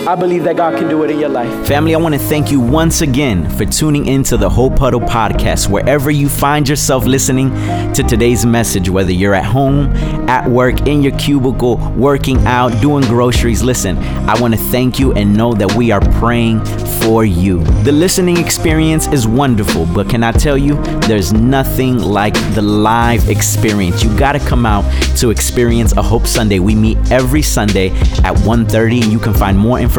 I 0.10 0.16
believe 0.16 0.44
that 0.46 0.58
God 0.58 0.76
can 0.76 0.90
do 0.90 1.04
it 1.04 1.12
in 1.12 1.20
your 1.20 1.30
life. 1.30 1.68
Family, 1.68 1.94
I 1.94 2.00
want 2.00 2.16
to 2.16 2.20
thank 2.20 2.50
you 2.50 2.60
once 2.60 3.02
again 3.02 3.48
for 3.48 3.64
tuning 3.64 4.08
into 4.08 4.38
the 4.38 4.50
Hope 4.50 4.80
Huddle 4.80 5.02
podcast. 5.02 5.70
Wherever 5.70 6.10
you 6.10 6.28
find 6.28 6.68
yourself 6.68 7.06
listening, 7.06 7.52
to 7.94 8.02
today's 8.02 8.44
message, 8.44 8.90
whether 8.90 9.12
you're 9.12 9.36
at 9.36 9.46
home, 9.46 9.96
at 10.28 10.50
work, 10.50 10.88
in 10.88 11.04
your 11.04 11.16
cubicle, 11.20 11.78
working 11.96 12.44
out, 12.48 12.70
doing 12.82 13.04
groceries, 13.04 13.62
listen, 13.62 14.00
I 14.28 14.42
want 14.42 14.56
to 14.56 14.60
thank 14.60 14.98
you 14.98 15.14
and 15.14 15.38
know 15.38 15.54
that 15.54 15.74
we 15.74 15.92
are 15.92 16.02
praying 16.14 16.66
for 17.04 17.24
you. 17.24 17.64
The 17.84 17.92
listening 17.92 18.38
experience 18.38 19.08
is 19.10 19.28
wonderful, 19.28 19.86
but 19.94 20.10
can 20.10 20.24
I 20.24 20.32
tell 20.32 20.58
you, 20.58 20.74
there's 21.02 21.34
nothing 21.34 22.00
like 22.00 22.34
the 22.56 22.64
live 22.64 23.30
experience. 23.30 24.04
You 24.04 24.18
got 24.18 24.32
to 24.32 24.40
come 24.40 24.66
out 24.66 24.86
to 25.18 25.30
experience 25.30 25.96
a 25.98 26.02
Hope 26.02 26.26
Sunday. 26.26 26.58
We 26.58 26.74
meet 26.74 26.98
every 27.12 27.44
Sunday 27.44 27.90
at 28.24 28.36
1:30 28.38 29.04
and 29.04 29.12
you 29.12 29.20
can 29.20 29.36
find 29.36 29.56
more 29.56 29.80
information 29.80 29.99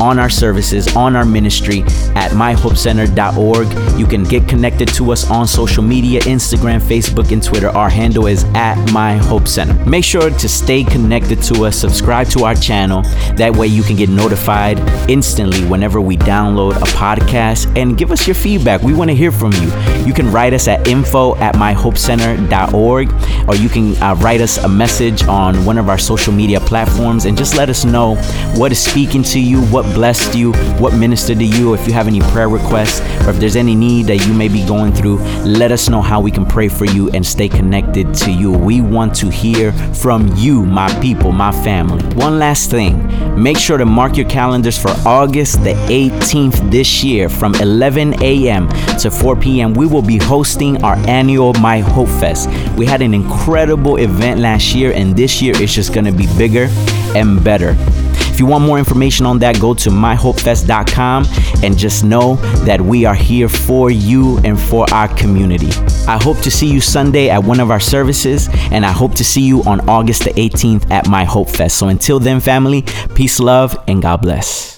on 0.00 0.18
our 0.18 0.30
services, 0.30 0.94
on 0.96 1.16
our 1.16 1.24
ministry 1.24 1.82
at 2.14 2.30
myhopecenter.org. 2.32 3.98
You 3.98 4.06
can 4.06 4.24
get 4.24 4.48
connected 4.48 4.88
to 4.94 5.12
us 5.12 5.30
on 5.30 5.46
social 5.46 5.82
media, 5.82 6.20
Instagram, 6.20 6.80
Facebook, 6.80 7.32
and 7.32 7.42
Twitter. 7.42 7.68
Our 7.68 7.90
handle 7.90 8.26
is 8.26 8.44
at 8.54 8.92
My 8.92 9.16
Hope 9.16 9.48
Center. 9.48 9.74
Make 9.88 10.04
sure 10.04 10.30
to 10.30 10.48
stay 10.48 10.84
connected 10.84 11.42
to 11.44 11.64
us, 11.64 11.76
subscribe 11.76 12.28
to 12.28 12.44
our 12.44 12.54
channel. 12.54 13.02
That 13.36 13.56
way 13.56 13.66
you 13.66 13.82
can 13.82 13.96
get 13.96 14.08
notified 14.08 14.78
instantly 15.08 15.64
whenever 15.66 16.00
we 16.00 16.16
download 16.16 16.76
a 16.76 16.86
podcast 16.96 17.76
and 17.76 17.96
give 17.96 18.10
us 18.10 18.26
your 18.26 18.34
feedback. 18.34 18.82
We 18.82 18.94
want 18.94 19.10
to 19.10 19.16
hear 19.16 19.32
from 19.32 19.52
you. 19.52 19.72
You 20.04 20.12
can 20.12 20.30
write 20.30 20.52
us 20.52 20.68
at 20.68 20.86
info 20.86 21.36
at 21.36 21.54
myhopecenter.org 21.54 23.12
or 23.48 23.56
you 23.56 23.68
can 23.68 23.96
uh, 24.02 24.14
write 24.16 24.40
us 24.40 24.58
a 24.58 24.68
message 24.68 25.22
on 25.24 25.64
one 25.64 25.78
of 25.78 25.88
our 25.88 25.98
social 25.98 26.32
media 26.32 26.60
platforms 26.60 27.24
and 27.24 27.36
just 27.36 27.56
let 27.56 27.68
us 27.68 27.84
know 27.84 28.16
what 28.54 28.72
is 28.72 28.84
speaking 29.08 29.22
to 29.22 29.40
you, 29.40 29.62
what 29.68 29.84
blessed 29.94 30.34
you, 30.34 30.52
what 30.76 30.92
ministered 30.92 31.38
to 31.38 31.44
you. 31.44 31.72
If 31.72 31.86
you 31.86 31.94
have 31.94 32.08
any 32.08 32.20
prayer 32.20 32.50
requests 32.50 33.00
or 33.26 33.30
if 33.30 33.36
there's 33.36 33.56
any 33.56 33.74
need 33.74 34.04
that 34.08 34.26
you 34.26 34.34
may 34.34 34.48
be 34.48 34.66
going 34.66 34.92
through, 34.92 35.16
let 35.44 35.72
us 35.72 35.88
know 35.88 36.02
how 36.02 36.20
we 36.20 36.30
can 36.30 36.44
pray 36.44 36.68
for 36.68 36.84
you 36.84 37.08
and 37.12 37.24
stay 37.24 37.48
connected 37.48 38.12
to 38.16 38.30
you. 38.30 38.52
We 38.52 38.82
want 38.82 39.16
to 39.16 39.30
hear 39.30 39.72
from 39.94 40.30
you, 40.36 40.62
my 40.66 40.92
people, 41.00 41.32
my 41.32 41.52
family. 41.52 42.04
One 42.16 42.38
last 42.38 42.70
thing 42.70 43.08
make 43.42 43.56
sure 43.56 43.78
to 43.78 43.86
mark 43.86 44.14
your 44.18 44.28
calendars 44.28 44.76
for 44.76 44.90
August 45.06 45.64
the 45.64 45.72
18th 45.88 46.70
this 46.70 47.02
year 47.02 47.30
from 47.30 47.54
11 47.54 48.22
a.m. 48.22 48.68
to 48.98 49.10
4 49.10 49.36
p.m. 49.36 49.72
We 49.72 49.86
will 49.86 50.02
be 50.02 50.18
hosting 50.18 50.84
our 50.84 50.96
annual 51.08 51.54
My 51.54 51.78
Hope 51.78 52.08
Fest. 52.20 52.50
We 52.76 52.84
had 52.84 53.00
an 53.00 53.14
incredible 53.14 53.96
event 53.96 54.40
last 54.40 54.74
year, 54.74 54.92
and 54.92 55.16
this 55.16 55.40
year 55.40 55.54
it's 55.56 55.72
just 55.72 55.94
going 55.94 56.04
to 56.04 56.12
be 56.12 56.26
bigger 56.36 56.68
and 57.16 57.42
better. 57.42 57.74
If 58.38 58.42
you 58.42 58.46
want 58.46 58.64
more 58.64 58.78
information 58.78 59.26
on 59.26 59.40
that, 59.40 59.58
go 59.58 59.74
to 59.74 59.90
myhopefest.com 59.90 61.24
and 61.64 61.76
just 61.76 62.04
know 62.04 62.36
that 62.64 62.80
we 62.80 63.04
are 63.04 63.16
here 63.16 63.48
for 63.48 63.90
you 63.90 64.38
and 64.44 64.56
for 64.56 64.86
our 64.94 65.08
community. 65.16 65.70
I 66.06 66.22
hope 66.22 66.38
to 66.42 66.50
see 66.52 66.70
you 66.72 66.80
Sunday 66.80 67.30
at 67.30 67.42
one 67.42 67.58
of 67.58 67.72
our 67.72 67.80
services, 67.80 68.48
and 68.70 68.86
I 68.86 68.92
hope 68.92 69.16
to 69.16 69.24
see 69.24 69.42
you 69.42 69.64
on 69.64 69.80
August 69.88 70.22
the 70.22 70.30
18th 70.34 70.88
at 70.92 71.08
My 71.08 71.24
Hope 71.24 71.50
Fest. 71.50 71.78
So 71.78 71.88
until 71.88 72.20
then, 72.20 72.38
family, 72.38 72.82
peace, 73.16 73.40
love, 73.40 73.76
and 73.88 74.00
God 74.00 74.18
bless. 74.18 74.68